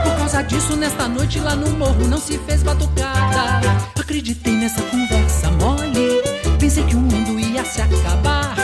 Por 0.04 0.18
causa 0.18 0.42
disso, 0.42 0.76
nesta 0.76 1.08
noite 1.08 1.40
lá 1.40 1.56
no 1.56 1.70
morro 1.78 2.08
não 2.08 2.18
se 2.18 2.40
fez 2.40 2.64
batucada. 2.64 3.62
Acreditei 4.00 4.54
nessa 4.54 4.82
conversa 4.82 5.52
mole. 5.52 6.24
Pensei 6.60 6.84
que 6.86 6.96
o 6.96 7.00
mundo 7.00 7.40
ia 7.40 7.64
se 7.64 7.84
acabar. 7.84 8.56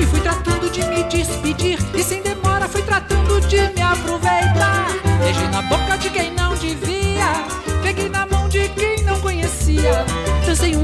E 0.00 0.06
fui 0.06 0.20
tratando 0.20 0.70
de 0.70 0.84
me 0.84 1.02
despedir. 1.02 1.85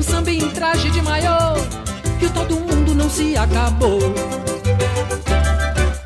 Um 0.03 0.05
samba 0.05 0.33
em 0.33 0.51
traje 0.51 0.91
de 0.91 1.01
maior. 1.01 1.57
E 2.21 2.27
o 2.27 2.31
todo 2.31 2.59
mundo 2.59 2.93
não 2.93 3.09
se 3.09 3.37
acabou. 3.37 4.01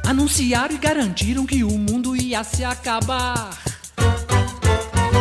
Anunciaram 0.06 0.74
e 0.74 0.78
garantiram 0.78 1.46
que 1.46 1.64
o 1.64 1.70
mundo 1.70 2.14
ia 2.14 2.44
se 2.44 2.62
acabar. 2.62 3.56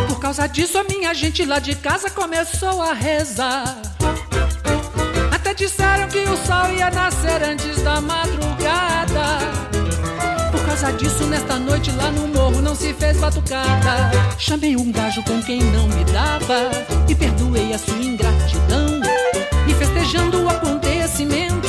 Por 0.06 0.20
causa 0.20 0.46
disso, 0.46 0.76
a 0.76 0.84
minha 0.84 1.14
gente 1.14 1.44
lá 1.46 1.58
de 1.58 1.74
casa 1.74 2.10
começou 2.10 2.82
a 2.82 2.92
rezar. 2.92 3.80
Até 5.34 5.54
disseram 5.54 6.08
que 6.08 6.18
o 6.18 6.36
sol 6.36 6.70
ia 6.76 6.90
nascer 6.90 7.42
antes 7.42 7.82
da 7.82 8.00
madrugada. 8.02 9.75
Causa 10.78 10.92
disso, 10.98 11.24
nesta 11.24 11.58
noite 11.58 11.90
lá 11.92 12.10
no 12.10 12.28
morro 12.28 12.60
não 12.60 12.74
se 12.74 12.92
fez 12.92 13.16
batucada. 13.16 14.10
Chamei 14.36 14.76
um 14.76 14.92
gajo 14.92 15.22
com 15.22 15.42
quem 15.42 15.58
não 15.58 15.88
me 15.88 16.04
dava 16.04 16.70
e 17.08 17.14
perdoei 17.14 17.72
a 17.72 17.78
sua 17.78 17.96
ingratidão. 17.96 19.00
E 19.66 19.72
festejando 19.72 20.44
o 20.44 20.48
acontecimento, 20.50 21.66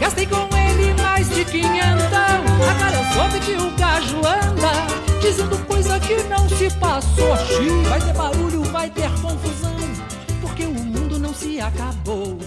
gastei 0.00 0.24
com 0.24 0.48
ele 0.56 0.94
mais 0.94 1.28
de 1.28 1.44
quinhentão. 1.44 2.40
Agora 2.70 2.96
eu 2.96 3.12
soube 3.12 3.38
que 3.40 3.52
o 3.52 3.70
gajo 3.76 4.16
anda 4.16 4.72
dizendo 5.20 5.58
coisa 5.66 6.00
que 6.00 6.22
não 6.22 6.48
se 6.48 6.70
passou. 6.78 7.36
Xiii, 7.36 7.82
vai 7.86 8.00
ter 8.00 8.14
barulho, 8.14 8.62
vai 8.64 8.88
ter 8.88 9.10
confusão, 9.20 9.76
porque 10.40 10.64
o 10.64 10.72
mundo 10.72 11.18
não 11.18 11.34
se 11.34 11.60
acabou. 11.60 12.38